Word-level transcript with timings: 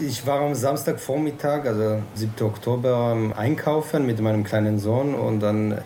Ich 0.00 0.26
war 0.26 0.40
am 0.40 0.54
Samstagvormittag, 0.54 1.66
also 1.66 1.98
7. 2.14 2.46
Oktober, 2.46 3.16
einkaufen 3.36 4.06
mit 4.06 4.20
meinem 4.20 4.42
kleinen 4.42 4.78
Sohn 4.78 5.14
und 5.14 5.40
dann 5.40 5.78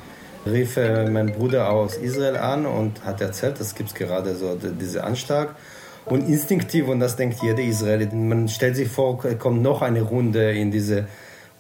rief 0.47 0.77
mein 0.77 1.33
Bruder 1.33 1.71
aus 1.71 1.97
Israel 1.97 2.37
an 2.37 2.67
und 2.67 3.05
hat 3.05 3.21
erzählt, 3.21 3.61
es 3.61 3.75
gibt 3.75 3.95
gerade 3.95 4.37
so 4.37 4.55
diese 4.55 5.03
Anschlag. 5.03 5.57
Und 6.05 6.29
instinktiv, 6.29 6.87
und 6.87 7.01
das 7.01 7.17
denkt 7.17 7.43
jeder 7.43 7.59
Israeli, 7.59 8.07
man 8.15 8.49
stellt 8.49 8.77
sich 8.77 8.89
vor, 8.89 9.19
kommt 9.39 9.61
noch 9.61 9.83
eine 9.83 10.03
Runde 10.03 10.53
in 10.53 10.71
diese 10.71 11.07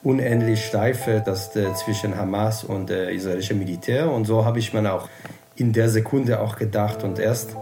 unendlich 0.04 0.64
Steife 0.64 1.20
das, 1.24 1.56
äh, 1.56 1.74
zwischen 1.74 2.16
Hamas 2.16 2.62
und 2.62 2.90
äh, 2.90 3.12
israelischen 3.12 3.58
Militär. 3.58 4.08
Und 4.08 4.24
so 4.24 4.44
habe 4.44 4.60
ich 4.60 4.72
mir 4.72 4.92
auch 4.92 5.08
in 5.56 5.72
der 5.72 5.88
Sekunde 5.88 6.40
auch 6.40 6.54
gedacht. 6.54 7.02
Und 7.02 7.18
erst 7.18 7.56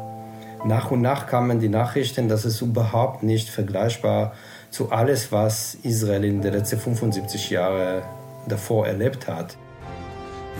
nach 0.66 0.90
und 0.90 1.00
nach 1.00 1.26
kamen 1.26 1.58
die 1.58 1.70
Nachrichten, 1.70 2.28
dass 2.28 2.44
es 2.44 2.60
überhaupt 2.60 3.22
nicht 3.22 3.48
vergleichbar 3.48 4.34
zu 4.74 4.90
alles, 4.90 5.30
was 5.30 5.78
Israel 5.84 6.24
in 6.24 6.42
den 6.42 6.52
letzten 6.52 6.80
75 6.80 7.50
Jahren 7.50 8.02
davor 8.48 8.88
erlebt 8.88 9.28
hat. 9.28 9.56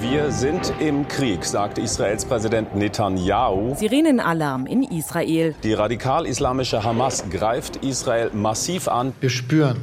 Wir 0.01 0.31
sind 0.31 0.73
im 0.79 1.07
Krieg, 1.09 1.45
sagt 1.45 1.79
Israels 1.79 2.25
Präsident 2.25 2.77
Netanyahu. 2.77 3.75
Sirenenalarm 3.75 4.67
in 4.67 4.85
Israel. 4.85 5.55
Die 5.65 5.73
radikal-islamische 5.73 6.85
Hamas 6.85 7.25
greift 7.29 7.85
Israel 7.85 8.31
massiv 8.33 8.87
an. 8.87 9.13
Wir 9.21 9.31
spüren 9.31 9.83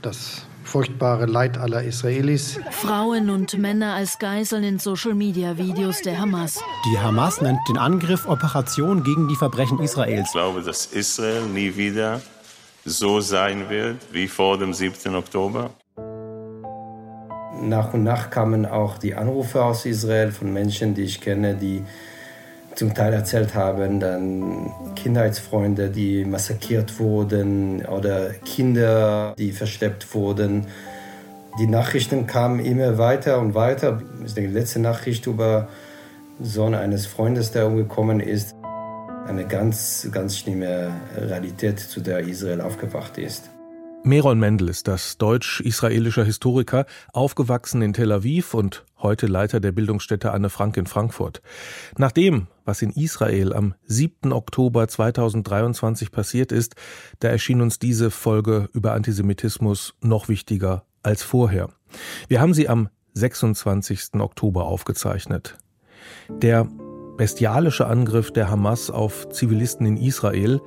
das 0.00 0.44
furchtbare 0.64 1.26
Leid 1.26 1.56
aller 1.56 1.84
Israelis. 1.84 2.58
Frauen 2.70 3.30
und 3.30 3.58
Männer 3.58 3.94
als 3.94 4.18
Geiseln 4.18 4.64
in 4.64 4.78
Social-Media-Videos 4.80 6.02
der 6.02 6.18
Hamas. 6.18 6.60
Die 6.92 6.98
Hamas 6.98 7.40
nennt 7.40 7.60
den 7.68 7.78
Angriff 7.78 8.26
Operation 8.26 9.04
gegen 9.04 9.28
die 9.28 9.36
Verbrechen 9.36 9.78
Israels. 9.78 10.26
Ich 10.26 10.32
glaube, 10.32 10.62
dass 10.62 10.86
Israel 10.86 11.42
nie 11.42 11.76
wieder 11.76 12.20
so 12.84 13.20
sein 13.20 13.68
wird 13.70 13.96
wie 14.12 14.28
vor 14.28 14.58
dem 14.58 14.72
7. 14.72 15.14
Oktober. 15.14 15.70
Nach 17.62 17.94
und 17.94 18.02
nach 18.02 18.30
kamen 18.30 18.66
auch 18.66 18.98
die 18.98 19.14
Anrufe 19.14 19.62
aus 19.62 19.86
Israel 19.86 20.32
von 20.32 20.52
Menschen, 20.52 20.94
die 20.94 21.02
ich 21.02 21.20
kenne, 21.20 21.54
die 21.54 21.84
zum 22.74 22.94
Teil 22.94 23.12
erzählt 23.12 23.54
haben, 23.54 24.00
dann 24.00 24.72
Kindheitsfreunde, 24.96 25.90
die 25.90 26.24
massakriert 26.24 26.98
wurden 26.98 27.84
oder 27.86 28.30
Kinder, 28.30 29.34
die 29.38 29.52
verschleppt 29.52 30.14
wurden. 30.14 30.66
Die 31.58 31.66
Nachrichten 31.66 32.26
kamen 32.26 32.60
immer 32.60 32.96
weiter 32.98 33.38
und 33.38 33.54
weiter. 33.54 34.00
Die 34.36 34.46
letzte 34.46 34.80
Nachricht 34.80 35.26
über 35.26 35.68
Sohn 36.40 36.74
eines 36.74 37.06
Freundes, 37.06 37.52
der 37.52 37.66
umgekommen 37.66 38.20
ist, 38.20 38.56
eine 39.26 39.46
ganz, 39.46 40.08
ganz 40.10 40.38
schlimme 40.38 40.92
Realität, 41.16 41.78
zu 41.78 42.00
der 42.00 42.20
Israel 42.20 42.60
aufgewacht 42.60 43.18
ist. 43.18 43.50
Meron 44.04 44.40
Mendel 44.40 44.68
ist 44.68 44.88
das 44.88 45.16
deutsch-israelischer 45.16 46.24
Historiker, 46.24 46.86
aufgewachsen 47.12 47.82
in 47.82 47.92
Tel 47.92 48.10
Aviv 48.10 48.52
und 48.52 48.84
heute 48.98 49.28
Leiter 49.28 49.60
der 49.60 49.70
Bildungsstätte 49.70 50.32
Anne 50.32 50.50
Frank 50.50 50.76
in 50.76 50.86
Frankfurt. 50.86 51.40
Nach 51.98 52.10
dem, 52.10 52.48
was 52.64 52.82
in 52.82 52.90
Israel 52.90 53.52
am 53.52 53.74
7. 53.86 54.32
Oktober 54.32 54.88
2023 54.88 56.10
passiert 56.10 56.50
ist, 56.50 56.74
da 57.20 57.28
erschien 57.28 57.60
uns 57.60 57.78
diese 57.78 58.10
Folge 58.10 58.68
über 58.72 58.92
Antisemitismus 58.92 59.94
noch 60.00 60.28
wichtiger 60.28 60.84
als 61.04 61.22
vorher. 61.22 61.68
Wir 62.26 62.40
haben 62.40 62.54
sie 62.54 62.68
am 62.68 62.88
26. 63.14 64.14
Oktober 64.14 64.64
aufgezeichnet. 64.64 65.58
Der 66.28 66.66
bestialische 67.16 67.86
Angriff 67.86 68.30
der 68.32 68.50
Hamas 68.50 68.90
auf 68.90 69.28
Zivilisten 69.28 69.86
in 69.86 69.96
Israel 69.96 70.60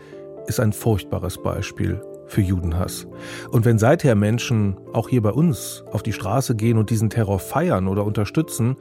ist 0.47 0.59
ein 0.59 0.73
furchtbares 0.73 1.41
Beispiel 1.41 2.01
für 2.27 2.41
Judenhass. 2.41 3.07
Und 3.51 3.65
wenn 3.65 3.77
seither 3.77 4.15
Menschen 4.15 4.77
auch 4.93 5.09
hier 5.09 5.21
bei 5.21 5.31
uns 5.31 5.83
auf 5.91 6.03
die 6.03 6.13
Straße 6.13 6.55
gehen 6.55 6.77
und 6.77 6.89
diesen 6.89 7.09
Terror 7.09 7.39
feiern 7.39 7.87
oder 7.87 8.05
unterstützen, 8.05 8.77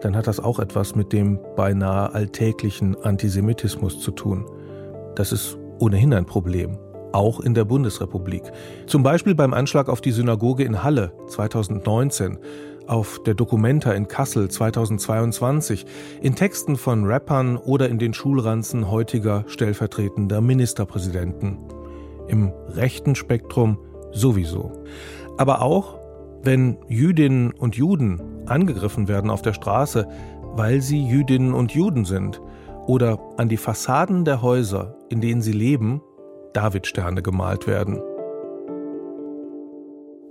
dann 0.00 0.16
hat 0.16 0.26
das 0.26 0.40
auch 0.40 0.58
etwas 0.58 0.96
mit 0.96 1.12
dem 1.12 1.38
beinahe 1.56 2.12
alltäglichen 2.12 2.96
Antisemitismus 2.96 4.00
zu 4.00 4.10
tun. 4.10 4.46
Das 5.14 5.32
ist 5.32 5.56
ohnehin 5.78 6.12
ein 6.12 6.26
Problem, 6.26 6.78
auch 7.12 7.40
in 7.40 7.54
der 7.54 7.64
Bundesrepublik. 7.64 8.42
Zum 8.86 9.02
Beispiel 9.02 9.34
beim 9.34 9.54
Anschlag 9.54 9.88
auf 9.88 10.00
die 10.00 10.10
Synagoge 10.10 10.64
in 10.64 10.82
Halle 10.82 11.12
2019, 11.28 12.38
auf 12.86 13.22
der 13.22 13.34
Documenta 13.34 13.92
in 13.92 14.08
Kassel 14.08 14.48
2022, 14.48 15.86
in 16.20 16.34
Texten 16.34 16.76
von 16.76 17.04
Rappern 17.04 17.56
oder 17.56 17.88
in 17.88 17.98
den 17.98 18.14
Schulranzen 18.14 18.90
heutiger 18.90 19.44
stellvertretender 19.46 20.40
Ministerpräsidenten 20.40 21.58
im 22.28 22.52
rechten 22.68 23.14
Spektrum 23.14 23.78
sowieso. 24.12 24.72
Aber 25.38 25.62
auch, 25.62 25.98
wenn 26.42 26.78
Jüdinnen 26.88 27.52
und 27.52 27.76
Juden 27.76 28.20
angegriffen 28.46 29.08
werden 29.08 29.30
auf 29.30 29.42
der 29.42 29.52
Straße, 29.52 30.08
weil 30.54 30.80
sie 30.80 31.06
Jüdinnen 31.06 31.54
und 31.54 31.72
Juden 31.72 32.04
sind, 32.04 32.40
oder 32.86 33.18
an 33.36 33.48
die 33.48 33.56
Fassaden 33.56 34.24
der 34.24 34.42
Häuser, 34.42 34.96
in 35.08 35.20
denen 35.20 35.40
sie 35.40 35.52
leben, 35.52 36.02
Davidsterne 36.52 37.22
gemalt 37.22 37.66
werden. 37.66 38.02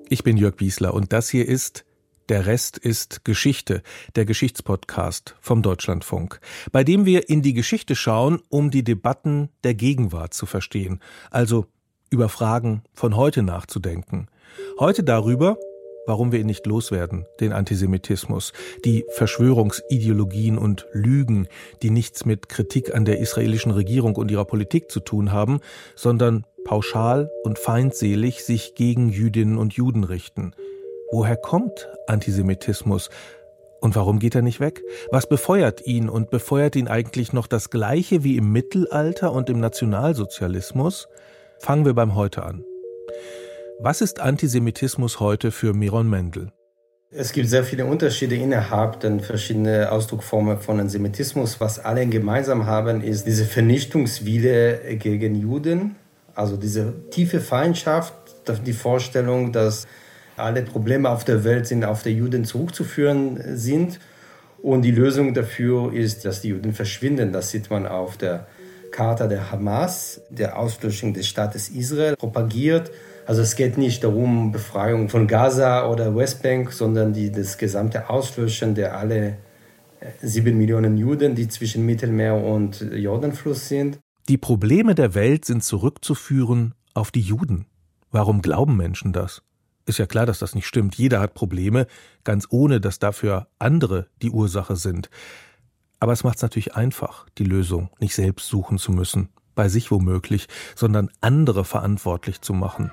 Ich 0.10 0.24
bin 0.24 0.36
Jörg 0.36 0.56
Wiesler 0.58 0.94
und 0.94 1.14
das 1.14 1.30
hier 1.30 1.48
ist 1.48 1.86
Der 2.32 2.46
Rest 2.46 2.78
ist 2.78 3.26
Geschichte, 3.26 3.82
der 4.16 4.24
Geschichtspodcast 4.24 5.36
vom 5.42 5.62
Deutschlandfunk, 5.62 6.40
bei 6.72 6.86
dem 6.86 7.06
wir 7.06 7.28
in 7.28 7.42
die 7.42 7.54
Geschichte 7.54 7.94
schauen, 7.94 8.42
um 8.48 8.72
die 8.72 8.86
Debatten 8.86 9.50
der 9.66 9.74
Gegenwart 9.74 10.34
zu 10.34 10.46
verstehen, 10.46 11.02
also 11.30 11.66
über 12.10 12.30
Fragen 12.30 12.84
von 12.94 13.18
heute 13.18 13.44
nachzudenken. 13.44 14.30
Heute 14.80 15.04
darüber, 15.04 15.58
warum 16.08 16.32
wir 16.32 16.40
ihn 16.40 16.46
nicht 16.46 16.66
loswerden, 16.66 17.26
den 17.42 17.52
Antisemitismus, 17.52 18.54
die 18.86 19.04
Verschwörungsideologien 19.10 20.58
und 20.58 20.86
Lügen, 20.94 21.50
die 21.82 21.90
nichts 21.90 22.24
mit 22.24 22.48
Kritik 22.48 22.96
an 22.96 23.04
der 23.04 23.20
israelischen 23.20 23.74
Regierung 23.74 24.16
und 24.16 24.32
ihrer 24.32 24.46
Politik 24.46 24.90
zu 24.90 25.02
tun 25.02 25.34
haben, 25.34 25.60
sondern 25.98 26.46
pauschal 26.64 27.30
und 27.44 27.60
feindselig 27.60 28.46
sich 28.46 28.74
gegen 28.76 29.10
Jüdinnen 29.10 29.58
und 29.58 29.74
Juden 29.74 30.06
richten. 30.06 30.54
Woher 31.14 31.36
kommt 31.36 31.90
Antisemitismus? 32.08 33.10
Und 33.82 33.98
warum 33.98 34.20
geht 34.20 34.34
er 34.34 34.42
nicht 34.42 34.62
weg? 34.62 34.82
Was 35.12 35.28
befeuert 35.28 35.86
ihn 35.86 36.08
und 36.08 36.30
befeuert 36.30 36.78
ihn 36.78 36.88
eigentlich 36.88 37.34
noch 37.34 37.48
das 37.48 37.70
Gleiche 37.70 38.24
wie 38.24 38.38
im 38.38 38.54
Mittelalter 38.54 39.34
und 39.34 39.50
im 39.50 39.60
Nationalsozialismus? 39.60 41.10
Fangen 41.60 41.84
wir 41.84 41.94
beim 41.94 42.16
Heute 42.16 42.44
an. 42.44 42.64
Was 43.82 44.00
ist 44.00 44.22
Antisemitismus 44.22 45.20
heute 45.20 45.52
für 45.52 45.74
Miron 45.74 46.10
Mendel? 46.10 46.54
Es 47.10 47.34
gibt 47.34 47.50
sehr 47.50 47.66
viele 47.66 47.86
Unterschiede 47.86 48.36
innerhalb 48.36 49.02
der 49.02 49.20
verschiedenen 49.20 49.88
Ausdrucksformen 49.88 50.60
von 50.60 50.80
Antisemitismus. 50.80 51.60
Was 51.60 51.78
alle 51.78 52.08
gemeinsam 52.08 52.68
haben, 52.68 53.02
ist 53.02 53.28
diese 53.28 53.44
Vernichtungswille 53.44 54.96
gegen 54.96 55.36
Juden, 55.36 55.98
also 56.36 56.56
diese 56.56 56.94
tiefe 57.10 57.42
Feindschaft, 57.42 58.14
die 58.66 58.72
Vorstellung, 58.72 59.52
dass 59.52 59.88
alle 60.38 60.62
Probleme 60.64 61.10
auf 61.10 61.24
der 61.24 61.44
Welt 61.44 61.68
sind 61.68 61.84
auf 61.84 62.04
die 62.04 62.12
Juden 62.12 62.46
zurückzuführen 62.46 63.58
sind. 63.58 64.00
Und 64.62 64.84
die 64.84 64.92
Lösung 64.92 65.34
dafür 65.34 65.94
ist, 65.94 66.24
dass 66.26 66.42
die 66.42 66.50
Juden 66.50 66.74
verschwinden. 66.74 67.32
Das 67.34 67.50
sieht 67.50 67.70
man 67.70 67.88
auf 67.88 68.18
der 68.18 68.48
Charta 68.92 69.28
der 69.28 69.52
Hamas, 69.52 70.22
der 70.30 70.60
Auslöschung 70.60 71.14
des 71.14 71.28
Staates 71.28 71.70
Israel, 71.70 72.16
propagiert. 72.16 72.92
Also 73.26 73.42
es 73.42 73.56
geht 73.56 73.78
nicht 73.78 74.04
darum, 74.04 74.52
Befreiung 74.52 75.10
von 75.10 75.28
Gaza 75.28 75.90
oder 75.90 76.16
Westbank, 76.16 76.74
sondern 76.74 77.14
die, 77.14 77.32
das 77.32 77.58
gesamte 77.58 78.10
Auslöschen 78.10 78.76
der 78.76 78.98
alle 78.98 79.38
äh, 80.00 80.12
sieben 80.22 80.58
Millionen 80.58 80.98
Juden, 80.98 81.36
die 81.36 81.48
zwischen 81.48 81.86
Mittelmeer 81.86 82.36
und 82.36 82.82
Jordanfluss 82.82 83.68
sind. 83.70 84.00
Die 84.28 84.38
Probleme 84.38 84.96
der 84.96 85.16
Welt 85.16 85.46
sind 85.46 85.64
zurückzuführen 85.64 86.74
auf 86.94 87.12
die 87.12 87.22
Juden. 87.22 87.66
Warum 88.12 88.42
glauben 88.42 88.76
Menschen 88.76 89.14
das? 89.14 89.42
Ist 89.86 90.00
ja 90.00 90.06
klar, 90.06 90.26
dass 90.26 90.40
das 90.40 90.56
nicht 90.56 90.68
stimmt. 90.68 90.96
Jeder 90.96 91.20
hat 91.20 91.34
Probleme, 91.34 91.88
ganz 92.24 92.48
ohne 92.50 92.80
dass 92.80 93.00
dafür 93.00 93.48
andere 93.60 94.08
die 94.22 94.30
Ursache 94.30 94.76
sind. 94.76 95.10
Aber 96.00 96.14
es 96.14 96.24
macht 96.24 96.38
es 96.38 96.42
natürlich 96.42 96.76
einfach, 96.76 97.28
die 97.38 97.44
Lösung 97.44 97.90
nicht 98.00 98.16
selbst 98.16 98.48
suchen 98.48 98.78
zu 98.78 98.92
müssen, 98.92 99.30
bei 99.56 99.70
sich 99.70 99.92
womöglich, 99.92 100.48
sondern 100.76 101.10
andere 101.22 101.66
verantwortlich 101.66 102.42
zu 102.42 102.54
machen. 102.54 102.92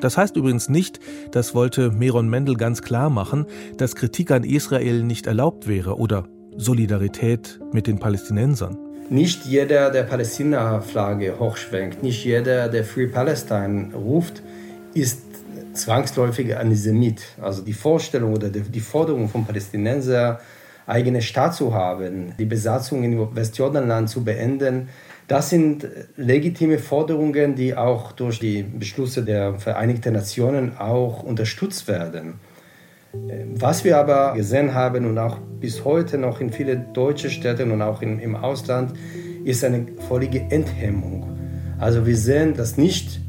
Das 0.00 0.18
heißt 0.18 0.36
übrigens 0.36 0.68
nicht, 0.68 1.00
das 1.32 1.54
wollte 1.54 1.90
Meron 1.90 2.28
Mendel 2.28 2.56
ganz 2.56 2.82
klar 2.82 3.08
machen, 3.08 3.46
dass 3.78 3.94
Kritik 3.94 4.30
an 4.30 4.44
Israel 4.44 5.02
nicht 5.02 5.26
erlaubt 5.26 5.66
wäre 5.66 5.96
oder 5.96 6.28
Solidarität 6.56 7.60
mit 7.72 7.86
den 7.86 7.98
Palästinensern. 7.98 8.85
Nicht 9.08 9.44
jeder, 9.44 9.90
der 9.90 10.02
Palästina-Flagge 10.02 11.38
hochschwenkt, 11.38 12.02
nicht 12.02 12.24
jeder, 12.24 12.68
der 12.68 12.84
Free 12.84 13.06
Palestine 13.06 13.94
ruft, 13.94 14.42
ist 14.94 15.22
zwangsläufig 15.74 16.56
Antisemit. 16.56 17.22
Also 17.40 17.62
die 17.62 17.72
Vorstellung 17.72 18.34
oder 18.34 18.48
die 18.48 18.80
Forderung 18.80 19.28
von 19.28 19.44
Palästinensern 19.44 20.38
eigene 20.86 21.22
Staat 21.22 21.54
zu 21.54 21.74
haben, 21.74 22.34
die 22.38 22.44
Besatzung 22.46 23.04
in 23.04 23.34
Westjordanland 23.34 24.08
zu 24.08 24.24
beenden, 24.24 24.88
Das 25.28 25.50
sind 25.50 25.88
legitime 26.16 26.78
Forderungen, 26.78 27.56
die 27.56 27.74
auch 27.74 28.12
durch 28.12 28.38
die 28.38 28.62
Beschlüsse 28.62 29.24
der 29.24 29.58
Vereinigten 29.58 30.12
Nationen 30.12 30.78
auch 30.78 31.24
unterstützt 31.24 31.88
werden. 31.88 32.34
Was 33.58 33.84
wir 33.84 33.96
aber 33.98 34.34
gesehen 34.34 34.74
haben 34.74 35.06
und 35.06 35.18
auch 35.18 35.38
bis 35.60 35.84
heute 35.84 36.18
noch 36.18 36.40
in 36.40 36.52
vielen 36.52 36.92
deutschen 36.92 37.30
Städten 37.30 37.70
und 37.70 37.82
auch 37.82 38.02
in, 38.02 38.18
im 38.18 38.36
Ausland, 38.36 38.92
ist 39.44 39.64
eine 39.64 39.86
völlige 40.08 40.40
Enthemmung. 40.50 41.38
Also 41.78 42.06
wir 42.06 42.16
sehen, 42.16 42.54
dass 42.54 42.76
nicht 42.76 43.20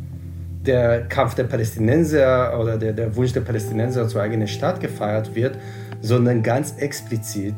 der 0.66 1.08
Kampf 1.08 1.36
der 1.36 1.46
Palästinenser 1.46 2.60
oder 2.60 2.78
der, 2.78 2.94
der 2.94 3.16
Wunsch 3.16 3.34
der 3.34 3.42
Palästinenser 3.42 4.08
zur 4.08 4.22
eigenen 4.22 4.48
Stadt 4.48 4.82
gefeiert 4.82 5.34
wird, 5.36 5.58
sondern 6.02 6.44
ganz 6.44 6.74
explizit 6.78 7.56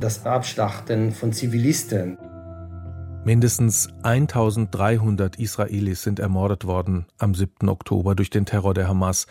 das 0.00 0.24
Abschlachten 0.24 1.12
von 1.12 1.32
Zivilisten. 1.32 2.18
Mindestens 3.24 3.88
1300 4.02 5.36
Israelis 5.36 6.02
sind 6.02 6.18
ermordet 6.18 6.64
worden 6.64 7.06
am 7.18 7.34
7. 7.34 7.68
Oktober 7.68 8.14
durch 8.14 8.30
den 8.30 8.46
Terror 8.46 8.74
der 8.74 8.88
Hamas. 8.88 9.26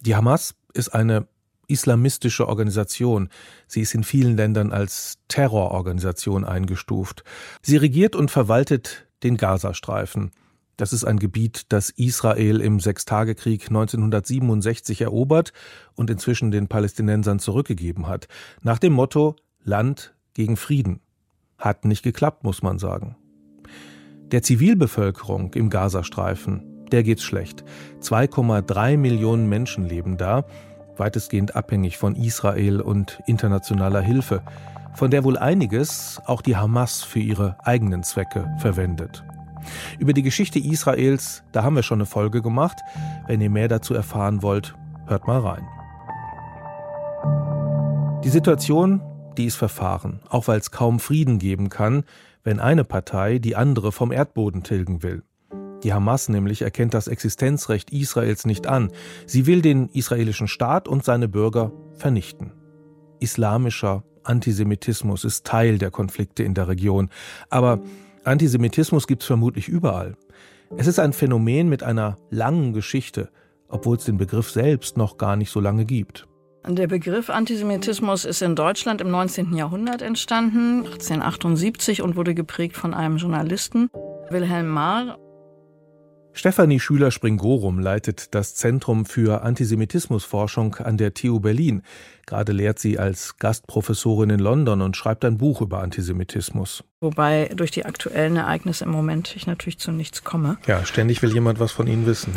Die 0.00 0.14
Hamas 0.14 0.54
ist 0.74 0.90
eine 0.90 1.26
islamistische 1.68 2.48
Organisation. 2.48 3.28
Sie 3.66 3.80
ist 3.80 3.94
in 3.94 4.02
vielen 4.02 4.36
Ländern 4.36 4.72
als 4.72 5.18
Terrororganisation 5.28 6.44
eingestuft. 6.44 7.22
Sie 7.62 7.76
regiert 7.76 8.16
und 8.16 8.30
verwaltet 8.30 9.06
den 9.22 9.36
Gazastreifen. 9.36 10.32
Das 10.76 10.92
ist 10.92 11.04
ein 11.04 11.18
Gebiet, 11.18 11.72
das 11.72 11.90
Israel 11.90 12.60
im 12.60 12.78
Sechstagekrieg 12.78 13.66
1967 13.66 15.00
erobert 15.00 15.52
und 15.96 16.08
inzwischen 16.08 16.52
den 16.52 16.68
Palästinensern 16.68 17.40
zurückgegeben 17.40 18.06
hat, 18.06 18.28
nach 18.62 18.78
dem 18.78 18.92
Motto 18.92 19.34
Land 19.64 20.14
gegen 20.34 20.56
Frieden. 20.56 21.00
Hat 21.58 21.84
nicht 21.84 22.04
geklappt, 22.04 22.44
muss 22.44 22.62
man 22.62 22.78
sagen. 22.78 23.16
Der 24.30 24.42
Zivilbevölkerung 24.42 25.52
im 25.54 25.68
Gazastreifen, 25.68 26.86
der 26.92 27.02
geht's 27.02 27.24
schlecht. 27.24 27.64
2,3 28.00 28.96
Millionen 28.96 29.48
Menschen 29.48 29.84
leben 29.84 30.16
da, 30.16 30.46
weitestgehend 30.98 31.56
abhängig 31.56 31.98
von 31.98 32.16
Israel 32.16 32.80
und 32.80 33.20
internationaler 33.26 34.00
Hilfe, 34.00 34.42
von 34.94 35.10
der 35.10 35.24
wohl 35.24 35.38
einiges 35.38 36.20
auch 36.26 36.42
die 36.42 36.56
Hamas 36.56 37.02
für 37.02 37.20
ihre 37.20 37.56
eigenen 37.64 38.02
Zwecke 38.02 38.50
verwendet. 38.58 39.24
Über 39.98 40.12
die 40.12 40.22
Geschichte 40.22 40.58
Israels, 40.58 41.44
da 41.52 41.62
haben 41.62 41.76
wir 41.76 41.82
schon 41.82 41.98
eine 41.98 42.06
Folge 42.06 42.42
gemacht. 42.42 42.78
Wenn 43.26 43.40
ihr 43.40 43.50
mehr 43.50 43.68
dazu 43.68 43.94
erfahren 43.94 44.42
wollt, 44.42 44.74
hört 45.06 45.26
mal 45.26 45.40
rein. 45.40 45.66
Die 48.24 48.30
Situation, 48.30 49.00
die 49.36 49.44
ist 49.44 49.56
verfahren, 49.56 50.20
auch 50.28 50.48
weil 50.48 50.58
es 50.58 50.70
kaum 50.70 50.98
Frieden 51.00 51.38
geben 51.38 51.68
kann, 51.68 52.04
wenn 52.42 52.60
eine 52.60 52.84
Partei 52.84 53.38
die 53.38 53.56
andere 53.56 53.92
vom 53.92 54.10
Erdboden 54.10 54.62
tilgen 54.62 55.02
will. 55.02 55.22
Die 55.82 55.92
Hamas 55.92 56.28
nämlich 56.28 56.62
erkennt 56.62 56.94
das 56.94 57.08
Existenzrecht 57.08 57.92
Israels 57.92 58.46
nicht 58.46 58.66
an. 58.66 58.90
Sie 59.26 59.46
will 59.46 59.62
den 59.62 59.88
israelischen 59.88 60.48
Staat 60.48 60.88
und 60.88 61.04
seine 61.04 61.28
Bürger 61.28 61.72
vernichten. 61.94 62.52
Islamischer 63.20 64.04
Antisemitismus 64.24 65.24
ist 65.24 65.46
Teil 65.46 65.78
der 65.78 65.90
Konflikte 65.90 66.42
in 66.42 66.54
der 66.54 66.68
Region. 66.68 67.08
Aber 67.48 67.80
Antisemitismus 68.24 69.06
gibt 69.06 69.22
es 69.22 69.26
vermutlich 69.26 69.68
überall. 69.68 70.16
Es 70.76 70.86
ist 70.86 70.98
ein 70.98 71.12
Phänomen 71.12 71.68
mit 71.68 71.82
einer 71.82 72.18
langen 72.30 72.72
Geschichte, 72.74 73.30
obwohl 73.68 73.96
es 73.96 74.04
den 74.04 74.18
Begriff 74.18 74.50
selbst 74.50 74.96
noch 74.96 75.16
gar 75.16 75.36
nicht 75.36 75.50
so 75.50 75.60
lange 75.60 75.84
gibt. 75.86 76.28
Der 76.66 76.86
Begriff 76.86 77.30
Antisemitismus 77.30 78.26
ist 78.26 78.42
in 78.42 78.54
Deutschland 78.54 79.00
im 79.00 79.10
19. 79.10 79.54
Jahrhundert 79.54 80.02
entstanden, 80.02 80.84
1878, 80.84 82.02
und 82.02 82.16
wurde 82.16 82.34
geprägt 82.34 82.76
von 82.76 82.92
einem 82.92 83.16
Journalisten, 83.16 83.88
Wilhelm 84.28 84.68
Marr. 84.68 85.18
Stefanie 86.38 86.78
Schüler-Springorum 86.78 87.80
leitet 87.80 88.32
das 88.32 88.54
Zentrum 88.54 89.06
für 89.06 89.42
Antisemitismusforschung 89.42 90.76
an 90.76 90.96
der 90.96 91.12
TU 91.12 91.40
Berlin. 91.40 91.82
Gerade 92.26 92.52
lehrt 92.52 92.78
sie 92.78 92.96
als 92.96 93.38
Gastprofessorin 93.38 94.30
in 94.30 94.38
London 94.38 94.80
und 94.80 94.96
schreibt 94.96 95.24
ein 95.24 95.38
Buch 95.38 95.62
über 95.62 95.80
Antisemitismus. 95.82 96.84
Wobei 97.00 97.50
durch 97.56 97.72
die 97.72 97.84
aktuellen 97.84 98.36
Ereignisse 98.36 98.84
im 98.84 98.92
Moment 98.92 99.34
ich 99.34 99.48
natürlich 99.48 99.80
zu 99.80 99.90
nichts 99.90 100.22
komme. 100.22 100.58
Ja, 100.68 100.86
ständig 100.86 101.22
will 101.22 101.32
jemand 101.32 101.58
was 101.58 101.72
von 101.72 101.88
Ihnen 101.88 102.06
wissen. 102.06 102.32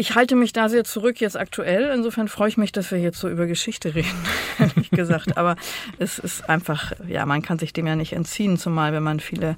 Ich 0.00 0.14
halte 0.14 0.36
mich 0.36 0.52
da 0.52 0.68
sehr 0.68 0.84
zurück 0.84 1.20
jetzt 1.20 1.36
aktuell. 1.36 1.90
Insofern 1.92 2.28
freue 2.28 2.48
ich 2.48 2.56
mich, 2.56 2.70
dass 2.70 2.92
wir 2.92 3.00
jetzt 3.00 3.18
so 3.18 3.28
über 3.28 3.46
Geschichte 3.46 3.96
reden, 3.96 4.14
ehrlich 4.60 4.90
gesagt. 4.90 5.36
Aber 5.36 5.56
es 5.98 6.20
ist 6.20 6.48
einfach, 6.48 6.92
ja, 7.08 7.26
man 7.26 7.42
kann 7.42 7.58
sich 7.58 7.72
dem 7.72 7.88
ja 7.88 7.96
nicht 7.96 8.12
entziehen, 8.12 8.58
zumal 8.58 8.92
wenn 8.92 9.02
man 9.02 9.18
viele 9.18 9.56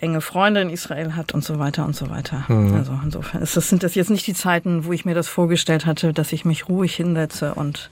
enge 0.00 0.22
Freunde 0.22 0.62
in 0.62 0.70
Israel 0.70 1.14
hat 1.14 1.34
und 1.34 1.44
so 1.44 1.58
weiter 1.58 1.84
und 1.84 1.94
so 1.94 2.08
weiter. 2.08 2.46
Mhm. 2.48 2.74
Also 2.74 2.98
insofern 3.04 3.42
ist 3.42 3.54
das, 3.54 3.68
sind 3.68 3.82
das 3.82 3.94
jetzt 3.94 4.08
nicht 4.08 4.26
die 4.26 4.32
Zeiten, 4.32 4.86
wo 4.86 4.92
ich 4.94 5.04
mir 5.04 5.14
das 5.14 5.28
vorgestellt 5.28 5.84
hatte, 5.84 6.14
dass 6.14 6.32
ich 6.32 6.46
mich 6.46 6.70
ruhig 6.70 6.96
hinsetze 6.96 7.54
und 7.54 7.90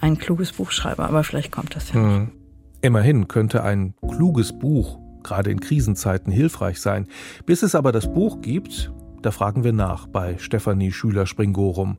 ein 0.00 0.16
kluges 0.16 0.52
Buch 0.52 0.70
schreibe. 0.70 1.02
Aber 1.02 1.24
vielleicht 1.24 1.50
kommt 1.50 1.74
das 1.74 1.92
ja 1.92 1.98
mhm. 1.98 2.30
Immerhin 2.82 3.26
könnte 3.26 3.64
ein 3.64 3.94
kluges 4.08 4.56
Buch 4.56 5.00
gerade 5.24 5.50
in 5.50 5.58
Krisenzeiten 5.58 6.32
hilfreich 6.32 6.80
sein. 6.80 7.08
Bis 7.46 7.62
es 7.62 7.74
aber 7.74 7.90
das 7.90 8.12
Buch 8.12 8.40
gibt, 8.40 8.92
da 9.22 9.30
fragen 9.30 9.64
wir 9.64 9.72
nach 9.72 10.06
bei 10.06 10.38
Stefanie 10.38 10.92
Schüler-Springorum. 10.92 11.98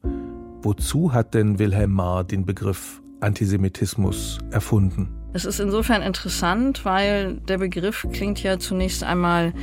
Wozu 0.62 1.13
hat 1.13 1.33
denn 1.33 1.60
Wilhelm 1.60 1.92
Marr 1.92 2.24
den 2.24 2.45
Begriff 2.45 3.01
Antisemitismus 3.21 4.39
erfunden? 4.51 5.10
Es 5.33 5.45
ist 5.45 5.60
insofern 5.60 6.01
interessant, 6.01 6.86
weil 6.86 7.36
der 7.48 7.57
Begriff 7.57 8.07
klingt 8.12 8.42
ja 8.42 8.57
zunächst 8.57 9.04
einmal 9.04 9.54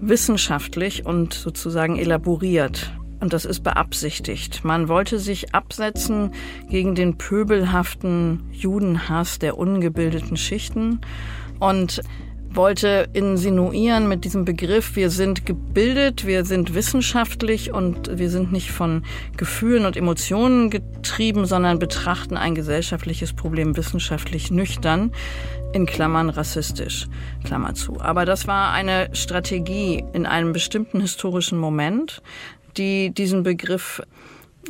wissenschaftlich 0.00 1.04
und 1.04 1.34
sozusagen 1.34 1.98
elaboriert. 1.98 2.92
Und 3.20 3.34
das 3.34 3.44
ist 3.44 3.60
beabsichtigt. 3.60 4.64
Man 4.64 4.88
wollte 4.88 5.18
sich 5.18 5.54
absetzen 5.54 6.30
gegen 6.70 6.94
den 6.94 7.18
pöbelhaften 7.18 8.44
Judenhass 8.50 9.38
der 9.38 9.58
ungebildeten 9.58 10.38
Schichten 10.38 11.00
und 11.58 12.00
wollte 12.52 13.08
insinuieren 13.12 14.08
mit 14.08 14.24
diesem 14.24 14.44
Begriff, 14.44 14.96
wir 14.96 15.10
sind 15.10 15.46
gebildet, 15.46 16.26
wir 16.26 16.44
sind 16.44 16.74
wissenschaftlich 16.74 17.72
und 17.72 18.18
wir 18.18 18.28
sind 18.28 18.52
nicht 18.52 18.72
von 18.72 19.04
Gefühlen 19.36 19.86
und 19.86 19.96
Emotionen 19.96 20.70
getrieben, 20.70 21.46
sondern 21.46 21.78
betrachten 21.78 22.36
ein 22.36 22.54
gesellschaftliches 22.54 23.32
Problem 23.32 23.76
wissenschaftlich 23.76 24.50
nüchtern, 24.50 25.12
in 25.72 25.86
Klammern 25.86 26.30
rassistisch, 26.30 27.06
Klammer 27.44 27.74
zu. 27.74 28.00
Aber 28.00 28.24
das 28.24 28.48
war 28.48 28.72
eine 28.72 29.10
Strategie 29.14 30.04
in 30.12 30.26
einem 30.26 30.52
bestimmten 30.52 31.00
historischen 31.00 31.58
Moment, 31.58 32.20
die 32.76 33.10
diesen 33.10 33.42
Begriff 33.44 34.02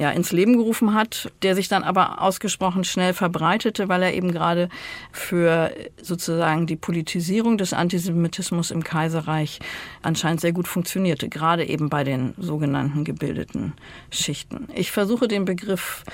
ja, 0.01 0.11
ins 0.13 0.33
Leben 0.33 0.57
gerufen 0.57 0.95
hat, 0.95 1.31
der 1.43 1.55
sich 1.55 1.69
dann 1.69 1.85
aber 1.85 2.23
ausgesprochen 2.23 2.85
schnell 2.85 3.13
verbreitete, 3.13 3.91
weil 3.91 4.03
er 4.03 4.15
eben 4.15 4.33
gerade 4.33 4.71
für 5.13 5.75
sozusagen 6.01 6.67
die 6.67 6.77
Politisierung 6.77 7.59
des 7.59 7.75
Antisemitismus 7.75 8.71
im 8.71 8.83
Kaiserreich 8.83 9.59
anscheinend 10.01 10.41
sehr 10.41 10.53
gut 10.53 10.69
funktionierte, 10.69 11.29
gerade 11.29 11.69
eben 11.69 11.91
bei 11.91 12.03
den 12.03 12.33
sogenannten 12.39 13.05
gebildeten 13.05 13.75
Schichten. 14.11 14.69
Ich 14.75 14.91
versuche 14.91 15.29
den 15.29 15.45
Begriff 15.45 16.05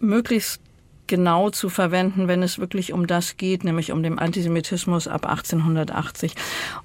möglichst 0.00 0.60
genau 1.06 1.48
zu 1.48 1.70
verwenden, 1.70 2.28
wenn 2.28 2.42
es 2.42 2.58
wirklich 2.58 2.92
um 2.92 3.06
das 3.06 3.38
geht, 3.38 3.64
nämlich 3.64 3.90
um 3.90 4.02
den 4.02 4.18
Antisemitismus 4.18 5.08
ab 5.08 5.24
1880 5.24 6.34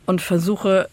und 0.06 0.22
versuche 0.22 0.88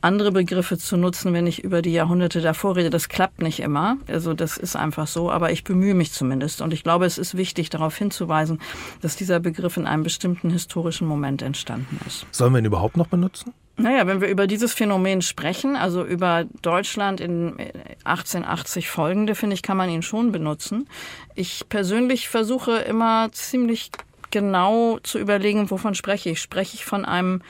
andere 0.00 0.32
Begriffe 0.32 0.78
zu 0.78 0.96
nutzen, 0.96 1.32
wenn 1.32 1.46
ich 1.46 1.64
über 1.64 1.82
die 1.82 1.92
Jahrhunderte 1.92 2.40
davor 2.40 2.76
rede. 2.76 2.90
Das 2.90 3.08
klappt 3.08 3.42
nicht 3.42 3.60
immer. 3.60 3.96
Also 4.08 4.34
das 4.34 4.56
ist 4.56 4.76
einfach 4.76 5.06
so, 5.06 5.30
aber 5.30 5.52
ich 5.52 5.64
bemühe 5.64 5.94
mich 5.94 6.12
zumindest. 6.12 6.60
Und 6.60 6.72
ich 6.72 6.82
glaube, 6.82 7.06
es 7.06 7.18
ist 7.18 7.36
wichtig, 7.36 7.70
darauf 7.70 7.96
hinzuweisen, 7.96 8.60
dass 9.00 9.16
dieser 9.16 9.40
Begriff 9.40 9.76
in 9.76 9.86
einem 9.86 10.02
bestimmten 10.02 10.50
historischen 10.50 11.06
Moment 11.06 11.42
entstanden 11.42 11.98
ist. 12.06 12.26
Sollen 12.30 12.52
wir 12.52 12.58
ihn 12.58 12.64
überhaupt 12.64 12.96
noch 12.96 13.08
benutzen? 13.08 13.52
Naja, 13.78 14.06
wenn 14.06 14.22
wir 14.22 14.28
über 14.28 14.46
dieses 14.46 14.72
Phänomen 14.72 15.20
sprechen, 15.20 15.76
also 15.76 16.02
über 16.02 16.46
Deutschland 16.62 17.20
in 17.20 17.56
1880 18.04 18.88
folgende, 18.88 19.34
finde 19.34 19.52
ich, 19.54 19.62
kann 19.62 19.76
man 19.76 19.90
ihn 19.90 20.02
schon 20.02 20.32
benutzen. 20.32 20.88
Ich 21.34 21.68
persönlich 21.68 22.30
versuche 22.30 22.78
immer 22.78 23.30
ziemlich 23.32 23.90
genau 24.30 24.98
zu 25.02 25.18
überlegen, 25.18 25.70
wovon 25.70 25.94
spreche 25.94 26.30
ich. 26.30 26.40
Spreche 26.40 26.76
ich 26.76 26.86
von 26.86 27.04
einem 27.04 27.42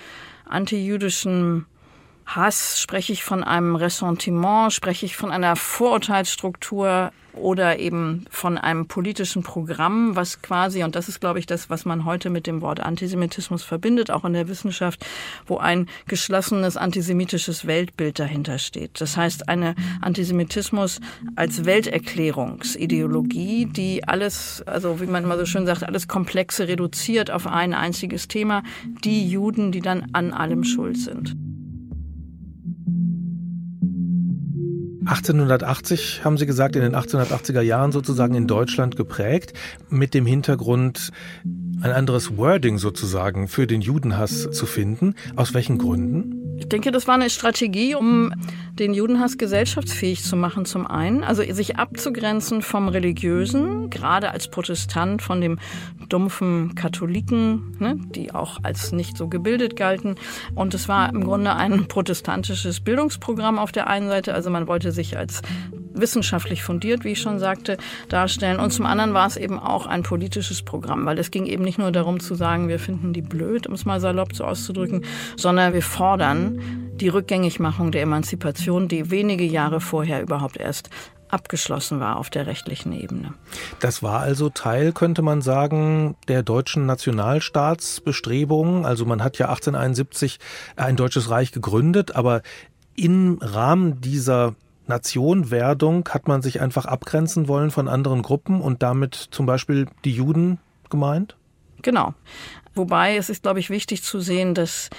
antijüdischen 0.48 1.66
Hass, 2.26 2.80
spreche 2.80 3.12
ich 3.12 3.22
von 3.22 3.44
einem 3.44 3.76
Ressentiment, 3.76 4.72
spreche 4.72 5.06
ich 5.06 5.16
von 5.16 5.30
einer 5.30 5.56
Vorurteilsstruktur 5.56 7.12
oder 7.36 7.78
eben 7.78 8.24
von 8.30 8.58
einem 8.58 8.88
politischen 8.88 9.42
Programm, 9.42 10.16
was 10.16 10.42
quasi, 10.42 10.82
und 10.82 10.96
das 10.96 11.08
ist, 11.08 11.20
glaube 11.20 11.38
ich, 11.38 11.46
das, 11.46 11.70
was 11.70 11.84
man 11.84 12.04
heute 12.04 12.30
mit 12.30 12.46
dem 12.46 12.62
Wort 12.62 12.80
Antisemitismus 12.80 13.62
verbindet, 13.62 14.10
auch 14.10 14.24
in 14.24 14.32
der 14.32 14.48
Wissenschaft, 14.48 15.06
wo 15.46 15.58
ein 15.58 15.86
geschlossenes 16.08 16.76
antisemitisches 16.76 17.66
Weltbild 17.66 18.18
dahinter 18.18 18.58
steht. 18.58 19.00
Das 19.00 19.16
heißt, 19.16 19.48
eine 19.48 19.76
Antisemitismus 20.00 21.00
als 21.36 21.64
Welterklärungsideologie, 21.64 23.66
die 23.66 24.08
alles, 24.08 24.64
also 24.66 25.00
wie 25.00 25.06
man 25.06 25.22
immer 25.24 25.38
so 25.38 25.46
schön 25.46 25.66
sagt, 25.66 25.84
alles 25.84 26.08
Komplexe 26.08 26.66
reduziert 26.68 27.30
auf 27.30 27.46
ein 27.46 27.74
einziges 27.74 28.28
Thema, 28.28 28.62
die 29.04 29.28
Juden, 29.28 29.72
die 29.72 29.82
dann 29.82 30.06
an 30.12 30.32
allem 30.32 30.64
schuld 30.64 30.96
sind. 30.96 31.36
1880 35.06 36.24
haben 36.24 36.36
Sie 36.36 36.46
gesagt, 36.46 36.74
in 36.76 36.82
den 36.82 36.96
1880er 36.96 37.60
Jahren 37.60 37.92
sozusagen 37.92 38.34
in 38.34 38.46
Deutschland 38.46 38.96
geprägt, 38.96 39.52
mit 39.88 40.14
dem 40.14 40.26
Hintergrund, 40.26 41.10
ein 41.80 41.92
anderes 41.92 42.36
Wording 42.36 42.78
sozusagen 42.78 43.48
für 43.48 43.66
den 43.66 43.80
Judenhass 43.80 44.50
zu 44.50 44.66
finden. 44.66 45.14
Aus 45.36 45.54
welchen 45.54 45.78
Gründen? 45.78 46.45
Ich 46.58 46.68
denke, 46.68 46.90
das 46.90 47.06
war 47.06 47.14
eine 47.14 47.30
Strategie, 47.30 47.94
um 47.94 48.32
den 48.78 48.94
Judenhass 48.94 49.38
gesellschaftsfähig 49.38 50.22
zu 50.22 50.36
machen, 50.36 50.64
zum 50.64 50.86
einen. 50.86 51.22
Also 51.22 51.42
sich 51.52 51.76
abzugrenzen 51.76 52.62
vom 52.62 52.88
Religiösen, 52.88 53.90
gerade 53.90 54.30
als 54.30 54.48
Protestant 54.48 55.22
von 55.22 55.40
dem 55.40 55.58
dumpfen 56.08 56.74
Katholiken, 56.74 57.76
ne, 57.78 57.98
die 58.14 58.34
auch 58.34 58.58
als 58.62 58.92
nicht 58.92 59.16
so 59.16 59.28
gebildet 59.28 59.76
galten. 59.76 60.16
Und 60.54 60.74
es 60.74 60.88
war 60.88 61.08
im 61.10 61.24
Grunde 61.24 61.54
ein 61.54 61.88
protestantisches 61.88 62.80
Bildungsprogramm 62.80 63.58
auf 63.58 63.72
der 63.72 63.86
einen 63.88 64.08
Seite. 64.08 64.34
Also 64.34 64.50
man 64.50 64.66
wollte 64.66 64.92
sich 64.92 65.16
als 65.16 65.42
wissenschaftlich 66.00 66.62
fundiert, 66.62 67.04
wie 67.04 67.12
ich 67.12 67.20
schon 67.20 67.38
sagte, 67.38 67.76
darstellen. 68.08 68.60
Und 68.60 68.72
zum 68.72 68.86
anderen 68.86 69.14
war 69.14 69.26
es 69.26 69.36
eben 69.36 69.58
auch 69.58 69.86
ein 69.86 70.02
politisches 70.02 70.62
Programm, 70.62 71.06
weil 71.06 71.18
es 71.18 71.30
ging 71.30 71.46
eben 71.46 71.64
nicht 71.64 71.78
nur 71.78 71.92
darum 71.92 72.20
zu 72.20 72.34
sagen, 72.34 72.68
wir 72.68 72.78
finden 72.78 73.12
die 73.12 73.22
blöd, 73.22 73.66
um 73.66 73.74
es 73.74 73.84
mal 73.84 74.00
salopp 74.00 74.34
so 74.34 74.44
auszudrücken, 74.44 75.04
sondern 75.36 75.72
wir 75.72 75.82
fordern 75.82 76.90
die 76.94 77.08
Rückgängigmachung 77.08 77.92
der 77.92 78.02
Emanzipation, 78.02 78.88
die 78.88 79.10
wenige 79.10 79.44
Jahre 79.44 79.80
vorher 79.80 80.22
überhaupt 80.22 80.56
erst 80.56 80.90
abgeschlossen 81.28 82.00
war 82.00 82.16
auf 82.16 82.30
der 82.30 82.46
rechtlichen 82.46 82.92
Ebene. 82.92 83.34
Das 83.80 84.02
war 84.02 84.20
also 84.20 84.48
Teil, 84.48 84.92
könnte 84.92 85.22
man 85.22 85.42
sagen, 85.42 86.16
der 86.28 86.42
deutschen 86.42 86.86
Nationalstaatsbestrebungen. 86.86 88.84
Also 88.84 89.04
man 89.04 89.22
hat 89.22 89.38
ja 89.38 89.46
1871 89.48 90.38
ein 90.76 90.96
deutsches 90.96 91.30
Reich 91.30 91.52
gegründet, 91.52 92.14
aber 92.14 92.42
im 92.94 93.38
Rahmen 93.40 94.00
dieser 94.00 94.54
Nationwerdung 94.88 96.08
hat 96.10 96.28
man 96.28 96.42
sich 96.42 96.60
einfach 96.60 96.86
abgrenzen 96.86 97.48
wollen 97.48 97.70
von 97.70 97.88
anderen 97.88 98.22
Gruppen 98.22 98.60
und 98.60 98.82
damit 98.82 99.14
zum 99.14 99.46
Beispiel 99.46 99.86
die 100.04 100.12
Juden 100.12 100.58
gemeint? 100.90 101.36
Genau. 101.82 102.14
Wobei 102.74 103.16
es 103.16 103.30
ist, 103.30 103.42
glaube 103.42 103.60
ich, 103.60 103.70
wichtig 103.70 104.02
zu 104.02 104.20
sehen, 104.20 104.54
dass 104.54 104.90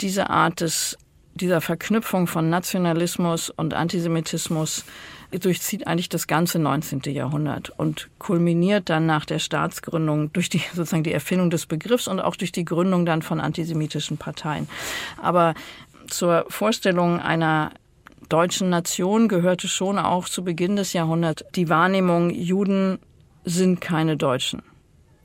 diese 0.00 0.30
Art 0.30 0.60
des, 0.60 0.98
dieser 1.34 1.60
Verknüpfung 1.60 2.26
von 2.26 2.50
Nationalismus 2.50 3.50
und 3.50 3.74
Antisemitismus 3.74 4.84
durchzieht 5.30 5.86
eigentlich 5.86 6.08
das 6.08 6.26
ganze 6.26 6.58
19. 6.58 7.00
Jahrhundert 7.06 7.70
und 7.76 8.08
kulminiert 8.18 8.88
dann 8.88 9.06
nach 9.06 9.24
der 9.24 9.38
Staatsgründung 9.38 10.32
durch 10.32 10.48
die 10.48 10.62
sozusagen 10.74 11.02
die 11.02 11.12
Erfindung 11.12 11.50
des 11.50 11.66
Begriffs 11.66 12.08
und 12.08 12.20
auch 12.20 12.36
durch 12.36 12.52
die 12.52 12.64
Gründung 12.64 13.04
dann 13.04 13.22
von 13.22 13.40
antisemitischen 13.40 14.16
Parteien. 14.16 14.68
Aber 15.20 15.54
zur 16.08 16.46
Vorstellung 16.48 17.18
einer 17.20 17.72
deutschen 18.28 18.70
Nation 18.70 19.28
gehörte 19.28 19.68
schon 19.68 19.98
auch 19.98 20.28
zu 20.28 20.44
Beginn 20.44 20.76
des 20.76 20.92
Jahrhunderts 20.92 21.44
die 21.54 21.68
Wahrnehmung, 21.68 22.30
Juden 22.30 22.98
sind 23.44 23.80
keine 23.80 24.16
Deutschen. 24.16 24.62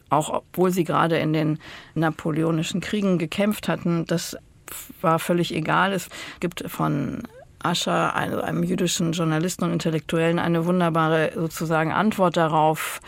Auch 0.10 0.29
obwohl 0.29 0.72
sie 0.72 0.84
gerade 0.84 1.18
in 1.18 1.34
den 1.34 1.60
napoleonischen 1.94 2.82
Kriegen 2.82 3.18
gekämpft 3.18 3.68
hatten, 3.68 4.06
das 4.06 4.38
war 5.01 5.20
völlig 5.20 5.53
egal. 5.53 5.94
Es 5.94 6.10
gibt 6.39 6.63
von 6.70 7.24
Ascher, 7.62 8.16
einem 8.16 8.63
jüdischen 8.63 9.12
Journalisten 9.12 9.66
und 9.66 9.74
Intellektuellen, 9.74 10.39
eine 10.39 10.66
wunderbare 10.66 11.32
sozusagen 11.36 11.92
Antwort 11.92 12.38
darauf. 12.38 13.01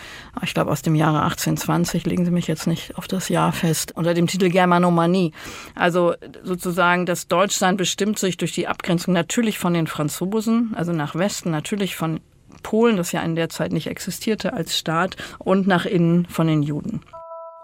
Ich 0.44 0.54
glaube 0.54 0.72
aus 0.72 0.82
dem 0.82 0.96
Jahre 0.96 1.22
1820, 1.24 2.06
legen 2.06 2.26
Sie 2.26 2.32
mich 2.32 2.48
jetzt 2.48 2.68
nicht 2.68 2.98
auf 2.98 3.08
das 3.08 3.30
Jahr 3.30 3.52
fest, 3.54 3.94
unter 3.96 4.14
dem 4.14 4.28
Titel 4.28 4.50
Germanomanie. 4.50 5.32
Also 5.76 6.14
sozusagen 6.44 7.06
das 7.06 7.28
Deutschsein 7.28 7.78
bestimmt 7.78 8.20
sich 8.20 8.38
durch 8.38 8.54
die 8.54 8.68
Abgrenzung 8.68 9.14
natürlich 9.14 9.58
von 9.58 9.74
den 9.74 9.88
Franzosen, 9.88 10.74
also 10.76 10.92
nach 10.92 11.16
Westen, 11.16 11.52
natürlich 11.52 11.96
von 11.96 12.20
Polen, 12.64 12.98
das 12.98 13.12
ja 13.12 13.22
in 13.22 13.36
der 13.36 13.50
Zeit 13.50 13.72
nicht 13.72 13.88
existierte 13.88 14.54
als 14.54 14.78
Staat, 14.78 15.16
und 15.40 15.68
nach 15.68 15.86
innen 15.86 16.26
von 16.26 16.48
den 16.48 16.62
Juden. 16.64 17.02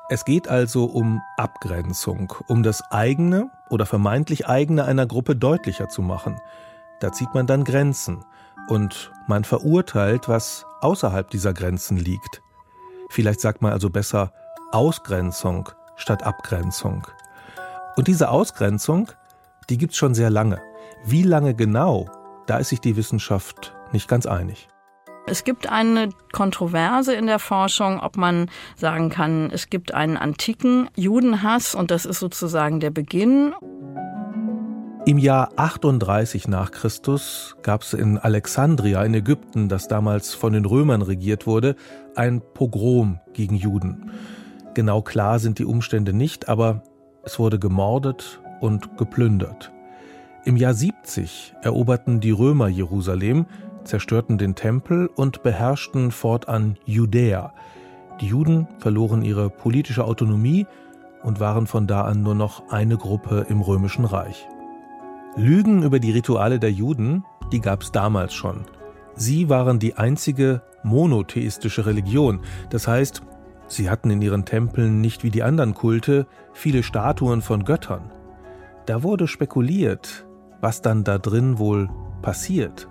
Es 0.09 0.23
geht 0.23 0.47
also 0.47 0.85
um 0.85 1.21
Abgrenzung, 1.35 2.33
um 2.47 2.63
das 2.63 2.81
eigene 2.91 3.51
oder 3.69 3.85
vermeintlich 3.85 4.47
eigene 4.47 4.85
einer 4.85 5.05
Gruppe 5.05 5.35
deutlicher 5.35 5.89
zu 5.89 6.01
machen. 6.01 6.39
Da 6.99 7.11
zieht 7.11 7.33
man 7.33 7.47
dann 7.47 7.63
Grenzen 7.63 8.25
und 8.67 9.11
man 9.27 9.43
verurteilt, 9.43 10.27
was 10.27 10.65
außerhalb 10.81 11.29
dieser 11.29 11.53
Grenzen 11.53 11.97
liegt. 11.97 12.41
Vielleicht 13.09 13.39
sagt 13.39 13.61
man 13.61 13.71
also 13.71 13.89
besser 13.89 14.31
Ausgrenzung 14.71 15.69
statt 15.95 16.23
Abgrenzung. 16.23 17.07
Und 17.95 18.07
diese 18.07 18.29
Ausgrenzung, 18.29 19.11
die 19.69 19.77
gibt's 19.77 19.97
schon 19.97 20.13
sehr 20.13 20.29
lange. 20.29 20.61
Wie 21.05 21.23
lange 21.23 21.53
genau, 21.55 22.09
da 22.45 22.57
ist 22.57 22.69
sich 22.69 22.81
die 22.81 22.95
Wissenschaft 22.95 23.75
nicht 23.91 24.07
ganz 24.07 24.25
einig. 24.25 24.67
Es 25.29 25.43
gibt 25.43 25.69
eine 25.69 26.09
Kontroverse 26.31 27.13
in 27.13 27.27
der 27.27 27.39
Forschung, 27.39 27.99
ob 27.99 28.15
man 28.15 28.49
sagen 28.77 29.09
kann, 29.09 29.51
es 29.51 29.69
gibt 29.69 29.93
einen 29.93 30.15
antiken 30.15 30.89
Judenhass 30.95 31.75
und 31.75 31.91
das 31.91 32.05
ist 32.05 32.19
sozusagen 32.19 32.79
der 32.79 32.91
Beginn. 32.91 33.53
Im 35.07 35.19
Jahr 35.19 35.51
38 35.55 36.49
nach 36.49 36.71
Christus 36.71 37.55
gab 37.61 37.83
es 37.83 37.93
in 37.93 38.17
Alexandria 38.17 39.01
in 39.05 39.13
Ägypten, 39.13 39.69
das 39.69 39.87
damals 39.87 40.33
von 40.33 40.51
den 40.51 40.65
Römern 40.65 41.01
regiert 41.01 41.47
wurde, 41.47 41.77
ein 42.17 42.41
Pogrom 42.53 43.21
gegen 43.31 43.55
Juden. 43.55 44.11
Genau 44.73 45.01
klar 45.01 45.39
sind 45.39 45.59
die 45.59 45.65
Umstände 45.65 46.11
nicht, 46.11 46.49
aber 46.49 46.83
es 47.23 47.39
wurde 47.39 47.57
gemordet 47.57 48.41
und 48.59 48.97
geplündert. 48.97 49.71
Im 50.43 50.57
Jahr 50.57 50.73
70 50.73 51.55
eroberten 51.61 52.19
die 52.19 52.31
Römer 52.31 52.67
Jerusalem, 52.67 53.45
zerstörten 53.85 54.37
den 54.37 54.55
Tempel 54.55 55.07
und 55.07 55.41
beherrschten 55.41 56.11
fortan 56.11 56.75
Judäa. 56.83 57.53
Die 58.19 58.27
Juden 58.27 58.67
verloren 58.79 59.21
ihre 59.21 59.49
politische 59.49 60.03
Autonomie 60.03 60.67
und 61.23 61.39
waren 61.39 61.65
von 61.65 61.87
da 61.87 62.01
an 62.01 62.23
nur 62.23 62.35
noch 62.35 62.69
eine 62.71 62.97
Gruppe 62.97 63.45
im 63.47 63.61
römischen 63.61 64.03
Reich. 64.03 64.45
Lügen 65.37 65.83
über 65.83 65.99
die 65.99 66.09
Rituale 66.09 66.57
der 66.57 66.71
Juden, 66.71 67.23
die 67.51 67.61
gab 67.61 67.83
es 67.83 67.91
damals 67.91 68.33
schon. 68.33 68.65
Sie 69.15 69.49
waren 69.49 69.77
die 69.77 69.93
einzige 69.93 70.63
monotheistische 70.81 71.85
Religion, 71.85 72.39
das 72.71 72.87
heißt, 72.87 73.21
sie 73.67 73.87
hatten 73.87 74.09
in 74.09 74.19
ihren 74.19 74.45
Tempeln 74.45 74.99
nicht 74.99 75.23
wie 75.23 75.29
die 75.29 75.43
anderen 75.43 75.75
Kulte 75.75 76.25
viele 76.53 76.81
Statuen 76.81 77.43
von 77.43 77.65
Göttern. 77.65 78.11
Da 78.87 79.03
wurde 79.03 79.27
spekuliert, 79.27 80.25
was 80.59 80.81
dann 80.81 81.03
da 81.03 81.19
drin 81.19 81.59
wohl 81.59 81.87
passiert. 82.23 82.87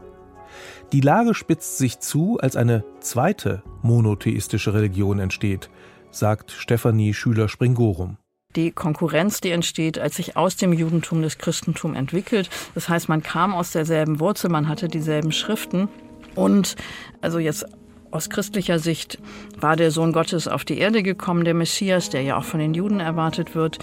Die 0.93 1.01
Lage 1.01 1.35
spitzt 1.35 1.79
sich 1.79 1.99
zu, 1.99 2.39
als 2.41 2.55
eine 2.55 2.85
zweite 3.01 3.65
monotheistische 3.83 4.73
Religion 4.73 5.19
entsteht, 5.19 5.69
sagt 6.13 6.53
Stefanie 6.53 7.13
Schüler-Springorum 7.13 8.19
die 8.57 8.73
Konkurrenz, 8.73 9.41
die 9.41 9.51
entsteht, 9.51 9.99
als 9.99 10.17
sich 10.17 10.37
aus 10.37 10.57
dem 10.57 10.73
Judentum 10.73 11.23
das 11.23 11.39
Christentum 11.39 11.95
entwickelt. 11.95 12.51
Das 12.75 12.89
heißt, 12.89 13.09
man 13.09 13.23
kam 13.23 13.55
aus 13.55 13.71
derselben 13.71 14.19
Wurzel, 14.19 14.51
man 14.51 14.69
hatte 14.69 14.89
dieselben 14.89 15.33
Schriften 15.33 15.89
und 16.35 16.77
also 17.21 17.39
jetzt 17.39 17.67
aus 18.11 18.31
christlicher 18.31 18.79
Sicht 18.79 19.19
war 19.61 19.77
der 19.77 19.91
Sohn 19.91 20.13
Gottes 20.13 20.49
auf 20.49 20.65
die 20.65 20.79
Erde 20.79 21.03
gekommen, 21.03 21.45
der 21.45 21.55
Messias, 21.55 22.09
der 22.09 22.23
ja 22.23 22.39
auch 22.39 22.45
von 22.45 22.61
den 22.61 22.73
Juden 22.73 23.01
erwartet 23.01 23.55
wird. 23.55 23.79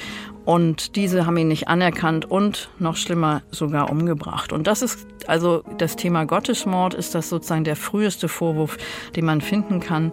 Und 0.46 0.96
diese 0.96 1.26
haben 1.26 1.38
ihn 1.38 1.50
nicht 1.50 1.68
anerkannt 1.68 2.26
und 2.26 2.70
noch 2.80 2.96
schlimmer 2.96 3.44
sogar 3.52 3.92
umgebracht. 3.92 4.52
Und 4.52 4.66
das 4.66 4.82
ist 4.82 5.06
also 5.28 5.64
das 5.78 5.96
Thema 5.96 6.26
Gottesmord, 6.26 6.94
ist 6.94 7.16
das 7.16 7.30
sozusagen 7.30 7.64
der 7.64 7.76
früheste 7.76 8.28
Vorwurf, 8.28 8.78
den 9.16 9.26
man 9.26 9.42
finden 9.42 9.80
kann. 9.80 10.12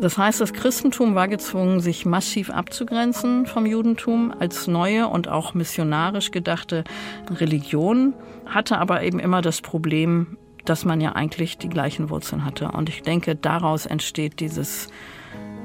Das 0.00 0.16
heißt, 0.16 0.40
das 0.40 0.54
Christentum 0.54 1.14
war 1.14 1.28
gezwungen, 1.28 1.80
sich 1.80 2.06
massiv 2.06 2.48
abzugrenzen 2.48 3.44
vom 3.44 3.66
Judentum 3.66 4.32
als 4.38 4.66
neue 4.66 5.06
und 5.08 5.28
auch 5.28 5.52
missionarisch 5.52 6.30
gedachte 6.30 6.84
Religion, 7.30 8.14
hatte 8.46 8.78
aber 8.78 9.02
eben 9.02 9.18
immer 9.18 9.42
das 9.42 9.60
Problem, 9.60 10.38
dass 10.64 10.86
man 10.86 11.02
ja 11.02 11.12
eigentlich 11.12 11.58
die 11.58 11.68
gleichen 11.68 12.08
Wurzeln 12.08 12.46
hatte. 12.46 12.68
Und 12.68 12.88
ich 12.88 13.02
denke, 13.02 13.36
daraus 13.36 13.84
entsteht 13.84 14.40
dieses 14.40 14.88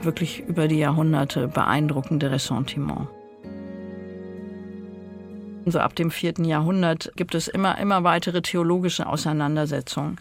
wirklich 0.01 0.41
über 0.41 0.67
die 0.67 0.79
Jahrhunderte 0.79 1.47
beeindruckende 1.47 2.29
Ressentiment. 2.29 3.07
So 5.65 5.79
ab 5.79 5.95
dem 5.95 6.11
vierten 6.11 6.43
Jahrhundert 6.43 7.11
gibt 7.15 7.35
es 7.35 7.47
immer, 7.47 7.77
immer 7.77 8.03
weitere 8.03 8.41
theologische 8.41 9.07
Auseinandersetzungen, 9.07 10.17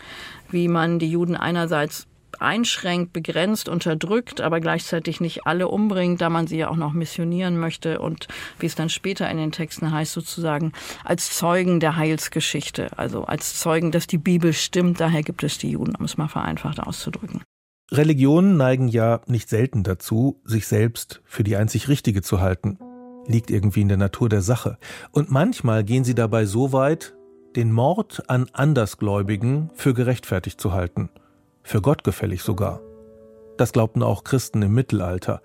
wie 0.51 0.69
man 0.69 1.01
die 1.01 1.11
Juden 1.11 1.37
einerseits 1.37 2.07
einschränkt, 2.41 3.13
begrenzt, 3.13 3.69
unterdrückt, 3.69 4.41
aber 4.41 4.61
gleichzeitig 4.61 5.21
nicht 5.21 5.47
alle 5.47 5.69
umbringt, 5.69 6.21
da 6.21 6.31
man 6.31 6.47
sie 6.47 6.59
ja 6.59 6.69
auch 6.69 6.77
noch 6.77 6.93
missionieren 6.93 7.59
möchte 7.59 8.01
und 8.01 8.29
wie 8.59 8.67
es 8.67 8.75
dann 8.75 8.89
später 8.89 9.31
in 9.31 9.37
den 9.37 9.53
Texten 9.53 9.91
heißt, 9.91 10.13
sozusagen 10.13 10.73
als 11.05 11.37
Zeugen 11.37 11.81
der 11.81 11.97
Heilsgeschichte, 11.97 12.99
also 12.99 13.25
als 13.25 13.59
Zeugen, 13.59 13.93
dass 13.93 14.07
die 14.07 14.19
Bibel 14.19 14.53
stimmt, 14.53 15.01
daher 15.01 15.23
gibt 15.23 15.43
es 15.43 15.59
die 15.59 15.71
Juden, 15.71 15.95
um 15.97 16.05
es 16.05 16.17
mal 16.17 16.29
vereinfacht 16.29 16.81
auszudrücken. 16.81 17.43
Religionen 17.93 18.57
neigen 18.57 18.89
ja 18.89 19.21
nicht 19.27 19.49
selten 19.49 19.83
dazu, 19.83 20.41
sich 20.45 20.67
selbst 20.67 21.21
für 21.25 21.45
die 21.45 21.57
einzig 21.57 21.89
Richtige 21.89 22.23
zu 22.23 22.41
halten. 22.41 22.79
Liegt 23.27 23.51
irgendwie 23.51 23.83
in 23.83 23.89
der 23.89 23.97
Natur 23.97 24.29
der 24.29 24.43
Sache. 24.43 24.79
Und 25.13 25.31
manchmal 25.31 25.85
gehen 25.85 26.05
sie 26.05 26.15
dabei 26.15 26.45
so 26.45 26.73
weit, 26.73 27.15
den 27.57 27.73
Mord 27.73 28.29
an 28.29 28.49
Andersgläubigen 28.53 29.71
für 29.75 29.95
gerechtfertigt 29.95 30.61
zu 30.61 30.73
halten, 30.73 31.09
für 31.65 31.81
gottgefällig 31.81 32.43
sogar. 32.43 32.81
Das 33.57 33.73
glaubten 33.73 34.03
auch 34.03 34.23
Christen 34.23 34.63
im 34.63 34.75
Mittelalter. 34.75 35.43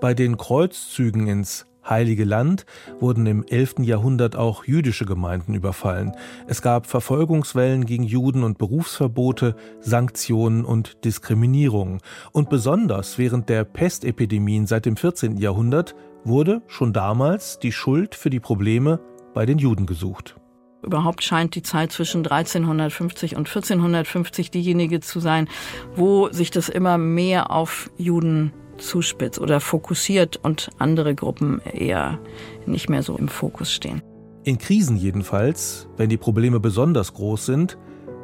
Bei 0.00 0.14
den 0.14 0.36
Kreuzzügen 0.36 1.26
ins 1.26 1.66
Heilige 1.88 2.24
Land 2.24 2.64
wurden 3.00 3.26
im 3.26 3.44
11. 3.44 3.80
Jahrhundert 3.80 4.36
auch 4.36 4.64
jüdische 4.64 5.04
Gemeinden 5.04 5.54
überfallen. 5.54 6.12
Es 6.46 6.62
gab 6.62 6.86
Verfolgungswellen 6.86 7.86
gegen 7.86 8.04
Juden 8.04 8.44
und 8.44 8.58
Berufsverbote, 8.58 9.56
Sanktionen 9.80 10.64
und 10.64 11.04
Diskriminierungen. 11.04 12.00
Und 12.30 12.50
besonders 12.50 13.18
während 13.18 13.48
der 13.48 13.64
Pestepidemien 13.64 14.66
seit 14.66 14.86
dem 14.86 14.96
14. 14.96 15.38
Jahrhundert 15.38 15.96
wurde 16.24 16.62
schon 16.68 16.92
damals 16.92 17.58
die 17.58 17.72
Schuld 17.72 18.14
für 18.14 18.30
die 18.30 18.40
Probleme 18.40 19.00
bei 19.34 19.44
den 19.44 19.58
Juden 19.58 19.86
gesucht. 19.86 20.36
Überhaupt 20.82 21.22
scheint 21.22 21.54
die 21.54 21.62
Zeit 21.62 21.92
zwischen 21.92 22.18
1350 22.18 23.36
und 23.36 23.46
1450 23.46 24.50
diejenige 24.50 25.00
zu 25.00 25.20
sein, 25.20 25.48
wo 25.94 26.28
sich 26.30 26.50
das 26.50 26.68
immer 26.68 26.98
mehr 26.98 27.50
auf 27.50 27.90
Juden 27.96 28.52
zuspitzt 28.78 29.38
oder 29.40 29.60
fokussiert 29.60 30.38
und 30.42 30.70
andere 30.78 31.14
Gruppen 31.14 31.60
eher 31.60 32.18
nicht 32.66 32.88
mehr 32.88 33.02
so 33.02 33.16
im 33.16 33.28
Fokus 33.28 33.72
stehen. 33.72 34.02
In 34.44 34.58
Krisen 34.58 34.96
jedenfalls, 34.96 35.88
wenn 35.96 36.08
die 36.08 36.16
Probleme 36.16 36.58
besonders 36.58 37.14
groß 37.14 37.46
sind, 37.46 37.78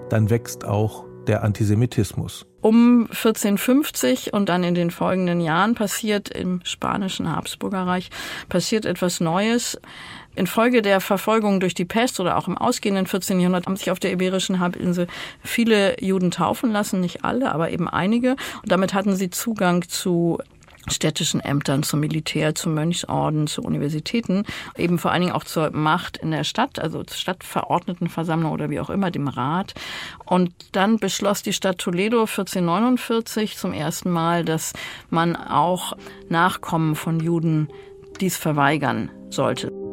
dann 0.09 0.31
wächst 0.31 0.65
auch 0.65 1.05
der 1.29 1.45
Antisemitismus. 1.45 2.47
Um 2.61 3.03
1450 3.11 4.33
und 4.33 4.49
dann 4.49 4.65
in 4.65 4.75
den 4.75 4.91
folgenden 4.91 5.41
Jahren 5.41 5.75
passiert 5.75 6.29
im 6.31 6.61
spanischen 6.65 7.31
Habsburgerreich 7.31 8.11
passiert 8.49 8.85
etwas 8.85 9.21
Neues. 9.21 9.79
Infolge 10.38 10.83
der 10.83 11.00
Verfolgung 11.00 11.61
durch 11.61 11.75
die 11.75 11.85
Pest 11.85 12.21
oder 12.21 12.38
auch 12.38 12.49
im 12.49 12.57
ausgehenden 12.57 13.07
14. 13.07 13.40
Jahrhundert 13.40 13.66
haben 13.66 13.76
sich 13.76 13.90
auf 13.90 13.99
der 13.99 14.12
Iberischen 14.12 14.61
Halbinsel 14.61 15.07
viele 15.42 16.02
Juden 16.02 16.30
taufen 16.30 16.73
lassen, 16.73 17.00
nicht 17.00 17.25
alle, 17.25 17.52
aber 17.52 17.71
eben 17.71 17.88
einige. 17.88 18.37
Und 18.62 18.73
damit 18.73 18.95
hatten 18.95 19.16
sie 19.16 19.30
Zugang 19.30 19.87
zu 19.88 20.38
städtischen 20.92 21.40
Ämtern, 21.40 21.83
zum 21.83 22.00
Militär, 22.00 22.54
zum 22.54 22.75
Mönchsorden, 22.75 23.47
zu 23.47 23.62
Universitäten, 23.62 24.45
eben 24.76 24.99
vor 24.99 25.11
allen 25.11 25.23
Dingen 25.23 25.35
auch 25.35 25.45
zur 25.45 25.71
Macht 25.71 26.16
in 26.16 26.30
der 26.30 26.45
Stadt, 26.45 26.78
also 26.78 27.02
zur 27.04 27.16
Stadtverordnetenversammlung 27.16 28.52
oder 28.52 28.71
wie 28.71 28.80
auch 28.80 28.90
immer, 28.90 29.11
dem 29.11 29.28
Rat. 29.28 29.75
Und 30.25 30.52
dann 30.73 30.99
beschloss 30.99 31.42
die 31.42 31.52
Stadt 31.52 31.78
Toledo 31.78 32.21
1449 32.21 33.57
zum 33.57 33.73
ersten 33.73 34.11
Mal, 34.11 34.45
dass 34.45 34.73
man 35.11 35.37
auch 35.37 35.95
Nachkommen 36.28 36.95
von 36.95 37.21
Juden 37.21 37.68
dies 38.21 38.37
verweigern 38.37 39.11
sollte. 39.30 39.88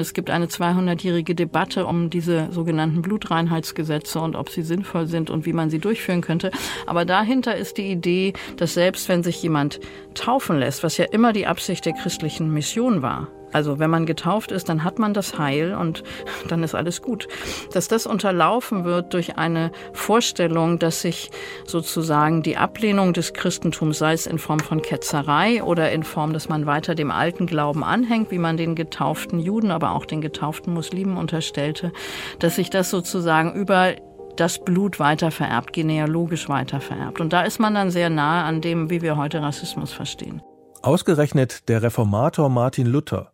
Es 0.00 0.14
gibt 0.14 0.30
eine 0.30 0.46
200-jährige 0.46 1.34
Debatte 1.34 1.86
um 1.86 2.10
diese 2.10 2.48
sogenannten 2.50 3.02
Blutreinheitsgesetze 3.02 4.20
und 4.20 4.36
ob 4.36 4.50
sie 4.50 4.62
sinnvoll 4.62 5.06
sind 5.06 5.30
und 5.30 5.46
wie 5.46 5.52
man 5.52 5.70
sie 5.70 5.78
durchführen 5.78 6.20
könnte. 6.20 6.50
Aber 6.86 7.04
dahinter 7.04 7.56
ist 7.56 7.76
die 7.76 7.90
Idee, 7.90 8.32
dass 8.56 8.74
selbst 8.74 9.08
wenn 9.08 9.22
sich 9.22 9.42
jemand 9.42 9.80
taufen 10.14 10.58
lässt, 10.58 10.82
was 10.82 10.96
ja 10.96 11.06
immer 11.12 11.32
die 11.32 11.46
Absicht 11.46 11.86
der 11.86 11.92
christlichen 11.92 12.52
Mission 12.52 13.02
war, 13.02 13.28
also 13.52 13.78
wenn 13.78 13.90
man 13.90 14.06
getauft 14.06 14.52
ist, 14.52 14.68
dann 14.68 14.84
hat 14.84 14.98
man 14.98 15.14
das 15.14 15.38
Heil 15.38 15.74
und 15.74 16.02
dann 16.48 16.62
ist 16.62 16.74
alles 16.74 17.02
gut. 17.02 17.28
Dass 17.72 17.88
das 17.88 18.06
unterlaufen 18.06 18.84
wird 18.84 19.14
durch 19.14 19.36
eine 19.36 19.70
Vorstellung, 19.92 20.78
dass 20.78 21.02
sich 21.02 21.30
sozusagen 21.64 22.42
die 22.42 22.56
Ablehnung 22.56 23.12
des 23.12 23.32
Christentums, 23.32 23.98
sei 23.98 24.12
es 24.12 24.26
in 24.26 24.38
Form 24.38 24.60
von 24.60 24.82
Ketzerei 24.82 25.62
oder 25.62 25.90
in 25.92 26.02
Form, 26.02 26.32
dass 26.32 26.48
man 26.48 26.66
weiter 26.66 26.94
dem 26.94 27.10
alten 27.10 27.46
Glauben 27.46 27.84
anhängt, 27.84 28.30
wie 28.30 28.38
man 28.38 28.56
den 28.56 28.74
getauften 28.74 29.38
Juden, 29.38 29.70
aber 29.70 29.92
auch 29.92 30.06
den 30.06 30.20
getauften 30.20 30.72
Muslimen 30.72 31.16
unterstellte, 31.16 31.92
dass 32.38 32.56
sich 32.56 32.70
das 32.70 32.90
sozusagen 32.90 33.54
über 33.54 33.94
das 34.36 34.58
Blut 34.58 34.98
weiter 34.98 35.30
vererbt, 35.30 35.72
genealogisch 35.72 36.48
weiter 36.48 36.80
vererbt. 36.80 37.20
Und 37.20 37.32
da 37.32 37.42
ist 37.42 37.60
man 37.60 37.74
dann 37.74 37.90
sehr 37.90 38.10
nahe 38.10 38.44
an 38.44 38.60
dem, 38.60 38.90
wie 38.90 39.02
wir 39.02 39.16
heute 39.16 39.42
Rassismus 39.42 39.92
verstehen. 39.92 40.42
Ausgerechnet 40.82 41.68
der 41.68 41.82
Reformator 41.82 42.48
Martin 42.48 42.86
Luther 42.86 43.32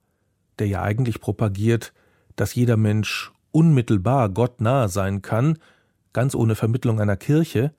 der 0.58 0.68
ja 0.68 0.82
eigentlich 0.82 1.20
propagiert, 1.20 1.92
dass 2.36 2.54
jeder 2.54 2.76
Mensch 2.76 3.32
unmittelbar 3.52 4.28
Gott 4.28 4.60
nahe 4.60 4.88
sein 4.88 5.22
kann, 5.22 5.58
ganz 6.12 6.34
ohne 6.34 6.54
Vermittlung 6.54 7.00
einer 7.00 7.16
Kirche, 7.16 7.72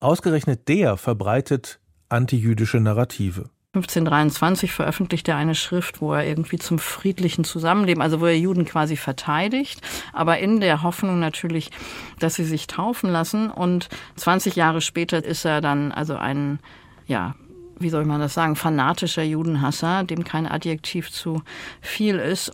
ausgerechnet 0.00 0.68
der 0.68 0.96
verbreitet 0.96 1.80
antijüdische 2.08 2.80
Narrative. 2.80 3.50
1523 3.74 4.70
veröffentlicht 4.70 5.26
er 5.28 5.36
eine 5.36 5.56
Schrift, 5.56 6.00
wo 6.00 6.14
er 6.14 6.24
irgendwie 6.24 6.58
zum 6.58 6.78
friedlichen 6.78 7.42
Zusammenleben, 7.42 8.02
also 8.02 8.20
wo 8.20 8.26
er 8.26 8.38
Juden 8.38 8.66
quasi 8.66 8.96
verteidigt, 8.96 9.80
aber 10.12 10.38
in 10.38 10.60
der 10.60 10.82
Hoffnung 10.82 11.18
natürlich, 11.18 11.72
dass 12.20 12.36
sie 12.36 12.44
sich 12.44 12.68
taufen 12.68 13.10
lassen. 13.10 13.50
Und 13.50 13.88
20 14.14 14.54
Jahre 14.54 14.80
später 14.80 15.24
ist 15.24 15.44
er 15.44 15.60
dann 15.60 15.90
also 15.90 16.14
ein 16.14 16.60
ja, 17.06 17.34
wie 17.78 17.90
soll 17.90 18.04
man 18.04 18.20
das 18.20 18.34
sagen, 18.34 18.56
fanatischer 18.56 19.22
Judenhasser, 19.22 20.02
dem 20.04 20.24
kein 20.24 20.46
Adjektiv 20.46 21.10
zu 21.10 21.42
viel 21.80 22.18
ist. 22.18 22.52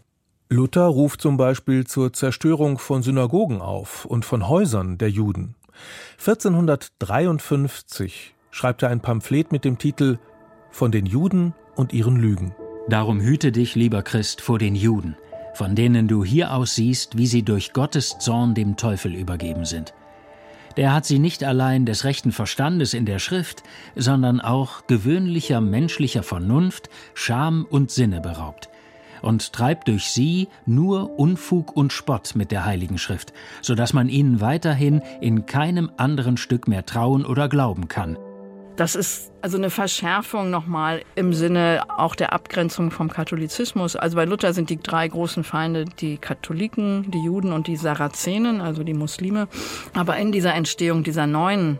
Luther 0.49 0.87
ruft 0.87 1.21
zum 1.21 1.37
Beispiel 1.37 1.87
zur 1.87 2.13
Zerstörung 2.13 2.79
von 2.79 3.03
Synagogen 3.03 3.61
auf 3.61 4.05
und 4.05 4.25
von 4.25 4.49
Häusern 4.49 4.99
der 4.99 5.11
Juden. 5.11 5.55
1453 6.19 8.35
schreibt 8.51 8.83
er 8.83 8.91
ein 8.91 9.01
Pamphlet 9.01 9.53
mit 9.53 9.65
dem 9.65 9.79
Titel 9.79 10.19
Von 10.71 10.91
den 10.91 11.07
Juden 11.07 11.55
und 11.77 11.93
ihren 11.93 12.17
Lügen. 12.17 12.53
Darum 12.89 13.21
hüte 13.21 13.53
dich, 13.53 13.77
lieber 13.77 14.03
Christ, 14.03 14.41
vor 14.41 14.59
den 14.59 14.75
Juden, 14.75 15.17
von 15.55 15.77
denen 15.77 16.09
du 16.09 16.25
hier 16.25 16.53
aus 16.53 16.75
siehst, 16.75 17.17
wie 17.17 17.29
sie 17.29 17.45
durch 17.45 17.73
Gottes 17.73 18.19
Zorn 18.19 18.55
dem 18.55 18.77
Teufel 18.77 19.15
übergeben 19.15 19.65
sind 19.65 19.95
der 20.77 20.93
hat 20.93 21.05
sie 21.05 21.19
nicht 21.19 21.45
allein 21.45 21.87
des 21.87 22.05
rechten 22.05 22.33
Verstandes 22.33 22.95
in 22.95 23.07
der 23.07 23.19
Schrift, 23.19 23.63
sondern 23.97 24.41
auch 24.41 24.87
gewöhnlicher 24.87 25.61
menschlicher 25.61 26.23
Vernunft, 26.23 26.89
Scham 27.15 27.67
und 27.69 27.91
Sinne 27.91 28.21
beraubt 28.21 28.69
und 29.23 29.53
treibt 29.53 29.89
durch 29.89 30.11
sie 30.11 30.49
nur 30.67 31.19
Unfug 31.19 31.77
und 31.77 31.93
Spott 31.93 32.35
mit 32.35 32.51
der 32.51 32.65
Heiligen 32.65 32.99
Schrift, 32.99 33.33
so 33.61 33.75
dass 33.75 33.93
man 33.93 34.09
ihnen 34.09 34.41
weiterhin 34.41 35.03
in 35.21 35.47
keinem 35.47 35.91
anderen 35.97 36.37
Stück 36.37 36.69
mehr 36.69 36.87
trauen 36.87 37.27
oder 37.27 37.49
glauben 37.49 37.89
kann. 37.89 38.17
Das 38.81 38.95
ist 38.95 39.31
also 39.43 39.59
eine 39.59 39.69
Verschärfung 39.69 40.49
nochmal 40.49 41.03
im 41.15 41.35
Sinne 41.35 41.83
auch 41.99 42.15
der 42.15 42.33
Abgrenzung 42.33 42.91
vom 42.91 43.11
Katholizismus. 43.11 43.95
Also 43.95 44.17
bei 44.17 44.25
Luther 44.25 44.55
sind 44.55 44.71
die 44.71 44.81
drei 44.81 45.07
großen 45.07 45.45
Feinde 45.45 45.85
die 45.85 46.17
Katholiken, 46.17 47.11
die 47.11 47.23
Juden 47.23 47.53
und 47.53 47.67
die 47.67 47.77
Sarazenen, 47.77 48.63
also 48.63 48.83
die 48.83 48.95
Muslime. 48.95 49.49
Aber 49.93 50.17
in 50.17 50.33
dieser 50.33 50.55
Entstehung 50.55 51.03
dieser 51.03 51.27
neuen 51.27 51.79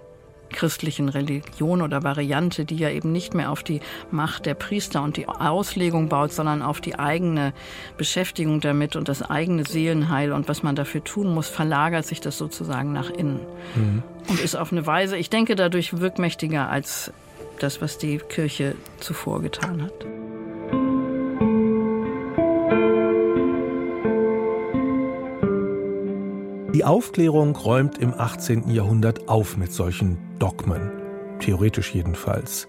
christlichen 0.51 1.09
Religion 1.09 1.83
oder 1.83 2.03
Variante, 2.03 2.65
die 2.65 2.77
ja 2.77 2.91
eben 2.91 3.13
nicht 3.13 3.35
mehr 3.35 3.51
auf 3.51 3.63
die 3.63 3.81
Macht 4.11 4.47
der 4.47 4.55
Priester 4.55 5.03
und 5.03 5.17
die 5.17 5.29
Auslegung 5.29 6.09
baut, 6.09 6.33
sondern 6.33 6.63
auf 6.63 6.81
die 6.81 6.99
eigene 6.99 7.53
Beschäftigung 7.97 8.61
damit 8.61 8.97
und 8.97 9.09
das 9.09 9.23
eigene 9.23 9.65
Seelenheil 9.65 10.33
und 10.33 10.49
was 10.49 10.63
man 10.63 10.77
dafür 10.77 11.03
tun 11.03 11.33
muss, 11.33 11.49
verlagert 11.49 12.07
sich 12.07 12.21
das 12.21 12.39
sozusagen 12.39 12.93
nach 12.93 13.11
innen 13.11 13.41
mhm. 13.75 14.03
und 14.29 14.41
ist 14.41 14.57
auf 14.57 14.73
eine 14.73 14.87
Weise, 14.87 15.17
ich 15.17 15.31
denke, 15.31 15.57
dadurch 15.57 16.01
wirkmächtiger 16.01 16.69
als 16.69 17.13
das, 17.59 17.81
was 17.81 17.99
die 17.99 18.19
Kirche 18.19 18.75
zuvor 19.01 19.43
getan 19.43 19.83
hat. 19.83 20.20
Die 26.75 26.85
Aufklärung 26.85 27.57
räumt 27.57 27.99
im 27.99 28.15
18. 28.15 28.71
Jahrhundert 28.71 29.29
auf 29.29 29.57
mit 29.57 29.73
solchen 29.73 30.19
Dogmen, 30.39 30.93
theoretisch 31.41 31.93
jedenfalls. 31.93 32.69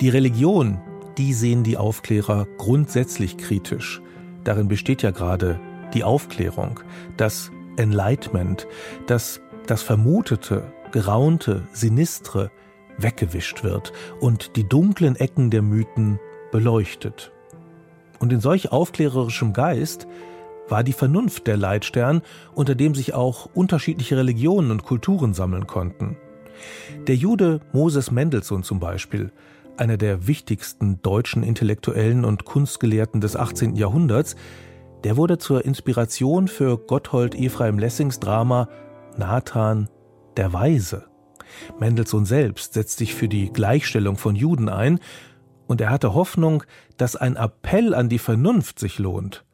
Die 0.00 0.08
Religion, 0.08 0.80
die 1.18 1.32
sehen 1.32 1.64
die 1.64 1.76
Aufklärer 1.76 2.46
grundsätzlich 2.58 3.38
kritisch. 3.38 4.00
Darin 4.44 4.68
besteht 4.68 5.02
ja 5.02 5.10
gerade 5.10 5.58
die 5.94 6.04
Aufklärung, 6.04 6.78
das 7.16 7.50
Enlightenment, 7.76 8.68
dass 9.08 9.40
das 9.66 9.82
Vermutete, 9.82 10.72
Geraunte, 10.92 11.66
Sinistre 11.72 12.52
weggewischt 12.98 13.64
wird 13.64 13.92
und 14.20 14.54
die 14.54 14.68
dunklen 14.68 15.16
Ecken 15.16 15.50
der 15.50 15.62
Mythen 15.62 16.20
beleuchtet. 16.52 17.32
Und 18.20 18.32
in 18.32 18.40
solch 18.40 18.70
aufklärerischem 18.70 19.54
Geist 19.54 20.06
war 20.70 20.84
die 20.84 20.92
Vernunft 20.92 21.46
der 21.46 21.56
Leitstern, 21.56 22.22
unter 22.54 22.74
dem 22.74 22.94
sich 22.94 23.14
auch 23.14 23.46
unterschiedliche 23.54 24.16
Religionen 24.16 24.70
und 24.70 24.84
Kulturen 24.84 25.34
sammeln 25.34 25.66
konnten. 25.66 26.16
Der 27.06 27.16
Jude 27.16 27.60
Moses 27.72 28.10
Mendelssohn 28.10 28.62
zum 28.62 28.80
Beispiel, 28.80 29.32
einer 29.76 29.96
der 29.96 30.26
wichtigsten 30.26 31.00
deutschen 31.02 31.42
Intellektuellen 31.42 32.24
und 32.24 32.44
Kunstgelehrten 32.44 33.20
des 33.20 33.36
18. 33.36 33.76
Jahrhunderts, 33.76 34.36
der 35.04 35.16
wurde 35.16 35.38
zur 35.38 35.64
Inspiration 35.64 36.48
für 36.48 36.76
Gotthold 36.76 37.34
Ephraim 37.34 37.78
Lessings 37.78 38.20
Drama 38.20 38.68
Nathan 39.16 39.88
der 40.36 40.52
Weise. 40.52 41.06
Mendelssohn 41.78 42.26
selbst 42.26 42.74
setzt 42.74 42.98
sich 42.98 43.14
für 43.14 43.28
die 43.28 43.52
Gleichstellung 43.52 44.16
von 44.16 44.36
Juden 44.36 44.68
ein, 44.68 45.00
und 45.66 45.80
er 45.80 45.90
hatte 45.90 46.14
Hoffnung, 46.14 46.64
dass 46.96 47.14
ein 47.14 47.36
Appell 47.36 47.94
an 47.94 48.08
die 48.08 48.18
Vernunft 48.18 48.80
sich 48.80 48.98
lohnt 48.98 49.44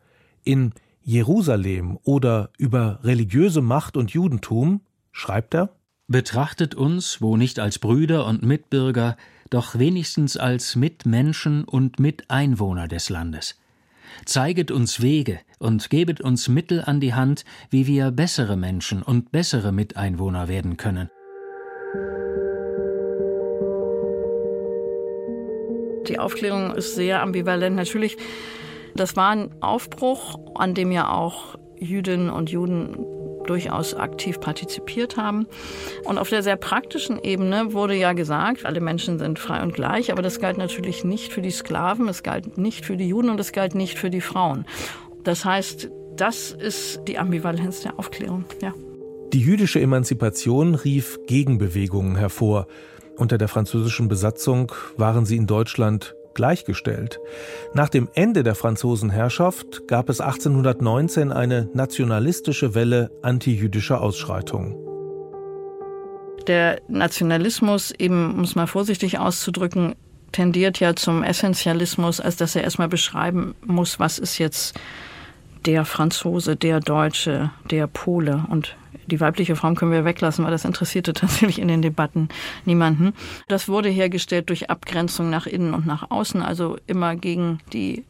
In 0.44 0.72
Jerusalem 1.08 2.00
oder 2.02 2.50
über 2.58 2.98
religiöse 3.04 3.62
Macht 3.62 3.96
und 3.96 4.10
Judentum 4.10 4.80
schreibt 5.12 5.54
er 5.54 5.70
Betrachtet 6.08 6.74
uns, 6.74 7.22
wo 7.22 7.36
nicht 7.36 7.60
als 7.60 7.78
Brüder 7.78 8.26
und 8.26 8.42
Mitbürger, 8.42 9.16
doch 9.48 9.78
wenigstens 9.78 10.36
als 10.36 10.74
Mitmenschen 10.74 11.62
und 11.62 12.00
Miteinwohner 12.00 12.88
des 12.88 13.08
Landes. 13.08 13.56
Zeiget 14.24 14.72
uns 14.72 15.00
Wege 15.00 15.38
und 15.60 15.90
gebet 15.90 16.20
uns 16.20 16.48
Mittel 16.48 16.82
an 16.84 16.98
die 16.98 17.14
Hand, 17.14 17.44
wie 17.70 17.86
wir 17.86 18.10
bessere 18.10 18.56
Menschen 18.56 19.02
und 19.02 19.30
bessere 19.30 19.70
Miteinwohner 19.70 20.48
werden 20.48 20.76
können. 20.76 21.08
Die 26.08 26.18
Aufklärung 26.18 26.74
ist 26.74 26.96
sehr 26.96 27.22
ambivalent. 27.22 27.76
Natürlich, 27.76 28.16
das 29.00 29.16
war 29.16 29.30
ein 29.30 29.50
Aufbruch, 29.60 30.38
an 30.54 30.74
dem 30.74 30.92
ja 30.92 31.12
auch 31.12 31.56
Jüdinnen 31.78 32.30
und 32.30 32.50
Juden 32.50 32.96
durchaus 33.46 33.94
aktiv 33.94 34.40
partizipiert 34.40 35.16
haben. 35.16 35.46
Und 36.04 36.18
auf 36.18 36.28
der 36.28 36.42
sehr 36.42 36.56
praktischen 36.56 37.22
Ebene 37.22 37.72
wurde 37.72 37.94
ja 37.94 38.12
gesagt, 38.12 38.66
alle 38.66 38.80
Menschen 38.80 39.18
sind 39.18 39.38
frei 39.38 39.62
und 39.62 39.72
gleich, 39.72 40.10
aber 40.10 40.22
das 40.22 40.40
galt 40.40 40.58
natürlich 40.58 41.04
nicht 41.04 41.32
für 41.32 41.42
die 41.42 41.50
Sklaven, 41.50 42.08
es 42.08 42.22
galt 42.22 42.58
nicht 42.58 42.84
für 42.84 42.96
die 42.96 43.08
Juden 43.08 43.30
und 43.30 43.40
es 43.40 43.52
galt 43.52 43.74
nicht 43.74 43.98
für 43.98 44.10
die 44.10 44.20
Frauen. 44.20 44.66
Das 45.22 45.44
heißt, 45.44 45.90
das 46.16 46.50
ist 46.50 47.02
die 47.06 47.18
Ambivalenz 47.18 47.82
der 47.82 47.98
Aufklärung, 47.98 48.44
ja. 48.60 48.74
Die 49.32 49.40
jüdische 49.40 49.80
Emanzipation 49.80 50.74
rief 50.74 51.18
Gegenbewegungen 51.26 52.16
hervor. 52.16 52.66
Unter 53.16 53.38
der 53.38 53.48
französischen 53.48 54.08
Besatzung 54.08 54.72
waren 54.96 55.26
sie 55.26 55.36
in 55.36 55.46
Deutschland 55.46 56.15
gleichgestellt. 56.36 57.18
Nach 57.74 57.88
dem 57.88 58.08
Ende 58.14 58.44
der 58.44 58.54
Franzosenherrschaft 58.54 59.88
gab 59.88 60.08
es 60.08 60.20
1819 60.20 61.32
eine 61.32 61.68
nationalistische 61.74 62.76
Welle 62.76 63.10
antijüdischer 63.22 64.00
Ausschreitungen. 64.00 64.76
Der 66.46 66.80
Nationalismus, 66.86 67.90
eben, 67.90 68.34
um 68.34 68.44
es 68.44 68.54
mal 68.54 68.68
vorsichtig 68.68 69.18
auszudrücken, 69.18 69.96
tendiert 70.30 70.78
ja 70.78 70.94
zum 70.94 71.24
Essentialismus, 71.24 72.20
als 72.20 72.36
dass 72.36 72.54
er 72.54 72.62
erstmal 72.62 72.88
beschreiben 72.88 73.56
muss, 73.64 73.98
was 73.98 74.20
ist 74.20 74.38
jetzt 74.38 74.78
der 75.64 75.84
Franzose, 75.84 76.54
der 76.54 76.78
Deutsche, 76.78 77.50
der 77.70 77.88
Pole 77.88 78.44
und 78.50 78.76
die 79.06 79.20
weibliche 79.20 79.56
Form 79.56 79.74
können 79.74 79.92
wir 79.92 80.04
weglassen, 80.04 80.44
weil 80.44 80.52
das 80.52 80.64
interessierte 80.64 81.12
tatsächlich 81.14 81.58
in 81.58 81.68
den 81.68 81.82
Debatten 81.82 82.28
niemanden. 82.64 83.12
Das 83.48 83.68
wurde 83.68 83.88
hergestellt 83.88 84.48
durch 84.48 84.70
Abgrenzung 84.70 85.30
nach 85.30 85.46
innen 85.46 85.74
und 85.74 85.86
nach 85.86 86.10
außen, 86.10 86.42
also 86.42 86.76
immer 86.86 87.16
gegen 87.16 87.58
die 87.72 88.04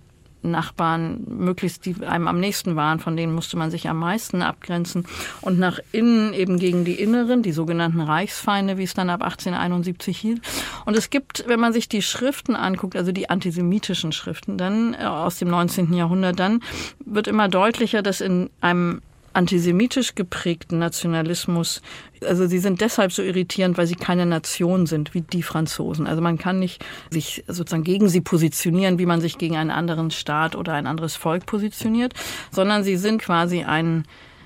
Nachbarn, 0.50 1.24
möglichst 1.26 1.85
die 1.87 1.96
einem 2.04 2.28
am 2.28 2.40
nächsten 2.40 2.76
waren, 2.76 3.00
von 3.00 3.16
denen 3.16 3.35
musste 3.35 3.56
man 3.56 3.70
sich 3.70 3.88
am 3.88 3.98
meisten 3.98 4.42
abgrenzen. 4.42 5.06
Und 5.40 5.59
nach 5.59 5.78
innen 5.92 6.32
eben 6.32 6.59
gegen 6.59 6.85
die 6.85 6.94
Inneren, 6.94 7.42
die 7.42 7.52
sogenannten 7.52 8.00
Reichsfeinde, 8.00 8.78
wie 8.78 8.85
es 8.85 8.94
dann 8.94 9.11
ab 9.11 9.22
1871 9.22 10.16
hielt. 10.16 10.40
Und 10.85 10.96
es 10.96 11.11
gibt, 11.11 11.44
wenn 11.46 11.61
man 11.61 11.72
sich 11.72 11.88
die 11.88 12.02
Schriften 12.02 12.56
anguckt, 12.56 12.96
also 12.96 13.12
die 13.12 13.28
antisemitischen 13.28 14.12
Schriften, 14.12 14.56
dann 14.59 14.94
äh, 14.94 15.04
aus 15.04 15.38
dem 15.38 15.48
19. 15.48 15.92
Jahrhundert, 15.92 16.38
dann 16.38 16.61
wird 17.04 17.28
immer 17.28 17.48
deutlicher, 17.48 18.02
dass 18.02 18.20
in 18.20 18.50
einem 18.61 19.02
antisemitisch 19.37 20.14
geprägten 20.14 20.79
Nationalismus, 20.79 21.83
also 22.27 22.46
sie 22.46 22.59
sind 22.59 22.81
deshalb 22.81 23.12
so 23.12 23.22
irritierend, 23.22 23.77
weil 23.77 23.87
sie 23.87 23.94
keine 23.94 24.27
Nation 24.27 24.87
sind 24.87 25.14
wie 25.14 25.20
die 25.20 25.42
Franzosen. 25.42 26.07
Also 26.07 26.22
man 26.22 26.38
kann 26.38 26.59
nicht 26.59 26.85
sich 27.11 27.44
sozusagen 27.46 27.85
gegen 27.85 28.09
sie 28.09 28.22
positionieren, 28.22 28.99
wie 28.99 29.07
man 29.07 29.20
sich 29.20 29.38
gegen 29.38 29.57
einen 29.57 29.70
anderen 29.70 30.11
Staat 30.11 30.57
oder 30.57 30.72
ein 30.72 30.87
anderes 30.87 31.16
Volk 31.16 31.46
positioniert, 31.46 32.14
sondern 32.51 32.83
sie 32.83 32.96
sind 32.96 33.20
quasi 33.20 33.62
ein 33.62 34.05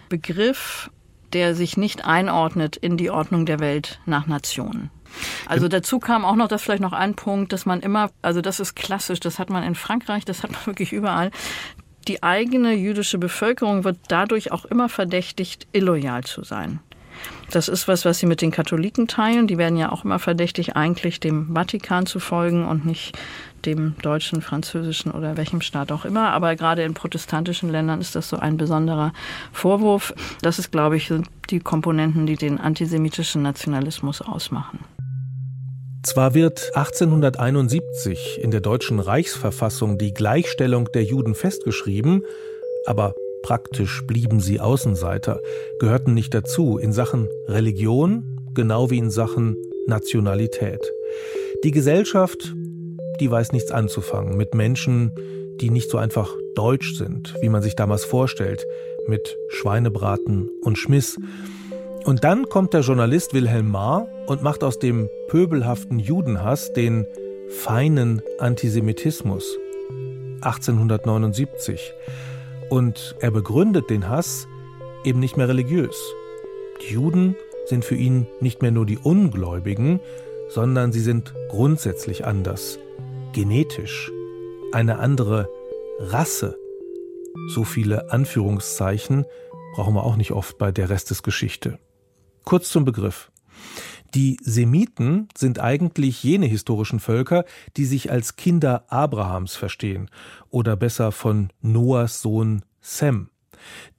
Begriff, 0.09 0.91
der 1.33 1.55
sich 1.55 1.77
nicht 1.77 2.05
einordnet 2.05 2.77
in 2.77 2.97
die 2.97 3.11
Ordnung 3.11 3.47
der 3.47 3.61
Welt 3.61 4.01
nach 4.07 4.27
Nationen. 4.27 4.91
Also 5.47 5.69
dazu 5.69 5.99
kam 5.99 6.25
auch 6.25 6.37
noch, 6.37 6.49
das 6.49 6.63
vielleicht 6.63 6.83
noch 6.83 6.93
ein 6.93 7.15
Punkt, 7.15 7.53
dass 7.53 7.67
man 7.67 7.81
immer, 7.81 8.11
also 8.23 8.41
das 8.41 8.61
ist 8.61 8.75
klassisch, 8.75 9.21
das 9.21 9.39
hat 9.39 9.51
man 9.51 9.63
in 9.65 9.75
Frankreich, 9.75 10.25
das 10.25 10.43
hat 10.43 10.53
man 10.53 10.61
wirklich 10.67 10.93
überall, 10.93 11.31
die 12.09 12.23
eigene 12.23 12.75
jüdische 12.75 13.19
Bevölkerung 13.19 13.85
wird 13.85 13.99
dadurch 14.09 14.53
auch 14.53 14.65
immer 14.65 14.89
verdächtigt, 14.89 15.67
illoyal 15.73 16.25
zu 16.25 16.45
sein. 16.45 16.81
Das 17.51 17.69
ist 17.69 17.89
was, 17.89 18.05
was 18.05 18.19
sie 18.19 18.27
mit 18.27 18.43
den 18.43 18.53
Katholiken 18.53 19.09
teilen. 19.09 19.47
Die 19.47 19.59
werden 19.59 19.77
ja 19.77 19.91
auch 19.91 20.05
immer 20.05 20.19
verdächtig, 20.19 20.77
eigentlich 20.77 21.21
dem 21.21 21.53
Vatikan 21.55 22.07
zu 22.07 22.21
folgen 22.21 22.67
und 22.67 22.87
nicht 22.87 23.19
dem 23.67 23.97
deutschen, 24.03 24.41
französischen 24.41 25.11
oder 25.11 25.37
welchem 25.37 25.61
Staat 25.61 25.93
auch 25.93 26.05
immer. 26.05 26.31
Aber 26.31 26.55
gerade 26.57 26.83
in 26.83 26.95
protestantischen 26.95 27.69
Ländern 27.69 28.01
ist 28.01 28.15
das 28.15 28.29
so 28.29 28.39
ein 28.39 28.57
besonderer 28.57 29.13
Vorwurf. 29.53 30.15
Das 30.43 30.59
ist, 30.59 30.71
glaube 30.71 30.97
ich, 30.97 31.13
die 31.51 31.61
Komponenten, 31.61 32.27
die 32.27 32.37
den 32.37 32.59
antisemitischen 32.59 33.43
Nationalismus 33.43 34.23
ausmachen. 34.23 34.79
Zwar 36.03 36.35
wird 36.35 36.71
1871 36.75 38.41
in 38.43 38.51
der 38.51 38.61
deutschen 38.61 39.01
Reichsverfassung 39.01 39.99
die 39.99 40.15
Gleichstellung 40.15 40.89
der 40.93 41.05
Juden 41.05 41.35
festgeschrieben, 41.35 42.25
aber 42.87 43.15
praktisch 43.43 44.03
blieben 44.07 44.41
sie 44.41 44.61
Außenseiter, 44.61 45.41
gehörten 45.79 46.15
nicht 46.15 46.33
dazu 46.33 46.79
in 46.79 46.93
Sachen 46.93 47.29
Religion, 47.49 48.41
genau 48.55 48.91
wie 48.91 48.99
in 48.99 49.11
Sachen 49.11 49.57
Nationalität. 49.87 50.81
Die 51.65 51.71
Gesellschaft, 51.71 52.55
die 53.21 53.31
weiß 53.31 53.53
nichts 53.53 53.71
anzufangen 53.71 54.39
mit 54.39 54.55
Menschen, 54.55 55.13
die 55.61 55.69
nicht 55.69 55.91
so 55.91 55.99
einfach 55.99 56.35
deutsch 56.55 56.95
sind, 56.97 57.35
wie 57.43 57.51
man 57.51 57.61
sich 57.61 57.77
damals 57.77 58.05
vorstellt, 58.05 58.67
mit 59.07 59.37
Schweinebraten 59.51 60.49
und 60.63 60.79
Schmiss. 60.79 61.19
Und 62.05 62.25
dann 62.25 62.49
kommt 62.49 62.73
der 62.73 62.81
Journalist 62.81 63.35
Wilhelm 63.35 63.69
Marr 63.69 64.09
und 64.27 64.43
macht 64.43 64.65
aus 64.65 64.79
dem 64.79 65.09
pöbelhaften 65.29 65.99
Judenhass 65.99 66.73
den 66.73 67.07
feinen 67.49 68.23
Antisemitismus 68.39 69.59
1879. 70.41 71.93
Und 72.71 73.17
er 73.21 73.31
begründet 73.31 73.91
den 73.91 74.09
Hass 74.09 74.49
eben 75.05 75.21
nicht 75.21 75.37
mehr 75.37 75.49
religiös. 75.49 75.97
Die 76.83 76.95
Juden 76.95 77.37
sind 77.67 77.85
für 77.85 77.97
ihn 77.97 78.27
nicht 78.41 78.63
mehr 78.63 78.71
nur 78.71 78.87
die 78.87 78.99
Ungläubigen, 78.99 80.01
sondern 80.49 80.93
sie 80.93 81.01
sind 81.01 81.35
grundsätzlich 81.49 82.25
anders, 82.25 82.79
genetisch, 83.33 84.11
eine 84.73 84.99
andere 84.99 85.49
Rasse. 85.99 86.57
So 87.49 87.65
viele 87.65 88.11
Anführungszeichen 88.11 89.27
brauchen 89.75 89.95
wir 89.95 90.05
auch 90.05 90.17
nicht 90.17 90.33
oft 90.33 90.57
bei 90.57 90.73
der 90.73 90.89
Rest 90.89 91.11
des 91.11 91.23
Geschichte. 91.23 91.79
Kurz 92.45 92.71
zum 92.71 92.85
Begriff. 92.85 93.31
Die 94.15 94.39
Semiten 94.43 95.29
sind 95.37 95.61
eigentlich 95.61 96.25
jene 96.25 96.47
historischen 96.47 96.99
Völker, 96.99 97.45
die 97.77 97.85
sich 97.85 98.11
als 98.11 98.35
Kinder 98.35 98.85
Abrahams 98.89 99.55
verstehen, 99.55 100.11
oder 100.49 100.75
besser 100.77 101.13
von 101.13 101.51
Noahs 101.61 102.21
Sohn 102.21 102.65
Sem, 102.81 103.29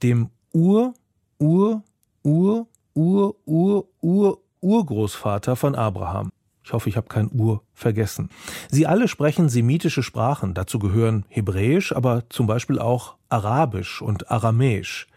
dem 0.02 0.28
Ur, 0.52 0.92
Ur, 1.38 1.82
Ur, 2.22 2.66
Ur, 2.94 3.36
Ur, 3.46 3.88
Ur, 4.00 4.38
Urgroßvater 4.60 5.56
von 5.56 5.74
Abraham. 5.74 6.30
Ich 6.64 6.72
hoffe, 6.72 6.88
ich 6.88 6.96
habe 6.96 7.08
kein 7.08 7.30
Ur 7.32 7.62
vergessen. 7.74 8.28
Sie 8.70 8.86
alle 8.86 9.08
sprechen 9.08 9.48
semitische 9.48 10.02
Sprachen, 10.02 10.54
dazu 10.54 10.78
gehören 10.78 11.24
Hebräisch, 11.28 11.92
aber 11.92 12.28
zum 12.28 12.46
Beispiel 12.46 12.78
auch 12.78 13.16
Arabisch 13.28 14.02
und 14.02 14.30
Aramäisch. 14.30 15.08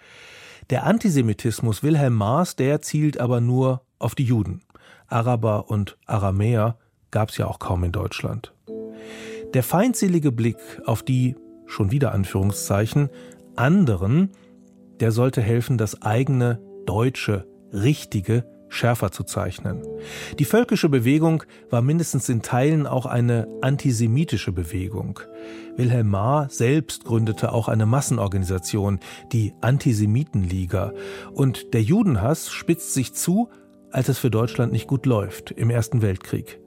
Der 0.71 0.83
Antisemitismus 0.85 1.83
Wilhelm 1.83 2.15
Maas, 2.15 2.55
der 2.55 2.81
zielt 2.81 3.19
aber 3.19 3.39
nur 3.39 3.83
auf 3.99 4.15
die 4.15 4.23
Juden. 4.23 4.61
Araber 5.07 5.69
und 5.69 5.97
Aramäer 6.07 6.77
gab 7.11 7.29
es 7.29 7.37
ja 7.37 7.45
auch 7.45 7.59
kaum 7.59 7.83
in 7.83 7.91
Deutschland. 7.91 8.51
Der 9.53 9.61
feindselige 9.61 10.31
Blick 10.31 10.57
auf 10.85 11.03
die, 11.03 11.35
schon 11.67 11.91
wieder 11.91 12.13
Anführungszeichen, 12.13 13.09
anderen, 13.55 14.31
der 14.99 15.11
sollte 15.11 15.41
helfen, 15.41 15.77
das 15.77 16.01
eigene 16.01 16.59
deutsche, 16.87 17.47
richtige 17.71 18.43
schärfer 18.69 19.11
zu 19.11 19.23
zeichnen. 19.23 19.81
Die 20.39 20.45
völkische 20.45 20.89
Bewegung 20.89 21.43
war 21.69 21.81
mindestens 21.81 22.29
in 22.29 22.41
Teilen 22.41 22.87
auch 22.87 23.05
eine 23.05 23.47
antisemitische 23.61 24.51
Bewegung. 24.51 25.19
Wilhelm 25.77 26.09
Marr 26.09 26.49
selbst 26.49 27.05
gründete 27.05 27.51
auch 27.51 27.67
eine 27.67 27.85
Massenorganisation, 27.85 28.99
die 29.31 29.53
Antisemitenliga. 29.61 30.93
Und 31.33 31.73
der 31.73 31.81
Judenhass 31.81 32.51
spitzt 32.51 32.93
sich 32.93 33.13
zu, 33.13 33.49
als 33.91 34.09
es 34.09 34.17
für 34.17 34.29
Deutschland 34.29 34.71
nicht 34.71 34.87
gut 34.87 35.05
läuft 35.05 35.51
im 35.51 35.69
Ersten 35.69 36.01
Weltkrieg. 36.01 36.59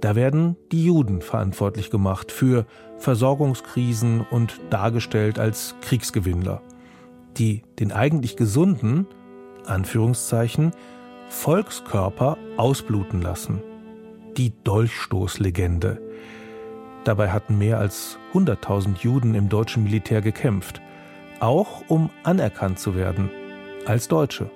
Da 0.00 0.16
werden 0.16 0.56
die 0.72 0.86
Juden 0.86 1.20
verantwortlich 1.20 1.90
gemacht 1.90 2.32
für 2.32 2.64
Versorgungskrisen 2.96 4.22
und 4.22 4.60
dargestellt 4.70 5.38
als 5.38 5.74
Kriegsgewinnler, 5.82 6.62
die 7.36 7.62
den 7.78 7.92
eigentlich 7.92 8.36
gesunden, 8.36 9.06
Anführungszeichen, 9.66 10.72
Volkskörper 11.30 12.36
ausbluten 12.56 13.22
lassen. 13.22 13.62
Die 14.36 14.52
Dolchstoßlegende. 14.64 16.02
Dabei 17.04 17.30
hatten 17.30 17.56
mehr 17.56 17.78
als 17.78 18.18
100.000 18.34 18.98
Juden 18.98 19.34
im 19.34 19.48
deutschen 19.48 19.84
Militär 19.84 20.20
gekämpft. 20.20 20.82
auch 21.38 21.82
um 21.88 22.10
anerkannt 22.22 22.78
zu 22.78 22.94
werden 22.94 23.30
als 23.86 24.08
Deutsche. 24.08 24.50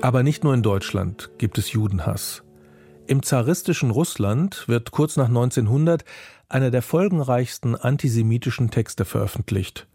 Aber 0.00 0.22
nicht 0.22 0.42
nur 0.42 0.54
in 0.54 0.62
Deutschland 0.62 1.30
gibt 1.38 1.58
es 1.58 1.70
Judenhass. 1.72 2.42
Im 3.08 3.22
zaristischen 3.22 3.90
Russland 3.90 4.68
wird 4.68 4.90
kurz 4.90 5.16
nach 5.16 5.28
1900 5.28 6.04
einer 6.50 6.70
der 6.70 6.82
folgenreichsten 6.82 7.74
antisemitischen 7.74 8.70
Texte 8.70 9.06
veröffentlicht. 9.06 9.86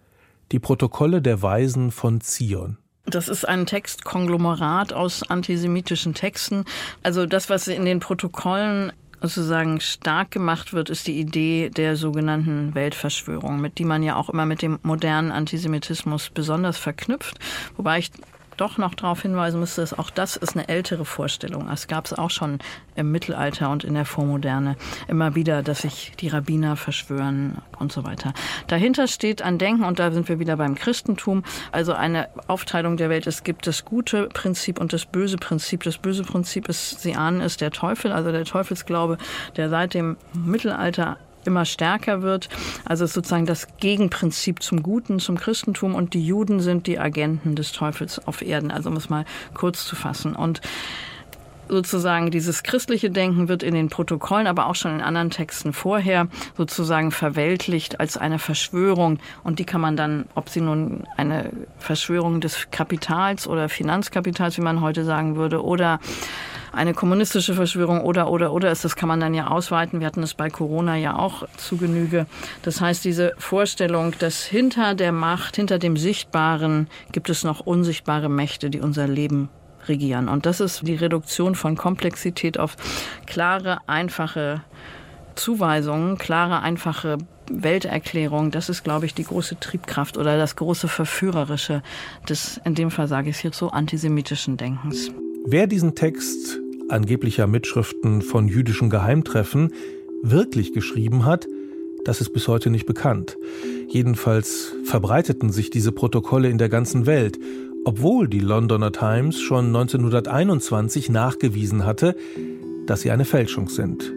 Die 0.52 0.58
Protokolle 0.58 1.22
der 1.22 1.44
Weisen 1.44 1.92
von 1.92 2.22
Zion. 2.22 2.80
Das 3.06 3.28
ist 3.28 3.48
ein 3.48 3.68
Textkonglomerat 3.68 4.94
aus 4.94 5.30
antisemitischen 5.30 6.16
Texten. 6.16 6.66
Also 7.04 7.28
das, 7.28 7.52
was 7.52 7.68
in 7.68 7.86
den 7.86 8.00
Protokollen 8.00 8.92
sozusagen 9.22 9.80
stark 9.80 10.32
gemacht 10.32 10.74
wird, 10.74 10.90
ist 10.90 11.06
die 11.06 11.20
Idee 11.20 11.70
der 11.70 11.96
sogenannten 11.96 12.74
Weltverschwörung, 12.74 13.62
mit 13.62 13.78
die 13.78 13.86
man 13.86 14.02
ja 14.02 14.16
auch 14.16 14.30
immer 14.30 14.48
mit 14.48 14.64
dem 14.64 14.80
modernen 14.82 15.32
Antisemitismus 15.32 16.32
besonders 16.32 16.80
verknüpft. 16.80 17.40
Wobei 17.78 18.00
ich 18.00 18.12
doch 18.58 18.78
noch 18.78 18.96
darauf 18.96 19.22
hinweisen 19.22 19.60
müsste, 19.60 19.82
dass 19.82 19.98
auch 19.98 20.10
das 20.10 20.36
ist 20.36 20.56
eine 20.56 20.68
ältere 20.68 21.06
Vorstellung. 21.06 21.70
Es 21.70 21.88
gab 21.88 22.06
es 22.06 22.14
auch 22.14 22.30
schon 22.30 22.60
im 22.96 23.12
Mittelalter 23.12 23.70
und 23.70 23.84
in 23.84 23.94
der 23.94 24.06
Vormoderne 24.06 24.76
immer 25.08 25.36
wieder, 25.36 25.64
dass 25.64 25.82
sich 25.82 26.14
die 26.20 26.28
Rabbiner 26.28 26.76
verschwören 26.76 27.58
und 27.80 27.92
so 27.92 28.04
weiter. 28.04 28.34
Dahinter 28.68 29.08
steht 29.08 29.42
ein 29.42 29.58
Denken, 29.58 29.84
und 29.84 30.00
da 30.00 30.12
sind 30.12 30.30
wir 30.30 30.40
wieder 30.40 30.58
beim 30.58 30.76
Christentum, 30.76 31.44
also 31.72 31.94
eine 31.94 32.30
Aufteilung 32.48 32.98
der 32.98 33.10
Welt. 33.10 33.28
Es 33.28 33.44
gibt 33.44 33.68
das 33.68 33.86
gute 33.86 34.28
Prinzip 34.28 34.80
und 34.80 34.94
das 34.94 35.06
böse 35.06 35.38
Prinzip. 35.38 35.84
Das 35.84 35.98
böse 35.98 36.24
Prinzip 36.24 36.70
ist, 36.70 37.02
Sie 37.02 37.16
ahnen, 37.16 37.42
ist 37.42 37.62
der 37.62 37.72
Teufel, 37.72 38.12
also 38.12 38.32
der 38.32 38.46
Teufelsglaube, 38.46 39.18
der 39.58 39.70
seit 39.70 39.94
dem 39.94 40.18
Mittelalter 40.34 41.18
immer 41.46 41.66
stärker 41.66 42.22
wird. 42.22 42.50
Also 42.86 43.06
sozusagen 43.06 43.46
das 43.46 43.68
Gegenprinzip 43.78 44.62
zum 44.62 44.84
Guten, 44.84 45.20
zum 45.20 45.38
Christentum 45.38 45.96
und 45.96 46.14
die 46.14 46.26
Juden 46.26 46.60
sind 46.60 46.88
die 46.88 47.00
Agenten 47.00 47.56
des 47.56 47.72
Teufels 47.72 48.26
auf 48.28 48.42
Erden. 48.42 48.72
Also 48.72 48.90
um 48.90 48.96
es 48.96 49.10
mal 49.10 49.26
kurz 49.54 49.86
zu 49.86 49.96
fassen. 49.96 50.36
Und 50.36 50.62
sozusagen 51.74 52.30
dieses 52.30 52.62
christliche 52.62 53.10
Denken 53.10 53.48
wird 53.48 53.64
in 53.64 53.74
den 53.74 53.90
Protokollen, 53.90 54.48
aber 54.48 54.68
auch 54.68 54.76
schon 54.76 54.94
in 54.94 55.02
anderen 55.02 55.32
Texten 55.32 55.74
vorher 55.74 56.28
sozusagen 56.56 57.12
verweltlicht 57.12 58.00
als 58.00 58.16
eine 58.16 58.40
Verschwörung. 58.40 59.20
Und 59.44 59.60
die 59.60 59.66
kann 59.66 59.82
man 59.82 59.98
dann, 59.98 60.26
ob 60.36 60.50
sie 60.50 60.62
nun 60.62 61.04
eine 61.18 61.50
Verschwörung 61.80 62.42
des 62.42 62.70
Kapitals 62.72 63.48
oder 63.48 63.70
Finanzkapitals, 63.70 64.58
wie 64.58 64.62
man 64.62 64.82
heute 64.82 65.04
sagen 65.04 65.36
würde, 65.36 65.64
oder 65.64 66.00
eine 66.72 66.94
kommunistische 66.94 67.54
Verschwörung 67.54 68.02
oder, 68.02 68.30
oder, 68.30 68.52
oder 68.54 68.72
ist, 68.72 68.84
das 68.84 68.96
kann 68.96 69.08
man 69.08 69.20
dann 69.20 69.34
ja 69.34 69.48
ausweiten. 69.48 70.00
Wir 70.00 70.08
hatten 70.08 70.24
es 70.24 70.34
bei 70.34 70.50
Corona 70.50 70.96
ja 70.96 71.18
auch 71.18 71.48
zu 71.58 71.78
Genüge. 71.78 72.26
Das 72.64 72.82
heißt, 72.82 73.04
diese 73.06 73.34
Vorstellung, 73.38 74.14
dass 74.20 74.44
hinter 74.44 74.96
der 74.96 75.12
Macht, 75.12 75.56
hinter 75.56 75.80
dem 75.80 75.98
Sichtbaren 75.98 76.88
gibt 77.12 77.30
es 77.30 77.44
noch 77.44 77.60
unsichtbare 77.62 78.30
Mächte, 78.30 78.70
die 78.70 78.80
unser 78.80 79.08
Leben 79.08 79.50
regieren. 79.88 80.30
Und 80.30 80.46
das 80.46 80.60
ist 80.60 80.88
die 80.88 80.96
Reduktion 80.96 81.56
von 81.56 81.76
Komplexität 81.76 82.60
auf 82.60 82.76
klare, 83.26 83.80
einfache 83.88 84.62
Zuweisungen, 85.36 86.18
klare, 86.18 86.62
einfache 86.62 87.18
Welterklärung, 87.52 88.52
das 88.52 88.70
ist, 88.70 88.84
glaube 88.84 89.06
ich, 89.06 89.14
die 89.14 89.24
große 89.24 89.60
Triebkraft 89.60 90.18
oder 90.18 90.38
das 90.38 90.56
große 90.56 90.88
Verführerische 90.88 91.82
des, 92.30 92.60
in 92.66 92.76
dem 92.76 92.92
Fall 92.92 93.08
sage 93.08 93.30
ich 93.30 93.38
es 93.38 93.44
jetzt 93.44 93.58
so, 93.58 93.70
antisemitischen 93.70 94.58
Denkens. 94.58 95.12
Wer 95.46 95.68
diesen 95.68 95.96
Text 95.96 96.60
angeblicher 96.90 97.48
Mitschriften 97.48 98.22
von 98.22 98.48
jüdischen 98.48 98.90
Geheimtreffen 98.90 99.74
wirklich 100.22 100.74
geschrieben 100.74 101.26
hat, 101.26 101.48
das 102.06 102.22
ist 102.22 102.34
bis 102.34 102.48
heute 102.48 102.70
nicht 102.70 102.86
bekannt. 102.86 103.38
Jedenfalls 103.88 104.74
verbreiteten 104.84 105.52
sich 105.52 105.70
diese 105.70 105.92
Protokolle 105.92 106.50
in 106.50 106.58
der 106.58 106.70
ganzen 106.70 107.06
Welt, 107.06 107.38
obwohl 107.86 108.28
die 108.28 108.40
Londoner 108.40 108.92
Times 108.92 109.40
schon 109.40 109.68
1921 109.68 111.10
nachgewiesen 111.10 111.86
hatte, 111.86 112.16
dass 112.86 113.02
sie 113.02 113.12
eine 113.12 113.26
Fälschung 113.26 113.70
sind. 113.70 114.14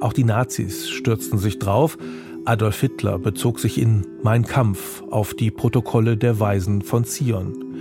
Auch 0.00 0.12
die 0.12 0.24
Nazis 0.24 0.88
stürzten 0.88 1.38
sich 1.38 1.58
drauf. 1.58 1.98
Adolf 2.44 2.80
Hitler 2.80 3.18
bezog 3.18 3.60
sich 3.60 3.78
in 3.78 4.06
Mein 4.22 4.44
Kampf 4.44 5.02
auf 5.10 5.34
die 5.34 5.50
Protokolle 5.50 6.16
der 6.16 6.40
Weisen 6.40 6.82
von 6.82 7.04
Zion. 7.04 7.76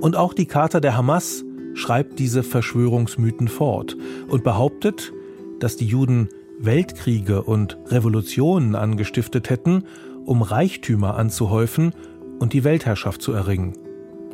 Und 0.00 0.16
auch 0.16 0.32
die 0.32 0.46
Charta 0.46 0.80
der 0.80 0.96
Hamas 0.96 1.44
schreibt 1.74 2.18
diese 2.18 2.42
Verschwörungsmythen 2.42 3.48
fort 3.48 3.96
und 4.28 4.44
behauptet, 4.44 5.12
dass 5.60 5.76
die 5.76 5.86
Juden 5.86 6.28
Weltkriege 6.58 7.42
und 7.42 7.78
Revolutionen 7.86 8.74
angestiftet 8.74 9.50
hätten, 9.50 9.84
um 10.24 10.42
Reichtümer 10.42 11.16
anzuhäufen 11.16 11.92
und 12.38 12.52
die 12.52 12.64
Weltherrschaft 12.64 13.22
zu 13.22 13.32
erringen. 13.32 13.74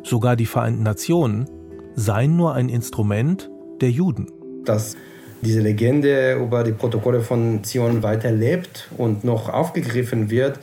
Sogar 0.05 0.35
die 0.35 0.45
Vereinten 0.45 0.83
Nationen 0.83 1.49
seien 1.95 2.35
nur 2.35 2.53
ein 2.53 2.69
Instrument 2.69 3.49
der 3.81 3.89
Juden. 3.89 4.27
Dass 4.63 4.95
diese 5.41 5.61
Legende 5.61 6.35
über 6.35 6.63
die 6.63 6.73
Protokolle 6.73 7.21
von 7.21 7.63
Zion 7.63 8.03
weiterlebt 8.03 8.87
und 8.97 9.23
noch 9.23 9.49
aufgegriffen 9.49 10.29
wird, 10.29 10.59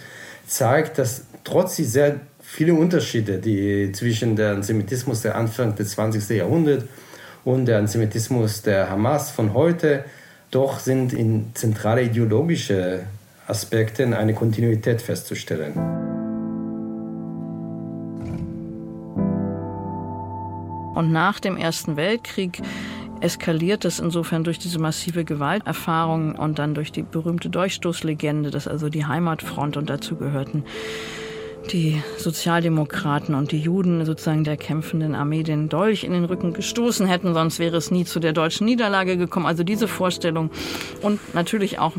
zeigt, 0.46 0.98
dass 0.98 1.24
trotz 1.42 1.76
sehr 1.76 2.20
viele 2.40 2.74
Unterschiede 2.74 3.38
die 3.38 3.90
zwischen 3.90 4.36
dem 4.36 4.56
Antisemitismus 4.56 5.22
der 5.22 5.34
Anfang 5.34 5.74
des 5.74 5.90
20. 5.90 6.36
Jahrhunderts 6.36 6.84
und 7.44 7.66
der 7.66 7.78
Antisemitismus 7.78 8.62
der 8.62 8.90
Hamas 8.90 9.32
von 9.32 9.54
heute. 9.54 10.04
Doch 10.52 10.78
sind 10.78 11.12
in 11.12 11.50
zentrale 11.54 12.02
ideologische 12.02 13.00
Aspekten 13.48 14.14
eine 14.14 14.34
Kontinuität 14.34 15.02
festzustellen. 15.02 16.21
Und 20.94 21.12
nach 21.12 21.40
dem 21.40 21.56
Ersten 21.56 21.96
Weltkrieg 21.96 22.60
eskaliert 23.20 23.84
es 23.84 24.00
insofern 24.00 24.44
durch 24.44 24.58
diese 24.58 24.78
massive 24.78 25.24
Gewalterfahrung 25.24 26.34
und 26.34 26.58
dann 26.58 26.74
durch 26.74 26.92
die 26.92 27.02
berühmte 27.02 27.50
Durchstoßlegende, 27.50 28.50
dass 28.50 28.66
also 28.66 28.88
die 28.88 29.06
Heimatfront 29.06 29.76
und 29.76 29.88
dazu 29.88 30.16
gehörten 30.16 30.64
die 31.70 32.02
Sozialdemokraten 32.16 33.36
und 33.36 33.52
die 33.52 33.60
Juden 33.60 34.04
sozusagen 34.04 34.42
der 34.42 34.56
kämpfenden 34.56 35.14
Armee 35.14 35.44
den 35.44 35.68
Dolch 35.68 36.02
in 36.02 36.12
den 36.12 36.24
Rücken 36.24 36.52
gestoßen 36.52 37.06
hätten, 37.06 37.34
sonst 37.34 37.60
wäre 37.60 37.76
es 37.76 37.92
nie 37.92 38.04
zu 38.04 38.18
der 38.18 38.32
deutschen 38.32 38.64
Niederlage 38.64 39.16
gekommen. 39.16 39.46
Also 39.46 39.62
diese 39.62 39.86
Vorstellung 39.86 40.50
und 41.02 41.20
natürlich 41.34 41.78
auch 41.78 41.92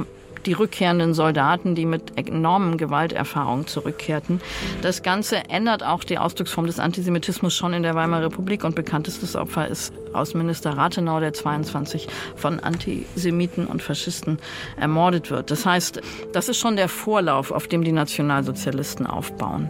die 0.45 0.53
rückkehrenden 0.53 1.13
Soldaten, 1.13 1.75
die 1.75 1.85
mit 1.85 2.17
enormen 2.17 2.77
Gewalterfahrungen 2.77 3.67
zurückkehrten. 3.67 4.41
Das 4.81 5.03
Ganze 5.03 5.49
ändert 5.49 5.83
auch 5.83 6.03
die 6.03 6.17
Ausdrucksform 6.17 6.67
des 6.67 6.79
Antisemitismus 6.79 7.55
schon 7.55 7.73
in 7.73 7.83
der 7.83 7.95
Weimarer 7.95 8.25
Republik 8.25 8.63
und 8.63 8.75
bekanntestes 8.75 9.35
Opfer 9.35 9.67
ist 9.67 9.93
Außenminister 10.13 10.71
Rathenau, 10.71 11.19
der 11.19 11.33
22 11.33 12.07
von 12.35 12.59
Antisemiten 12.59 13.67
und 13.67 13.81
Faschisten 13.81 14.37
ermordet 14.77 15.31
wird. 15.31 15.51
Das 15.51 15.65
heißt, 15.65 16.01
das 16.31 16.49
ist 16.49 16.57
schon 16.57 16.75
der 16.75 16.89
Vorlauf, 16.89 17.51
auf 17.51 17.67
dem 17.67 17.83
die 17.83 17.91
Nationalsozialisten 17.91 19.07
aufbauen. 19.07 19.69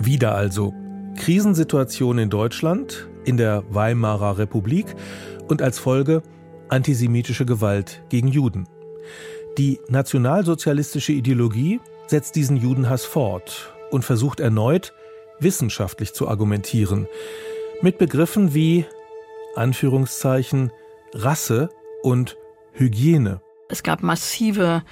Wieder 0.00 0.34
also 0.34 0.74
Krisensituation 1.16 2.18
in 2.18 2.30
Deutschland, 2.30 3.08
in 3.24 3.36
der 3.36 3.64
Weimarer 3.70 4.38
Republik 4.38 4.86
und 5.48 5.62
als 5.62 5.78
Folge 5.78 6.22
antisemitische 6.68 7.46
Gewalt 7.46 8.02
gegen 8.08 8.28
Juden. 8.28 8.68
Die 9.56 9.80
nationalsozialistische 9.88 11.12
Ideologie 11.12 11.80
setzt 12.06 12.36
diesen 12.36 12.56
Judenhass 12.56 13.04
fort 13.04 13.72
und 13.90 14.04
versucht 14.04 14.40
erneut, 14.40 14.92
wissenschaftlich 15.40 16.12
zu 16.12 16.28
argumentieren, 16.28 17.08
mit 17.80 17.98
Begriffen 17.98 18.54
wie 18.54 18.86
Anführungszeichen 19.54 20.72
Rasse 21.14 21.70
und 22.02 22.36
Hygiene. 22.72 23.40
Es 23.68 23.82
gab 23.82 24.02
massive 24.02 24.82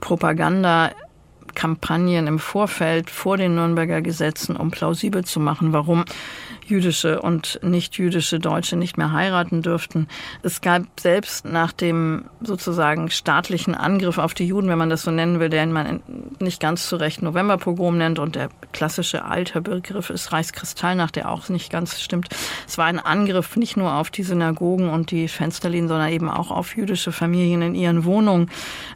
Propagandakampagnen 0.00 2.26
im 2.26 2.38
Vorfeld 2.38 3.10
vor 3.10 3.36
den 3.36 3.54
Nürnberger 3.54 4.00
Gesetzen, 4.02 4.56
um 4.56 4.70
plausibel 4.70 5.24
zu 5.24 5.40
machen, 5.40 5.72
warum 5.72 6.04
jüdische 6.66 7.20
und 7.20 7.60
nicht 7.62 7.96
jüdische 7.96 8.38
Deutsche 8.38 8.76
nicht 8.76 8.98
mehr 8.98 9.12
heiraten 9.12 9.62
dürften. 9.62 10.08
Es 10.42 10.60
gab 10.60 10.82
selbst 10.98 11.44
nach 11.44 11.72
dem 11.72 12.24
sozusagen 12.40 13.10
staatlichen 13.10 13.74
Angriff 13.74 14.18
auf 14.18 14.34
die 14.34 14.46
Juden, 14.46 14.68
wenn 14.68 14.78
man 14.78 14.90
das 14.90 15.02
so 15.02 15.10
nennen 15.10 15.40
will, 15.40 15.48
den 15.48 15.72
man 15.72 16.00
nicht 16.38 16.60
ganz 16.60 16.88
zu 16.88 16.96
Recht 16.96 17.22
Novemberpogrom 17.22 17.96
nennt 17.98 18.18
und 18.18 18.34
der 18.34 18.48
klassische 18.72 19.24
alte 19.24 19.60
Begriff 19.60 20.10
ist 20.10 20.32
Reichskristallnacht, 20.32 21.16
der 21.16 21.30
auch 21.30 21.48
nicht 21.48 21.70
ganz 21.70 22.00
stimmt. 22.00 22.28
Es 22.66 22.78
war 22.78 22.86
ein 22.86 22.98
Angriff 22.98 23.56
nicht 23.56 23.76
nur 23.76 23.94
auf 23.94 24.10
die 24.10 24.22
Synagogen 24.22 24.88
und 24.88 25.10
die 25.10 25.28
Fensterlinien, 25.28 25.88
sondern 25.88 26.10
eben 26.10 26.28
auch 26.28 26.50
auf 26.50 26.76
jüdische 26.76 27.12
Familien 27.12 27.62
in 27.62 27.74
ihren 27.74 28.04
Wohnungen, 28.04 28.50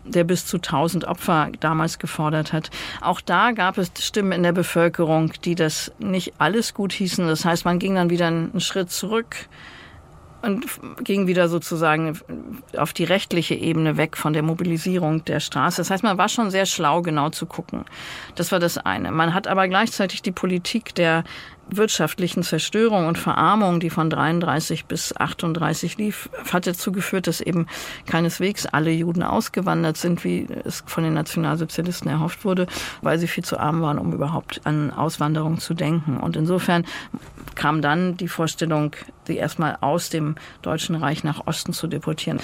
der 0.04 0.24
bis 0.24 0.46
zu 0.46 0.56
1000 0.56 1.04
Opfer 1.04 1.50
damals 1.60 1.98
gefordert 1.98 2.52
hat. 2.52 2.70
Auch 3.00 3.20
da 3.20 3.52
gab 3.52 3.78
es 3.78 3.90
Stimmen 3.98 4.32
in 4.32 4.42
der 4.42 4.52
Bevölkerung, 4.52 5.32
die 5.44 5.54
das 5.54 5.92
nicht 5.98 6.34
alles 6.38 6.74
gut 6.74 6.92
hießen. 6.92 7.26
Das 7.26 7.44
heißt, 7.44 7.55
man 7.64 7.78
ging 7.78 7.94
dann 7.94 8.10
wieder 8.10 8.26
einen 8.26 8.60
Schritt 8.60 8.90
zurück 8.90 9.36
und 10.42 10.66
ging 11.02 11.26
wieder 11.26 11.48
sozusagen 11.48 12.18
auf 12.76 12.92
die 12.92 13.04
rechtliche 13.04 13.54
Ebene 13.54 13.96
weg 13.96 14.16
von 14.16 14.32
der 14.32 14.42
Mobilisierung 14.42 15.24
der 15.24 15.40
Straße. 15.40 15.78
Das 15.78 15.90
heißt, 15.90 16.04
man 16.04 16.18
war 16.18 16.28
schon 16.28 16.50
sehr 16.50 16.66
schlau, 16.66 17.02
genau 17.02 17.30
zu 17.30 17.46
gucken. 17.46 17.84
Das 18.34 18.52
war 18.52 18.60
das 18.60 18.78
eine. 18.78 19.10
Man 19.10 19.34
hat 19.34 19.48
aber 19.48 19.66
gleichzeitig 19.68 20.22
die 20.22 20.32
Politik 20.32 20.94
der 20.94 21.24
wirtschaftlichen 21.68 22.42
Zerstörung 22.42 23.06
und 23.06 23.18
Verarmung, 23.18 23.80
die 23.80 23.90
von 23.90 24.10
33 24.10 24.86
bis 24.86 25.16
38 25.16 25.98
lief, 25.98 26.28
hat 26.52 26.66
dazu 26.66 26.92
geführt, 26.92 27.26
dass 27.26 27.40
eben 27.40 27.66
keineswegs 28.06 28.66
alle 28.66 28.90
Juden 28.90 29.22
ausgewandert 29.22 29.96
sind, 29.96 30.24
wie 30.24 30.46
es 30.64 30.84
von 30.86 31.04
den 31.04 31.14
Nationalsozialisten 31.14 32.10
erhofft 32.10 32.44
wurde, 32.44 32.66
weil 33.02 33.18
sie 33.18 33.26
viel 33.26 33.44
zu 33.44 33.58
arm 33.58 33.82
waren, 33.82 33.98
um 33.98 34.12
überhaupt 34.12 34.60
an 34.64 34.92
Auswanderung 34.92 35.58
zu 35.58 35.74
denken. 35.74 36.18
Und 36.18 36.36
insofern 36.36 36.84
kam 37.54 37.82
dann 37.82 38.16
die 38.16 38.28
Vorstellung, 38.28 38.92
sie 39.26 39.36
erstmal 39.36 39.78
aus 39.80 40.10
dem 40.10 40.36
Deutschen 40.62 40.94
Reich 40.94 41.24
nach 41.24 41.46
Osten 41.46 41.72
zu 41.72 41.86
deportieren. 41.86 42.38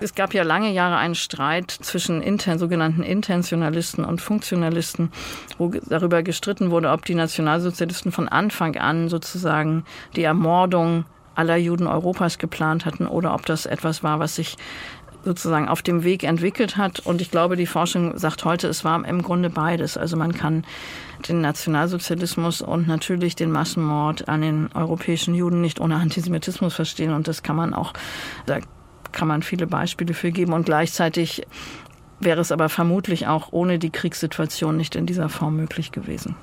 Es 0.00 0.14
gab 0.14 0.34
ja 0.34 0.42
lange 0.42 0.72
Jahre 0.72 0.96
einen 0.96 1.14
Streit 1.14 1.70
zwischen 1.70 2.20
intern, 2.22 2.58
sogenannten 2.58 3.02
Intentionalisten 3.02 4.04
und 4.04 4.20
Funktionalisten, 4.20 5.10
wo 5.58 5.68
darüber 5.68 6.22
gestritten 6.22 6.70
wurde, 6.70 6.90
ob 6.90 7.04
die 7.04 7.14
Nationalsozialisten 7.14 8.12
von 8.12 8.28
Anfang 8.28 8.76
an 8.76 9.08
sozusagen 9.08 9.84
die 10.14 10.22
Ermordung 10.22 11.04
aller 11.34 11.56
Juden 11.56 11.86
Europas 11.86 12.38
geplant 12.38 12.84
hatten 12.84 13.06
oder 13.06 13.34
ob 13.34 13.46
das 13.46 13.66
etwas 13.66 14.02
war, 14.02 14.18
was 14.18 14.36
sich 14.36 14.56
sozusagen 15.24 15.68
auf 15.68 15.82
dem 15.82 16.04
Weg 16.04 16.22
entwickelt 16.22 16.76
hat. 16.76 17.00
Und 17.00 17.20
ich 17.20 17.30
glaube, 17.30 17.56
die 17.56 17.66
Forschung 17.66 18.16
sagt 18.16 18.44
heute, 18.44 18.68
es 18.68 18.84
war 18.84 19.04
im 19.04 19.22
Grunde 19.22 19.50
beides. 19.50 19.98
Also 19.98 20.16
man 20.16 20.32
kann 20.32 20.64
den 21.28 21.40
Nationalsozialismus 21.40 22.62
und 22.62 22.86
natürlich 22.86 23.34
den 23.34 23.50
Massenmord 23.50 24.28
an 24.28 24.42
den 24.42 24.70
europäischen 24.72 25.34
Juden 25.34 25.60
nicht 25.60 25.80
ohne 25.80 25.96
Antisemitismus 25.96 26.74
verstehen. 26.74 27.12
Und 27.12 27.26
das 27.26 27.42
kann 27.42 27.56
man 27.56 27.74
auch, 27.74 27.92
da 28.46 28.60
kann 29.16 29.28
man 29.28 29.42
viele 29.42 29.66
Beispiele 29.66 30.12
für 30.12 30.30
geben. 30.30 30.52
Und 30.52 30.66
gleichzeitig 30.66 31.46
wäre 32.20 32.40
es 32.40 32.52
aber 32.52 32.68
vermutlich 32.68 33.26
auch 33.26 33.48
ohne 33.50 33.78
die 33.78 33.90
Kriegssituation 33.90 34.76
nicht 34.76 34.94
in 34.94 35.06
dieser 35.06 35.30
Form 35.30 35.56
möglich 35.56 35.90
gewesen. 35.90 36.36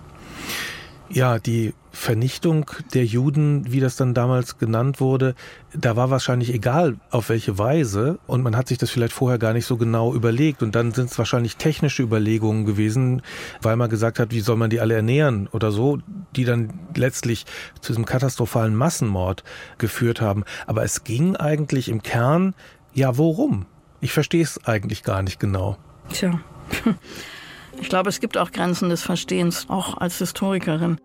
Ja, 1.10 1.38
die 1.38 1.74
Vernichtung 1.92 2.72
der 2.96 3.06
Juden, 3.06 3.72
wie 3.72 3.80
das 3.80 3.96
dann 3.96 4.16
damals 4.16 4.58
genannt 4.58 5.00
wurde, 5.00 5.36
da 5.76 5.96
war 5.96 6.10
wahrscheinlich 6.10 6.52
egal, 6.52 6.96
auf 7.12 7.30
welche 7.30 7.60
Weise. 7.60 8.18
Und 8.26 8.42
man 8.42 8.56
hat 8.58 8.68
sich 8.68 8.80
das 8.80 8.90
vielleicht 8.90 9.14
vorher 9.14 9.38
gar 9.38 9.54
nicht 9.54 9.68
so 9.68 9.78
genau 9.78 10.14
überlegt. 10.14 10.64
Und 10.64 10.74
dann 10.74 10.92
sind 10.92 11.12
es 11.12 11.18
wahrscheinlich 11.20 11.58
technische 11.58 12.02
Überlegungen 12.02 12.66
gewesen, 12.66 13.22
weil 13.62 13.76
man 13.76 13.92
gesagt 13.92 14.18
hat, 14.18 14.32
wie 14.32 14.40
soll 14.40 14.56
man 14.56 14.72
die 14.72 14.80
alle 14.80 14.96
ernähren 14.96 15.48
oder 15.52 15.72
so, 15.72 16.00
die 16.36 16.46
dann 16.46 16.74
letztlich 16.96 17.46
zu 17.80 17.92
diesem 17.92 18.06
katastrophalen 18.06 18.76
Massenmord 18.76 19.44
geführt 19.78 20.20
haben. 20.20 20.46
Aber 20.66 20.84
es 20.84 21.04
ging 21.04 21.36
eigentlich 21.36 21.90
im 21.90 22.02
Kern, 22.02 22.56
ja, 22.94 23.18
worum? 23.18 23.68
Ich 24.02 24.14
verstehe 24.14 24.44
es 24.44 24.66
eigentlich 24.66 25.04
gar 25.04 25.22
nicht 25.22 25.40
genau. 25.40 25.78
Tja. 26.10 26.40
Ich 27.84 27.90
glaube, 27.90 28.08
es 28.08 28.22
gibt 28.22 28.38
auch 28.38 28.54
Grenzen 28.54 28.88
des 28.88 29.04
Verstehens, 29.04 29.66
auch 29.68 29.98
als 29.98 30.18
Historikerin. 30.20 30.96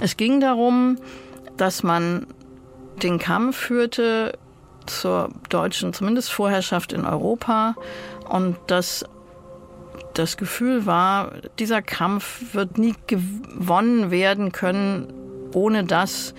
Es 0.00 0.16
ging 0.16 0.40
darum, 0.40 0.96
dass 1.56 1.84
man 1.84 2.26
den 3.00 3.20
Kampf 3.20 3.56
führte 3.56 4.36
zur 4.86 5.30
deutschen, 5.50 5.92
zumindest 5.92 6.32
Vorherrschaft 6.32 6.92
in 6.92 7.04
Europa 7.04 7.76
und 8.28 8.56
dass 8.66 9.04
das 10.14 10.36
Gefühl 10.36 10.84
war, 10.84 11.34
dieser 11.60 11.80
Kampf 11.80 12.54
wird 12.54 12.76
nie 12.76 12.96
gewonnen 13.06 14.10
werden 14.10 14.50
können, 14.50 15.12
ohne 15.54 15.84
dass 15.84 16.34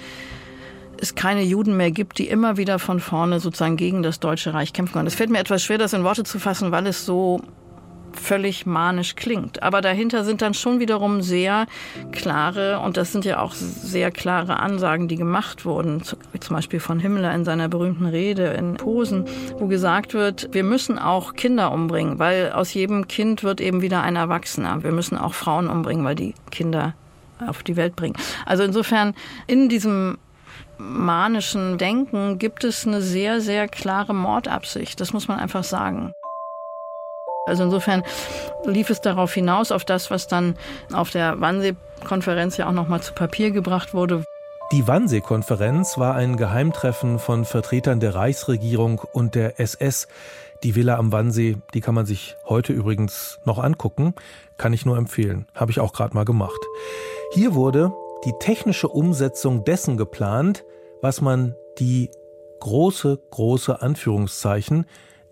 es 1.02 1.16
keine 1.16 1.44
Juden 1.44 1.76
mehr 1.76 1.92
gibt, 1.92 2.20
die 2.20 2.28
immer 2.28 2.58
wieder 2.58 2.80
von 2.80 3.00
vorne 3.00 3.40
sozusagen 3.40 3.76
gegen 3.76 4.04
das 4.04 4.20
Deutsche 4.20 4.54
Reich 4.54 4.72
kämpfen 4.72 4.94
können. 4.94 5.08
Es 5.08 5.16
fällt 5.16 5.32
mir 5.32 5.40
etwas 5.40 5.64
schwer, 5.64 5.78
das 5.78 5.94
in 5.94 6.04
Worte 6.04 6.24
zu 6.24 6.40
fassen, 6.40 6.72
weil 6.72 6.88
es 6.88 7.06
so 7.06 7.42
völlig 8.14 8.66
manisch 8.66 9.16
klingt. 9.16 9.64
Aber 9.64 9.82
dahinter 9.82 10.24
sind 10.24 10.42
dann 10.42 10.54
schon 10.54 10.80
wiederum 10.80 11.22
sehr 11.22 11.66
klare, 12.12 12.80
und 12.80 12.98
das 12.98 13.12
sind 13.12 13.26
ja 13.26 13.40
auch 13.40 13.54
sehr 13.54 14.12
klare 14.12 14.60
Ansagen, 14.60 15.08
die 15.08 15.16
gemacht 15.16 15.66
wurden, 15.66 16.04
zum 16.04 16.56
Beispiel 16.56 16.80
von 16.80 17.00
Himmler 17.00 17.34
in 17.34 17.46
seiner 17.46 17.70
berühmten 17.70 18.06
Rede 18.06 18.48
in 18.48 18.76
Posen, 18.76 19.26
wo 19.58 19.68
gesagt 19.68 20.14
wird, 20.14 20.50
wir 20.52 20.64
müssen 20.64 21.00
auch 21.00 21.34
Kinder 21.34 21.72
umbringen, 21.72 22.20
weil 22.20 22.52
aus 22.52 22.74
jedem 22.74 23.08
Kind 23.08 23.44
wird 23.44 23.62
eben 23.62 23.82
wieder 23.82 24.02
ein 24.02 24.16
Erwachsener. 24.18 24.84
Wir 24.84 24.92
müssen 24.92 25.18
auch 25.18 25.34
Frauen 25.34 25.70
umbringen, 25.70 26.04
weil 26.04 26.16
die 26.16 26.36
Kinder 26.52 26.94
auf 27.48 27.64
die 27.64 27.76
Welt 27.76 27.96
bringen. 27.96 28.16
Also 28.46 28.64
insofern 28.64 29.16
in 29.48 29.70
diesem 29.70 30.18
manischen 30.82 31.78
Denken 31.78 32.40
gibt 32.40 32.64
es 32.64 32.86
eine 32.86 33.02
sehr, 33.02 33.42
sehr 33.42 33.68
klare 33.68 34.14
Mordabsicht. 34.14 35.00
Das 35.00 35.14
muss 35.14 35.28
man 35.28 35.40
einfach 35.40 35.64
sagen. 35.64 36.14
Also 37.46 37.64
insofern 37.64 38.04
lief 38.66 38.90
es 38.90 39.02
darauf 39.02 39.34
hinaus, 39.34 39.72
auf 39.72 39.84
das, 39.84 40.12
was 40.12 40.28
dann 40.28 40.56
auf 40.94 41.10
der 41.10 41.40
Wannsee-Konferenz 41.42 42.58
ja 42.58 42.68
auch 42.68 42.74
nochmal 42.74 43.02
zu 43.02 43.14
Papier 43.14 43.52
gebracht 43.52 43.94
wurde. 43.94 44.24
Die 44.72 44.88
Wannsee-Konferenz 44.88 45.98
war 45.98 46.16
ein 46.16 46.38
Geheimtreffen 46.38 47.20
von 47.20 47.46
Vertretern 47.46 48.00
der 48.00 48.16
Reichsregierung 48.16 49.02
und 49.12 49.36
der 49.36 49.60
SS. 49.60 50.08
Die 50.64 50.76
Villa 50.76 50.98
am 50.98 51.12
Wannsee, 51.12 51.58
die 51.74 51.82
kann 51.82 51.96
man 51.96 52.06
sich 52.06 52.38
heute 52.48 52.72
übrigens 52.72 53.40
noch 53.44 53.58
angucken. 53.58 54.14
Kann 54.58 54.74
ich 54.74 54.86
nur 54.86 54.98
empfehlen. 54.98 55.48
Habe 55.56 55.72
ich 55.72 55.80
auch 55.80 55.92
gerade 55.92 56.14
mal 56.14 56.26
gemacht. 56.26 56.60
Hier 57.34 57.56
wurde 57.56 57.92
die 58.26 58.34
technische 58.40 58.88
Umsetzung 58.88 59.64
dessen 59.64 59.98
geplant, 59.98 60.66
was 61.02 61.22
man 61.22 61.56
die 61.80 62.10
große, 62.60 63.20
große 63.32 63.82
Anführungszeichen 63.82 64.86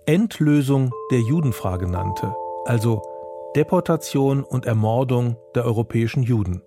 Endlösung 0.06 0.92
der 1.12 1.20
Judenfrage 1.20 1.88
nannte, 1.88 2.36
also 2.66 3.02
Deportation 3.56 4.44
und 4.44 4.66
Ermordung 4.66 5.38
der 5.56 5.66
europäischen 5.66 6.24
Juden, 6.24 6.64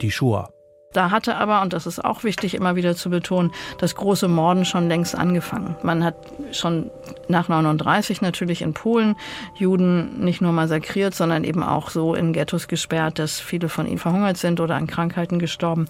die 0.00 0.10
Shoah. 0.10 0.53
Da 0.94 1.10
hatte 1.10 1.36
aber, 1.36 1.60
und 1.60 1.72
das 1.72 1.86
ist 1.86 2.02
auch 2.02 2.22
wichtig 2.24 2.54
immer 2.54 2.76
wieder 2.76 2.94
zu 2.94 3.10
betonen, 3.10 3.52
das 3.78 3.96
große 3.96 4.28
Morden 4.28 4.64
schon 4.64 4.88
längst 4.88 5.14
angefangen. 5.16 5.76
Man 5.82 6.04
hat 6.04 6.14
schon 6.52 6.90
nach 7.28 7.48
39 7.48 8.22
natürlich 8.22 8.62
in 8.62 8.74
Polen 8.74 9.16
Juden 9.56 10.24
nicht 10.24 10.40
nur 10.40 10.52
massakriert, 10.52 11.14
sondern 11.14 11.42
eben 11.42 11.64
auch 11.64 11.90
so 11.90 12.14
in 12.14 12.32
Ghettos 12.32 12.68
gesperrt, 12.68 13.18
dass 13.18 13.40
viele 13.40 13.68
von 13.68 13.86
ihnen 13.86 13.98
verhungert 13.98 14.36
sind 14.36 14.60
oder 14.60 14.76
an 14.76 14.86
Krankheiten 14.86 15.40
gestorben. 15.40 15.86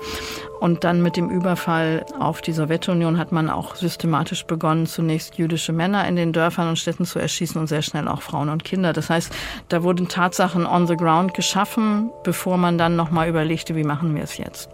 Und 0.58 0.84
dann 0.84 1.02
mit 1.02 1.18
dem 1.18 1.28
Überfall 1.28 2.06
auf 2.18 2.40
die 2.40 2.52
Sowjetunion 2.52 3.18
hat 3.18 3.30
man 3.30 3.50
auch 3.50 3.74
systematisch 3.74 4.46
begonnen, 4.46 4.86
zunächst 4.86 5.36
jüdische 5.36 5.74
Männer 5.74 6.08
in 6.08 6.16
den 6.16 6.32
Dörfern 6.32 6.68
und 6.70 6.78
Städten 6.78 7.04
zu 7.04 7.18
erschießen 7.18 7.60
und 7.60 7.66
sehr 7.66 7.82
schnell 7.82 8.08
auch 8.08 8.22
Frauen 8.22 8.48
und 8.48 8.64
Kinder. 8.64 8.94
Das 8.94 9.10
heißt, 9.10 9.30
da 9.68 9.82
wurden 9.82 10.08
Tatsachen 10.08 10.64
on 10.64 10.86
the 10.86 10.96
ground 10.96 11.34
geschaffen, 11.34 12.10
bevor 12.22 12.56
man 12.56 12.78
dann 12.78 12.96
nochmal 12.96 13.28
überlegte, 13.28 13.76
wie 13.76 13.84
machen 13.84 14.14
wir 14.14 14.22
es 14.22 14.38
jetzt. 14.38 14.70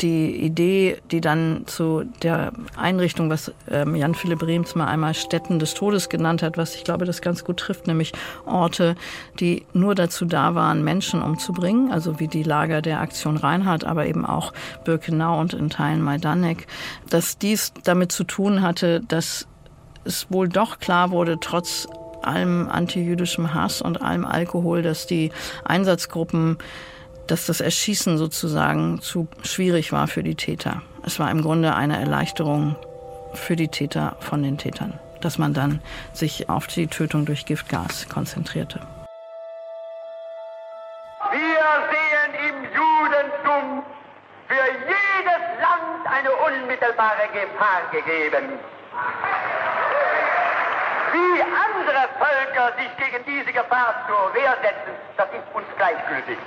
Die 0.00 0.36
Idee, 0.36 0.98
die 1.10 1.20
dann 1.20 1.64
zu 1.66 2.04
der 2.22 2.52
Einrichtung, 2.76 3.30
was 3.30 3.52
ähm, 3.70 3.94
Jan-Philipp 3.94 4.42
Rehms 4.42 4.74
mal 4.74 4.86
einmal 4.86 5.14
Städten 5.14 5.58
des 5.58 5.74
Todes 5.74 6.08
genannt 6.08 6.42
hat, 6.42 6.56
was 6.56 6.74
ich 6.74 6.84
glaube, 6.84 7.04
das 7.04 7.20
ganz 7.20 7.44
gut 7.44 7.58
trifft, 7.58 7.86
nämlich 7.86 8.12
Orte, 8.46 8.94
die 9.40 9.64
nur 9.72 9.94
dazu 9.94 10.24
da 10.24 10.54
waren, 10.54 10.82
Menschen 10.84 11.22
umzubringen, 11.22 11.92
also 11.92 12.20
wie 12.20 12.28
die 12.28 12.42
Lager 12.42 12.82
der 12.82 13.00
Aktion 13.00 13.36
Reinhardt, 13.36 13.84
aber 13.84 14.06
eben 14.06 14.24
auch 14.24 14.52
Birkenau 14.84 15.40
und 15.40 15.54
in 15.54 15.70
Teilen 15.70 16.02
Majdanek, 16.02 16.66
dass 17.08 17.38
dies 17.38 17.72
damit 17.84 18.12
zu 18.12 18.24
tun 18.24 18.62
hatte, 18.62 19.00
dass 19.00 19.46
es 20.04 20.26
wohl 20.30 20.48
doch 20.48 20.78
klar 20.80 21.10
wurde, 21.10 21.38
trotz 21.40 21.86
allem 22.22 22.68
antijüdischem 22.68 23.54
Hass 23.54 23.82
und 23.82 24.02
allem 24.02 24.24
Alkohol, 24.24 24.82
dass 24.82 25.06
die 25.06 25.30
Einsatzgruppen 25.64 26.58
dass 27.26 27.46
das 27.46 27.60
Erschießen 27.60 28.18
sozusagen 28.18 29.00
zu 29.00 29.28
schwierig 29.42 29.92
war 29.92 30.08
für 30.08 30.22
die 30.22 30.34
Täter. 30.34 30.82
Es 31.04 31.18
war 31.18 31.30
im 31.30 31.42
Grunde 31.42 31.74
eine 31.74 31.98
Erleichterung 31.98 32.76
für 33.34 33.56
die 33.56 33.68
Täter 33.68 34.16
von 34.20 34.42
den 34.42 34.58
Tätern, 34.58 34.98
dass 35.20 35.38
man 35.38 35.54
dann 35.54 35.80
sich 36.12 36.48
auf 36.48 36.66
die 36.66 36.86
Tötung 36.86 37.24
durch 37.24 37.46
Giftgas 37.46 38.08
konzentrierte. 38.08 38.80
Wir 41.30 41.64
sehen 41.90 42.32
im 42.48 42.56
Judentum 42.64 43.82
für 44.48 44.68
jedes 44.84 45.44
Land 45.60 46.06
eine 46.06 46.30
unmittelbare 46.30 47.28
Gefahr 47.32 47.82
gegeben. 47.90 48.58
Wie 51.12 51.42
andere 51.42 52.08
Völker 52.18 52.72
sich 52.76 52.96
gegen 52.96 53.24
diese 53.26 53.52
Gefahr 53.52 53.94
zur 54.06 54.34
Wehr 54.34 54.56
setzen, 54.62 54.92
das 55.16 55.28
ist 55.28 55.54
uns 55.54 55.66
gleichgültig 55.76 56.38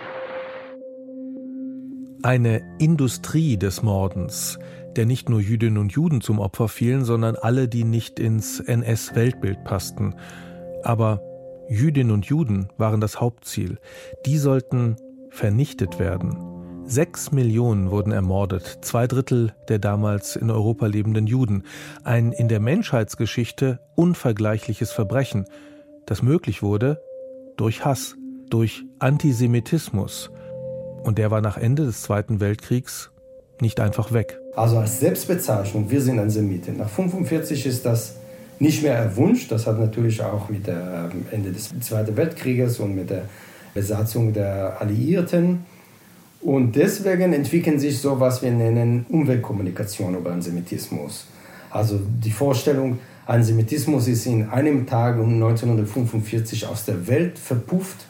eine 2.25 2.63
Industrie 2.79 3.55
des 3.55 3.83
Mordens, 3.83 4.57
der 4.95 5.05
nicht 5.05 5.29
nur 5.29 5.39
Jüdinnen 5.39 5.77
und 5.77 5.91
Juden 5.91 6.21
zum 6.21 6.39
Opfer 6.39 6.67
fielen, 6.67 7.05
sondern 7.05 7.35
alle, 7.35 7.67
die 7.67 7.83
nicht 7.83 8.19
ins 8.19 8.59
NS-Weltbild 8.59 9.63
passten. 9.63 10.15
Aber 10.83 11.21
Jüdinnen 11.69 12.11
und 12.11 12.25
Juden 12.25 12.69
waren 12.77 12.99
das 12.99 13.21
Hauptziel. 13.21 13.77
Die 14.25 14.39
sollten 14.39 14.95
vernichtet 15.29 15.99
werden. 15.99 16.35
Sechs 16.85 17.31
Millionen 17.31 17.91
wurden 17.91 18.11
ermordet, 18.11 18.79
zwei 18.81 19.05
Drittel 19.05 19.53
der 19.69 19.77
damals 19.77 20.35
in 20.35 20.49
Europa 20.49 20.87
lebenden 20.87 21.27
Juden. 21.27 21.61
Ein 22.03 22.31
in 22.31 22.47
der 22.47 22.59
Menschheitsgeschichte 22.59 23.81
unvergleichliches 23.93 24.91
Verbrechen, 24.91 25.45
das 26.07 26.23
möglich 26.23 26.63
wurde 26.63 26.99
durch 27.55 27.85
Hass, 27.85 28.15
durch 28.49 28.83
Antisemitismus. 28.97 30.31
Und 31.05 31.19
der 31.19 31.29
war 31.29 31.39
nach 31.39 31.55
Ende 31.55 31.85
des 31.85 32.01
Zweiten 32.01 32.39
Weltkriegs 32.39 33.11
nicht 33.61 33.79
einfach 33.79 34.11
weg. 34.11 34.39
Also 34.55 34.79
als 34.79 34.99
Selbstbezeichnung, 34.99 35.91
wir 35.91 36.01
sind 36.01 36.17
Antisemiten. 36.17 36.77
Nach 36.77 36.89
1945 36.89 37.67
ist 37.67 37.85
das 37.85 38.15
nicht 38.57 38.81
mehr 38.81 38.95
erwünscht. 38.95 39.51
Das 39.51 39.67
hat 39.67 39.79
natürlich 39.79 40.23
auch 40.23 40.49
mit 40.49 40.65
dem 40.65 40.73
ähm, 40.73 41.25
Ende 41.29 41.51
des 41.51 41.79
Zweiten 41.81 42.17
Weltkrieges 42.17 42.79
und 42.79 42.95
mit 42.95 43.11
der 43.11 43.25
Besatzung 43.75 44.33
der 44.33 44.81
Alliierten. 44.81 45.65
Und 46.41 46.75
deswegen 46.75 47.33
entwickeln 47.33 47.77
sich 47.77 47.99
so, 47.99 48.19
was 48.19 48.41
wir 48.41 48.49
nennen 48.49 49.05
Umweltkommunikation 49.07 50.15
über 50.15 50.31
Antisemitismus. 50.31 51.27
Also 51.69 51.99
die 52.01 52.31
Vorstellung, 52.31 52.97
Antisemitismus 53.27 54.07
ist 54.07 54.25
in 54.25 54.49
einem 54.49 54.87
Tag 54.87 55.19
um 55.19 55.35
1945 55.35 56.65
aus 56.65 56.85
der 56.85 57.07
Welt 57.07 57.37
verpufft, 57.37 58.07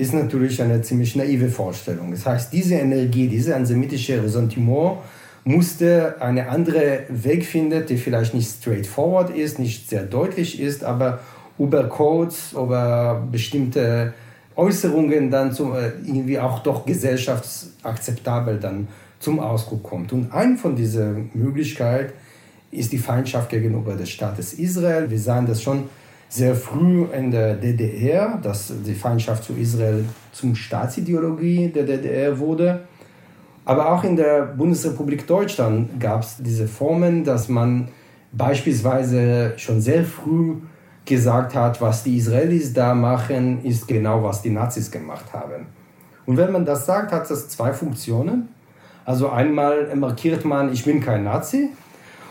ist 0.00 0.14
natürlich 0.14 0.62
eine 0.62 0.80
ziemlich 0.80 1.14
naive 1.14 1.50
Vorstellung. 1.50 2.10
Das 2.10 2.24
heißt, 2.24 2.52
diese 2.52 2.76
Energie, 2.76 3.28
diese 3.28 3.54
antisemitische 3.54 4.22
Ressentiment 4.22 4.96
musste 5.44 6.16
eine 6.20 6.48
andere 6.48 7.04
Weg 7.10 7.44
finden, 7.44 7.84
die 7.84 7.98
vielleicht 7.98 8.32
nicht 8.32 8.50
straightforward 8.50 9.36
ist, 9.36 9.58
nicht 9.58 9.90
sehr 9.90 10.04
deutlich 10.04 10.58
ist, 10.58 10.84
aber 10.84 11.20
über 11.58 11.84
Codes, 11.84 12.52
über 12.52 13.26
bestimmte 13.30 14.14
Äußerungen 14.56 15.30
dann 15.30 15.52
zum, 15.52 15.74
äh, 15.74 15.90
irgendwie 16.06 16.38
auch 16.38 16.62
doch 16.62 16.86
gesellschaftsakzeptabel 16.86 18.58
dann 18.58 18.88
zum 19.18 19.38
Ausdruck 19.38 19.82
kommt. 19.82 20.14
Und 20.14 20.32
eine 20.32 20.56
von 20.56 20.76
diesen 20.76 21.30
Möglichkeiten 21.34 22.14
ist 22.70 22.92
die 22.92 22.98
Feindschaft 22.98 23.50
gegenüber 23.50 23.94
des 23.96 24.08
Staates 24.08 24.54
Israel. 24.54 25.10
Wir 25.10 25.18
sahen 25.18 25.46
das 25.46 25.62
schon 25.62 25.90
sehr 26.30 26.54
früh 26.54 27.06
in 27.12 27.32
der 27.32 27.56
DDR, 27.56 28.38
dass 28.40 28.72
die 28.86 28.94
Feindschaft 28.94 29.44
zu 29.44 29.52
Israel 29.54 30.04
zum 30.32 30.54
Staatsideologie 30.54 31.68
der 31.68 31.82
DDR 31.82 32.38
wurde. 32.38 32.82
Aber 33.64 33.92
auch 33.92 34.04
in 34.04 34.16
der 34.16 34.42
Bundesrepublik 34.42 35.26
Deutschland 35.26 36.00
gab 36.00 36.22
es 36.22 36.36
diese 36.38 36.68
Formen, 36.68 37.24
dass 37.24 37.48
man 37.48 37.88
beispielsweise 38.32 39.54
schon 39.56 39.80
sehr 39.80 40.04
früh 40.04 40.54
gesagt 41.04 41.56
hat, 41.56 41.80
was 41.80 42.04
die 42.04 42.16
Israelis 42.16 42.72
da 42.72 42.94
machen, 42.94 43.64
ist 43.64 43.88
genau, 43.88 44.22
was 44.22 44.40
die 44.40 44.50
Nazis 44.50 44.90
gemacht 44.90 45.32
haben. 45.32 45.66
Und 46.26 46.36
wenn 46.36 46.52
man 46.52 46.64
das 46.64 46.86
sagt, 46.86 47.10
hat 47.10 47.28
das 47.28 47.48
zwei 47.48 47.72
Funktionen. 47.72 48.50
Also 49.04 49.30
einmal 49.30 49.94
markiert 49.96 50.44
man, 50.44 50.72
ich 50.72 50.84
bin 50.84 51.00
kein 51.00 51.24
Nazi. 51.24 51.70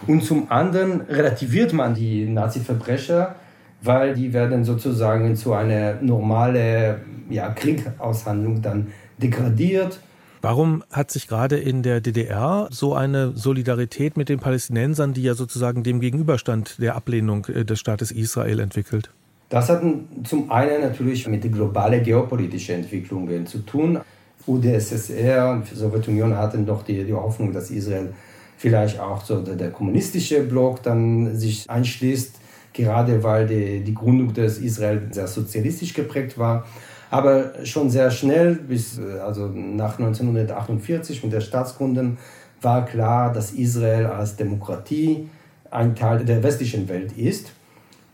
Und 0.07 0.23
zum 0.23 0.49
anderen 0.49 1.01
relativiert 1.01 1.73
man 1.73 1.93
die 1.93 2.25
Nazi-Verbrecher, 2.29 3.35
weil 3.81 4.13
die 4.13 4.33
werden 4.33 4.63
sozusagen 4.63 5.35
zu 5.35 5.53
einer 5.53 6.01
normalen 6.01 7.25
ja, 7.29 7.49
Kriegaushandlung 7.49 8.61
dann 8.61 8.87
degradiert 9.17 9.99
Warum 10.41 10.83
hat 10.89 11.11
sich 11.11 11.27
gerade 11.27 11.57
in 11.57 11.83
der 11.83 11.99
DDR 11.99 12.69
so 12.71 12.93
eine 12.93 13.33
Solidarität 13.35 14.15
mit 14.15 14.29
den 14.29 14.39
Palästinensern, 14.39 15.13
die 15.13 15.23
ja 15.23 15.33
sozusagen 15.33 15.83
dem 15.83 15.99
Gegenüberstand 15.99 16.81
der 16.81 16.95
Ablehnung 16.95 17.45
äh, 17.47 17.65
des 17.65 17.79
Staates 17.79 18.11
Israel 18.11 18.59
entwickelt? 18.59 19.11
Das 19.49 19.67
hat 19.67 19.81
zum 20.23 20.49
einen 20.49 20.81
natürlich 20.81 21.27
mit 21.27 21.43
den 21.43 21.51
globalen 21.51 22.03
geopolitischen 22.03 22.75
Entwicklungen 22.75 23.47
zu 23.47 23.59
tun. 23.59 23.99
UdSSR 24.47 25.51
und 25.51 25.69
die 25.69 25.75
Sowjetunion 25.75 26.37
hatten 26.37 26.65
doch 26.65 26.83
die, 26.83 27.03
die 27.03 27.13
Hoffnung, 27.13 27.51
dass 27.51 27.69
Israel 27.69 28.13
vielleicht 28.57 28.99
auch 28.99 29.23
so 29.25 29.41
der, 29.41 29.55
der 29.55 29.71
kommunistische 29.71 30.41
Block 30.43 30.81
dann 30.83 31.35
sich 31.35 31.69
einschließt, 31.69 32.38
gerade 32.73 33.23
weil 33.23 33.47
die, 33.47 33.83
die 33.83 33.93
Gründung 33.93 34.33
des 34.33 34.59
Israel 34.59 35.01
sehr 35.11 35.27
sozialistisch 35.27 35.93
geprägt 35.93 36.37
war. 36.37 36.65
Aber 37.11 37.65
schon 37.65 37.89
sehr 37.89 38.11
schnell, 38.11 38.55
bis 38.55 38.99
äh, 38.99 39.19
also 39.19 39.47
nach 39.47 39.97
1948 39.97 41.23
mit 41.23 41.33
der 41.33 41.41
Staatsgründung, 41.41 42.17
war 42.61 42.85
klar, 42.85 43.33
dass 43.33 43.51
Israel 43.51 44.07
als 44.07 44.35
Demokratie 44.35 45.29
ein 45.71 45.95
Teil 45.95 46.25
der 46.25 46.43
westlichen 46.43 46.87
Welt 46.89 47.17
ist 47.17 47.51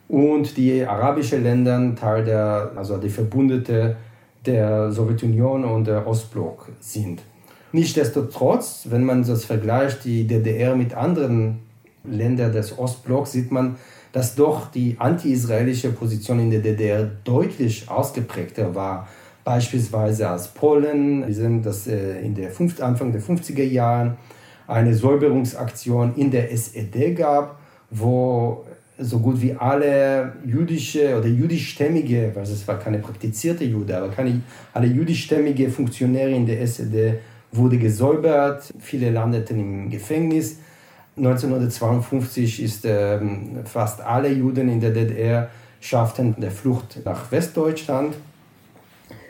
und 0.07 0.55
die 0.57 0.85
arabischen 0.85 1.43
Länder 1.43 1.95
Teil 1.95 2.23
der, 2.23 2.71
also 2.75 2.97
die 2.97 3.09
Verbündete 3.09 3.95
der 4.45 4.91
Sowjetunion 4.91 5.65
und 5.65 5.87
der 5.87 6.05
Ostblock 6.05 6.69
sind. 6.79 7.23
Nichtsdestotrotz, 7.71 8.87
wenn 8.89 9.03
man 9.03 9.23
das 9.23 9.45
vergleicht, 9.45 10.05
die 10.05 10.27
DDR 10.27 10.75
mit 10.75 10.93
anderen 10.93 11.59
Ländern 12.03 12.53
des 12.53 12.77
Ostblocks, 12.77 13.31
sieht 13.31 13.51
man, 13.51 13.75
dass 14.16 14.34
doch 14.34 14.72
die 14.72 14.95
anti-israelische 14.97 15.89
Position 15.89 16.39
in 16.39 16.49
der 16.49 16.61
DDR 16.61 17.03
deutlich 17.26 17.89
ausgeprägter 17.89 18.74
war. 18.74 19.09
Beispielsweise 19.43 20.30
als 20.30 20.47
Polen, 20.47 21.28
wir 21.28 21.34
sehen 21.34 21.61
das 21.61 21.86
äh, 21.86 22.22
in 22.22 22.34
der 22.34 22.49
fünf, 22.49 22.82
Anfang 22.82 23.11
der 23.11 23.22
50er 23.22 23.66
Jahren 23.66 24.16
eine 24.68 24.95
Säuberungsaktion 24.95 26.16
in 26.16 26.32
der 26.32 26.49
SED 26.49 27.13
gab, 27.13 27.59
wo 27.91 28.63
so 28.97 29.20
gut 29.20 29.41
wie 29.41 29.53
alle 29.53 30.32
jüdische 30.45 31.18
oder 31.18 31.28
jüdischstämmige, 31.28 32.32
weil 32.34 32.43
es 32.43 32.66
war 32.70 32.80
keine 32.80 32.99
praktizierte 32.99 33.66
Jude, 33.66 33.97
aber 33.97 34.07
keine, 34.11 34.39
alle 34.72 34.88
jüdischstämmige 34.88 35.70
Funktionäre 35.70 36.32
in 36.32 36.45
der 36.45 36.61
SED 36.61 37.20
wurde 37.51 37.78
gesäubert, 37.78 38.74
viele 38.80 39.09
landeten 39.09 39.59
im 39.59 39.89
Gefängnis. 39.89 40.59
1952 41.18 42.61
ist 42.61 42.86
ähm, 42.86 43.59
fast 43.66 44.01
alle 44.01 44.32
Juden 44.32 44.68
in 44.70 44.82
der 44.82 44.91
DDR 44.91 45.49
schafften 45.80 46.36
der 46.39 46.51
Flucht 46.51 46.99
nach 47.05 47.32
Westdeutschland. 47.32 48.16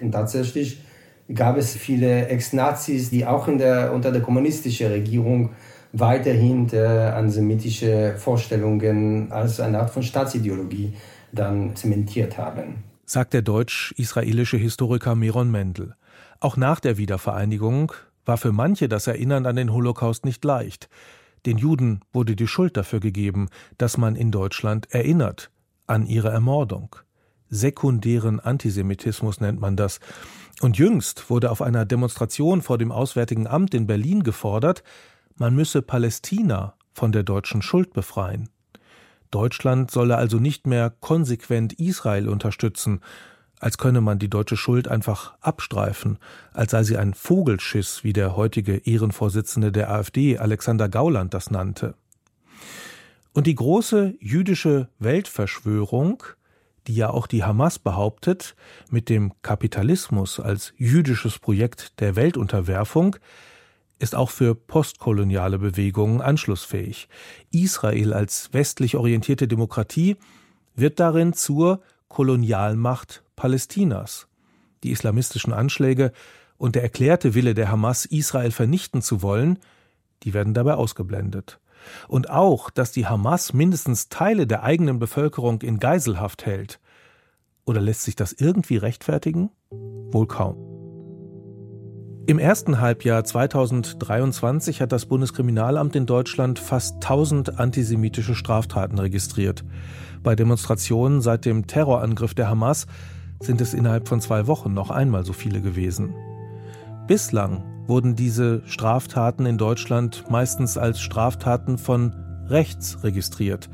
Und 0.01 0.11
tatsächlich 0.11 0.81
gab 1.33 1.57
es 1.57 1.75
viele 1.75 2.27
Ex-Nazis, 2.27 3.09
die 3.09 3.25
auch 3.25 3.47
in 3.47 3.57
der, 3.57 3.93
unter 3.93 4.11
der 4.11 4.21
kommunistischen 4.21 4.87
Regierung 4.87 5.51
weiterhin 5.93 6.69
äh, 6.73 6.79
antisemitische 6.85 8.15
Vorstellungen 8.17 9.31
als 9.31 9.59
eine 9.59 9.79
Art 9.79 9.91
von 9.91 10.03
Staatsideologie 10.03 10.93
dann 11.31 11.75
zementiert 11.75 12.37
haben. 12.37 12.83
Sagt 13.05 13.33
der 13.33 13.41
deutsch-israelische 13.41 14.57
Historiker 14.57 15.15
Miron 15.15 15.51
Mendel. 15.51 15.95
Auch 16.39 16.57
nach 16.57 16.79
der 16.79 16.97
Wiedervereinigung 16.97 17.93
war 18.25 18.37
für 18.37 18.51
manche 18.51 18.89
das 18.89 19.07
Erinnern 19.07 19.45
an 19.45 19.55
den 19.55 19.71
Holocaust 19.71 20.25
nicht 20.25 20.43
leicht. 20.43 20.89
Den 21.45 21.57
Juden 21.57 22.01
wurde 22.11 22.35
die 22.35 22.47
Schuld 22.47 22.75
dafür 22.77 22.99
gegeben, 22.99 23.49
dass 23.77 23.97
man 23.97 24.15
in 24.15 24.31
Deutschland 24.31 24.91
erinnert 24.91 25.51
an 25.87 26.07
ihre 26.07 26.29
Ermordung. 26.29 26.95
Sekundären 27.49 28.39
Antisemitismus 28.39 29.39
nennt 29.39 29.59
man 29.59 29.75
das. 29.75 29.99
Und 30.61 30.77
jüngst 30.77 31.29
wurde 31.29 31.51
auf 31.51 31.61
einer 31.61 31.85
Demonstration 31.85 32.61
vor 32.61 32.77
dem 32.77 32.91
Auswärtigen 32.91 33.45
Amt 33.45 33.73
in 33.73 33.87
Berlin 33.87 34.23
gefordert, 34.23 34.83
man 35.35 35.53
müsse 35.53 35.81
Palästina 35.81 36.75
von 36.93 37.11
der 37.11 37.23
deutschen 37.23 37.61
Schuld 37.61 37.93
befreien. 37.93 38.49
Deutschland 39.31 39.91
solle 39.91 40.15
also 40.15 40.39
nicht 40.39 40.65
mehr 40.65 40.89
konsequent 41.01 41.73
Israel 41.73 42.29
unterstützen, 42.29 43.01
als 43.65 43.79
könne 43.79 43.99
man 43.99 44.19
die 44.19 44.29
deutsche 44.29 44.57
Schuld 44.57 44.87
einfach 44.87 45.33
abstreifen, 45.41 46.19
als 46.53 46.69
sei 46.69 46.83
sie 46.83 46.97
ein 46.97 47.15
Vogelschiss, 47.15 48.03
wie 48.03 48.13
der 48.13 48.35
heutige 48.35 48.77
Ehrenvorsitzende 48.77 49.71
der 49.71 49.89
AfD 49.89 50.37
Alexander 50.37 50.87
Gauland 50.87 51.33
das 51.33 51.49
nannte. 51.49 51.95
Und 53.33 53.47
die 53.47 53.55
große 53.55 54.13
jüdische 54.19 54.89
Weltverschwörung, 54.99 56.21
die 56.85 56.93
ja 56.93 57.09
auch 57.09 57.25
die 57.25 57.43
Hamas 57.43 57.79
behauptet, 57.79 58.55
mit 58.91 59.09
dem 59.09 59.33
Kapitalismus 59.41 60.39
als 60.39 60.75
jüdisches 60.77 61.39
Projekt 61.39 61.99
der 62.01 62.15
Weltunterwerfung, 62.15 63.15
ist 63.97 64.13
auch 64.13 64.29
für 64.29 64.53
postkoloniale 64.53 65.57
Bewegungen 65.57 66.21
anschlussfähig. 66.21 67.09
Israel 67.49 68.13
als 68.13 68.53
westlich 68.53 68.95
orientierte 68.95 69.47
Demokratie 69.47 70.17
wird 70.75 70.99
darin 70.99 71.33
zur 71.33 71.81
Kolonialmacht 72.09 73.24
Palästinas. 73.35 74.27
Die 74.83 74.91
islamistischen 74.91 75.53
Anschläge 75.53 76.11
und 76.57 76.75
der 76.75 76.83
erklärte 76.83 77.33
Wille 77.33 77.53
der 77.53 77.69
Hamas, 77.69 78.05
Israel 78.05 78.51
vernichten 78.51 79.01
zu 79.01 79.21
wollen, 79.21 79.59
die 80.23 80.33
werden 80.33 80.53
dabei 80.53 80.75
ausgeblendet. 80.75 81.59
Und 82.07 82.29
auch, 82.29 82.69
dass 82.69 82.91
die 82.91 83.05
Hamas 83.05 83.53
mindestens 83.53 84.09
Teile 84.09 84.47
der 84.47 84.63
eigenen 84.63 84.99
Bevölkerung 84.99 85.61
in 85.61 85.79
Geiselhaft 85.79 86.45
hält. 86.45 86.79
Oder 87.65 87.81
lässt 87.81 88.03
sich 88.03 88.15
das 88.15 88.33
irgendwie 88.33 88.77
rechtfertigen? 88.77 89.51
Wohl 89.69 90.27
kaum. 90.27 90.75
Im 92.27 92.39
ersten 92.39 92.81
Halbjahr 92.81 93.23
2023 93.23 94.81
hat 94.81 94.91
das 94.91 95.05
Bundeskriminalamt 95.05 95.95
in 95.95 96.07
Deutschland 96.07 96.57
fast 96.57 96.95
1000 96.95 97.59
antisemitische 97.59 98.33
Straftaten 98.33 98.97
registriert. 98.97 99.63
Bei 100.23 100.35
Demonstrationen 100.35 101.21
seit 101.21 101.45
dem 101.45 101.67
Terrorangriff 101.67 102.33
der 102.33 102.49
Hamas 102.49 102.87
sind 103.39 103.61
es 103.61 103.73
innerhalb 103.73 104.07
von 104.07 104.21
zwei 104.21 104.47
Wochen 104.47 104.73
noch 104.73 104.89
einmal 104.89 105.25
so 105.25 105.33
viele 105.33 105.61
gewesen. 105.61 106.15
Bislang 107.07 107.63
wurden 107.87 108.15
diese 108.15 108.61
Straftaten 108.65 109.45
in 109.45 109.57
Deutschland 109.57 110.25
meistens 110.29 110.77
als 110.77 110.99
Straftaten 110.99 111.77
von 111.77 112.13
rechts 112.47 113.03
registriert. 113.03 113.69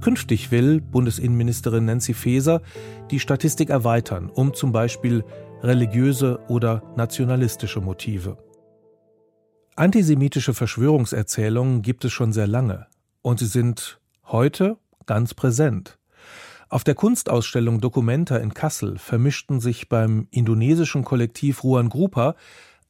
Künftig 0.00 0.50
will 0.50 0.80
Bundesinnenministerin 0.80 1.86
Nancy 1.86 2.14
Faeser 2.14 2.60
die 3.10 3.20
Statistik 3.20 3.70
erweitern, 3.70 4.30
um 4.30 4.54
zum 4.54 4.72
Beispiel 4.72 5.24
religiöse 5.62 6.38
oder 6.48 6.82
nationalistische 6.96 7.80
Motive. 7.80 8.36
Antisemitische 9.74 10.54
Verschwörungserzählungen 10.54 11.82
gibt 11.82 12.04
es 12.04 12.12
schon 12.12 12.32
sehr 12.32 12.46
lange 12.46 12.86
und 13.22 13.38
sie 13.38 13.46
sind 13.46 14.00
heute 14.24 14.78
ganz 15.06 15.34
präsent. 15.34 15.98
Auf 16.68 16.82
der 16.82 16.96
Kunstausstellung 16.96 17.80
Documenta 17.80 18.38
in 18.38 18.52
Kassel 18.52 18.98
vermischten 18.98 19.60
sich 19.60 19.88
beim 19.88 20.26
indonesischen 20.32 21.04
Kollektiv 21.04 21.62
Ruan 21.62 21.88
Grupa 21.88 22.34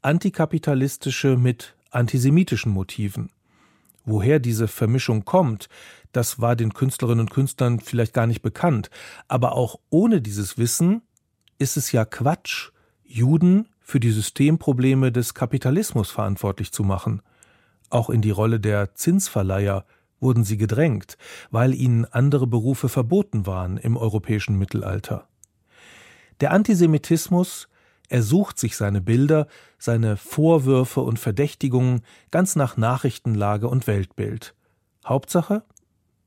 antikapitalistische 0.00 1.36
mit 1.36 1.74
antisemitischen 1.90 2.72
Motiven. 2.72 3.30
Woher 4.06 4.38
diese 4.38 4.66
Vermischung 4.66 5.26
kommt, 5.26 5.68
das 6.12 6.40
war 6.40 6.56
den 6.56 6.72
Künstlerinnen 6.72 7.20
und 7.20 7.30
Künstlern 7.30 7.80
vielleicht 7.80 8.14
gar 8.14 8.26
nicht 8.26 8.40
bekannt, 8.40 8.88
aber 9.28 9.52
auch 9.52 9.78
ohne 9.90 10.22
dieses 10.22 10.56
Wissen 10.56 11.02
ist 11.58 11.76
es 11.76 11.92
ja 11.92 12.06
Quatsch, 12.06 12.70
Juden 13.04 13.68
für 13.80 14.00
die 14.00 14.10
Systemprobleme 14.10 15.12
des 15.12 15.34
Kapitalismus 15.34 16.10
verantwortlich 16.10 16.72
zu 16.72 16.82
machen. 16.82 17.20
Auch 17.90 18.08
in 18.08 18.22
die 18.22 18.30
Rolle 18.30 18.58
der 18.58 18.94
Zinsverleiher 18.94 19.84
wurden 20.20 20.44
sie 20.44 20.56
gedrängt, 20.56 21.16
weil 21.50 21.74
ihnen 21.74 22.04
andere 22.04 22.46
Berufe 22.46 22.88
verboten 22.88 23.46
waren 23.46 23.76
im 23.76 23.96
europäischen 23.96 24.58
Mittelalter. 24.58 25.28
Der 26.40 26.52
Antisemitismus 26.52 27.68
ersucht 28.08 28.58
sich 28.58 28.76
seine 28.76 29.00
Bilder, 29.00 29.46
seine 29.78 30.16
Vorwürfe 30.16 31.00
und 31.00 31.18
Verdächtigungen 31.18 32.02
ganz 32.30 32.56
nach 32.56 32.76
Nachrichtenlage 32.76 33.68
und 33.68 33.86
Weltbild. 33.86 34.54
Hauptsache, 35.04 35.62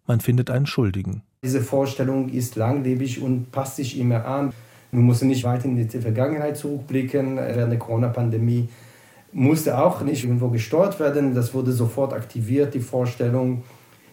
man 0.06 0.20
findet 0.20 0.50
einen 0.50 0.66
Schuldigen. 0.66 1.24
Diese 1.44 1.62
Vorstellung 1.62 2.30
ist 2.30 2.56
langlebig 2.56 3.22
und 3.22 3.52
passt 3.52 3.78
sich 3.78 3.98
immer 3.98 4.26
an. 4.26 4.52
Man 4.92 5.04
muss 5.04 5.22
nicht 5.22 5.44
weit 5.44 5.66
in 5.66 5.76
die 5.76 6.00
Vergangenheit 6.00 6.58
zurückblicken. 6.58 7.38
Während 7.38 7.72
der 7.72 7.80
Corona-Pandemie 7.80 8.70
musste 9.32 9.78
auch 9.78 10.02
nicht 10.02 10.24
irgendwo 10.24 10.50
gesteuert 10.50 11.00
werden. 11.00 11.36
Das 11.36 11.54
wurde 11.54 11.72
sofort 11.72 12.14
aktiviert, 12.14 12.74
die 12.74 12.80
Vorstellung, 12.80 13.64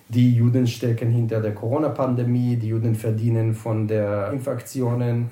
die 0.08 0.34
Juden 0.34 0.66
stecken 0.66 1.10
hinter 1.10 1.40
der 1.40 1.54
Corona-Pandemie, 1.54 2.56
die 2.56 2.68
Juden 2.68 2.94
verdienen 2.94 3.54
von 3.54 3.88
der 3.88 4.30
Impfaktionen 4.32 5.30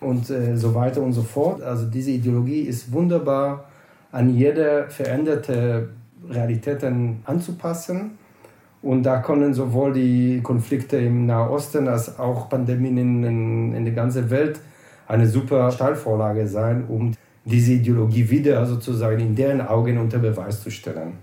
und 0.00 0.28
äh, 0.30 0.56
so 0.56 0.74
weiter 0.74 1.02
und 1.02 1.12
so 1.12 1.22
fort. 1.22 1.62
Also 1.62 1.86
diese 1.86 2.10
Ideologie 2.10 2.62
ist 2.62 2.92
wunderbar 2.92 3.68
an 4.12 4.30
jede 4.30 4.86
veränderte 4.88 5.90
Realitäten 6.28 7.20
anzupassen. 7.24 8.18
Und 8.82 9.02
da 9.02 9.18
können 9.18 9.54
sowohl 9.54 9.92
die 9.92 10.40
Konflikte 10.42 10.96
im 10.98 11.26
Nahosten 11.26 11.88
als 11.88 12.18
auch 12.18 12.48
Pandemien 12.48 12.98
in, 12.98 13.24
in, 13.24 13.74
in 13.74 13.84
der 13.84 13.94
ganzen 13.94 14.30
Welt 14.30 14.60
eine 15.08 15.26
super 15.26 15.70
Steilvorlage 15.70 16.46
sein, 16.46 16.84
um 16.88 17.12
diese 17.44 17.72
Ideologie 17.72 18.28
wieder 18.28 18.64
sozusagen 18.66 19.20
in 19.20 19.34
deren 19.34 19.60
Augen 19.60 19.98
unter 19.98 20.18
Beweis 20.18 20.62
zu 20.62 20.70
stellen. 20.70 21.14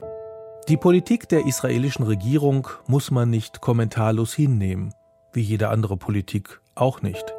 Die 0.69 0.77
Politik 0.77 1.27
der 1.27 1.45
israelischen 1.45 2.05
Regierung 2.05 2.69
muss 2.87 3.11
man 3.11 3.29
nicht 3.29 3.59
kommentarlos 3.59 4.33
hinnehmen, 4.33 4.93
wie 5.33 5.41
jede 5.41 5.67
andere 5.67 5.97
Politik 5.97 6.61
auch 6.73 7.01
nicht. 7.01 7.33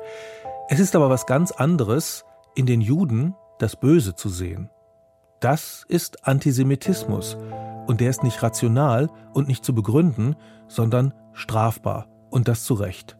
Es 0.69 0.79
ist 0.79 0.95
aber 0.95 1.09
was 1.09 1.25
ganz 1.25 1.51
anderes, 1.51 2.27
in 2.55 2.67
den 2.67 2.83
Juden 2.83 3.35
das 3.59 3.77
Böse 3.77 4.15
zu 4.15 4.29
sehen. 4.29 4.69
Das 5.41 5.87
ist 5.89 6.29
Antisemitismus, 6.29 7.39
und 7.87 8.03
der 8.03 8.11
ist 8.11 8.23
nicht 8.23 8.43
rational 8.43 9.09
und 9.33 9.49
nicht 9.49 9.65
zu 9.65 9.75
begründen, 9.75 10.37
sondern 10.69 11.15
strafbar, 11.33 12.09
und 12.29 12.47
das 12.47 12.65
zu 12.65 12.75
Recht. 12.75 13.17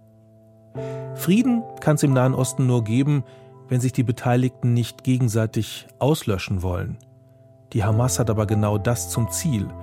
Frieden 1.15 1.63
kann 1.81 1.97
es 1.97 2.03
im 2.03 2.13
Nahen 2.13 2.35
Osten 2.35 2.67
nur 2.67 2.85
geben, 2.85 3.25
wenn 3.69 3.81
sich 3.81 3.93
die 3.93 4.03
Beteiligten 4.03 4.75
nicht 4.75 5.03
gegenseitig 5.03 5.87
auslöschen 5.99 6.63
wollen. 6.63 6.99
Die 7.73 7.85
Hamas 7.85 8.19
hat 8.19 8.29
aber 8.29 8.47
genau 8.47 8.77
das 8.77 9.09
zum 9.09 9.31
Ziel– 9.31 9.67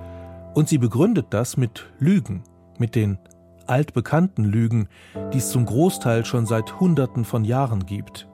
und 0.54 0.68
sie 0.68 0.78
begründet 0.78 1.26
das 1.30 1.56
mit 1.56 1.90
Lügen, 1.98 2.42
mit 2.78 2.94
den 2.94 3.18
altbekannten 3.66 4.44
Lügen, 4.44 4.88
die 5.32 5.38
es 5.38 5.50
zum 5.50 5.66
Großteil 5.66 6.24
schon 6.24 6.46
seit 6.46 6.80
Hunderten 6.80 7.24
von 7.24 7.44
Jahren 7.44 7.86
gibt. 7.86 8.28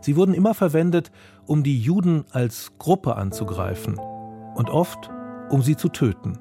Sie 0.00 0.16
wurden 0.16 0.34
immer 0.34 0.54
verwendet, 0.54 1.10
um 1.46 1.62
die 1.62 1.80
Juden 1.80 2.24
als 2.30 2.72
Gruppe 2.78 3.16
anzugreifen 3.16 3.98
und 4.54 4.70
oft, 4.70 5.10
um 5.50 5.62
sie 5.62 5.76
zu 5.76 5.88
töten, 5.88 6.38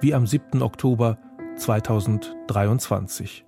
wie 0.00 0.14
am 0.14 0.26
7. 0.26 0.62
Oktober 0.62 1.18
2023. 1.56 3.44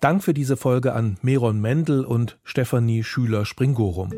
Dank 0.00 0.22
für 0.22 0.32
diese 0.32 0.56
Folge 0.56 0.92
an 0.92 1.18
Meron 1.22 1.60
Mendel 1.60 2.04
und 2.04 2.38
Stefanie 2.44 3.02
Schüler-Springorum. 3.02 4.12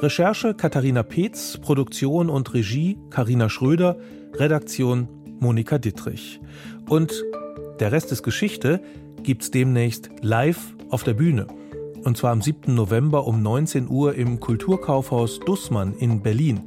Recherche 0.00 0.54
Katharina 0.54 1.02
Peetz, 1.02 1.58
Produktion 1.58 2.30
und 2.30 2.54
Regie 2.54 2.98
Karina 3.10 3.50
Schröder, 3.50 3.98
Redaktion 4.34 5.08
Monika 5.40 5.78
Dittrich. 5.78 6.40
Und 6.88 7.12
der 7.80 7.92
Rest 7.92 8.12
ist 8.12 8.22
Geschichte 8.22 8.80
gibt's 9.22 9.50
demnächst 9.50 10.10
live 10.22 10.74
auf 10.90 11.02
der 11.02 11.14
Bühne. 11.14 11.46
Und 12.04 12.16
zwar 12.16 12.30
am 12.30 12.40
7. 12.40 12.74
November 12.74 13.26
um 13.26 13.42
19 13.42 13.88
Uhr 13.88 14.14
im 14.14 14.38
Kulturkaufhaus 14.38 15.40
Dussmann 15.40 15.94
in 15.94 16.22
Berlin. 16.22 16.62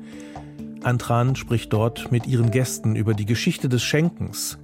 Antran 0.84 1.36
spricht 1.36 1.72
dort 1.72 2.11
mit 2.11 2.28
ihren 2.28 2.51
Gästen 2.51 2.95
über 2.95 3.13
die 3.13 3.26
Geschichte 3.26 3.70
des 3.70 3.82
Schenkens. 3.82 4.57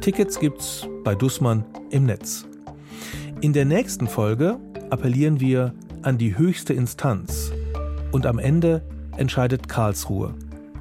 Tickets 0.00 0.40
gibt's 0.40 0.88
bei 1.04 1.14
Dussmann 1.14 1.64
im 1.90 2.04
Netz. 2.06 2.46
In 3.42 3.52
der 3.52 3.64
nächsten 3.64 4.06
Folge 4.06 4.58
appellieren 4.90 5.40
wir 5.40 5.74
an 6.02 6.18
die 6.18 6.36
höchste 6.36 6.72
Instanz. 6.72 7.52
Und 8.10 8.26
am 8.26 8.38
Ende 8.38 8.82
entscheidet 9.16 9.68
Karlsruhe. 9.68 10.34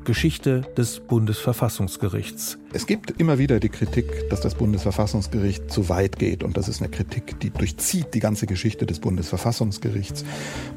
Geschichte 0.05 0.61
des 0.77 0.99
Bundesverfassungsgerichts. 0.99 2.57
Es 2.73 2.87
gibt 2.87 3.11
immer 3.19 3.37
wieder 3.37 3.59
die 3.59 3.69
Kritik, 3.69 4.29
dass 4.29 4.41
das 4.41 4.55
Bundesverfassungsgericht 4.55 5.71
zu 5.71 5.89
weit 5.89 6.17
geht. 6.17 6.43
Und 6.43 6.57
das 6.57 6.67
ist 6.67 6.81
eine 6.81 6.89
Kritik, 6.89 7.39
die 7.39 7.49
durchzieht 7.49 8.13
die 8.13 8.19
ganze 8.19 8.47
Geschichte 8.47 8.85
des 8.85 8.99
Bundesverfassungsgerichts 8.99 10.25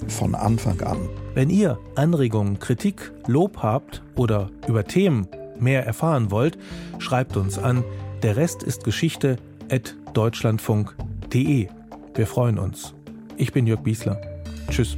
von 0.09 0.35
Anfang 0.35 0.81
an. 0.83 1.09
Wenn 1.35 1.51
ihr 1.51 1.79
Anregungen, 1.95 2.59
Kritik, 2.59 3.13
Lob 3.27 3.59
habt 3.63 4.03
oder 4.17 4.51
über 4.69 4.85
Themen 4.85 5.29
mehr 5.59 5.87
erfahren 5.87 6.31
wollt, 6.31 6.59
schreibt 6.99 7.37
uns 7.37 7.59
an 7.59 7.85
der 8.25 8.37
Rest 8.37 8.63
ist 8.63 8.85
Geschichte 8.85 9.37
at 9.71 9.95
deutschlandfunk.de. 10.15 11.69
Wir 12.15 12.27
freuen 12.27 12.59
uns. 12.59 12.95
Ich 13.37 13.53
bin 13.53 13.67
Jörg 13.67 13.83
Biesler. 13.83 14.19
Tschüss. 14.71 14.97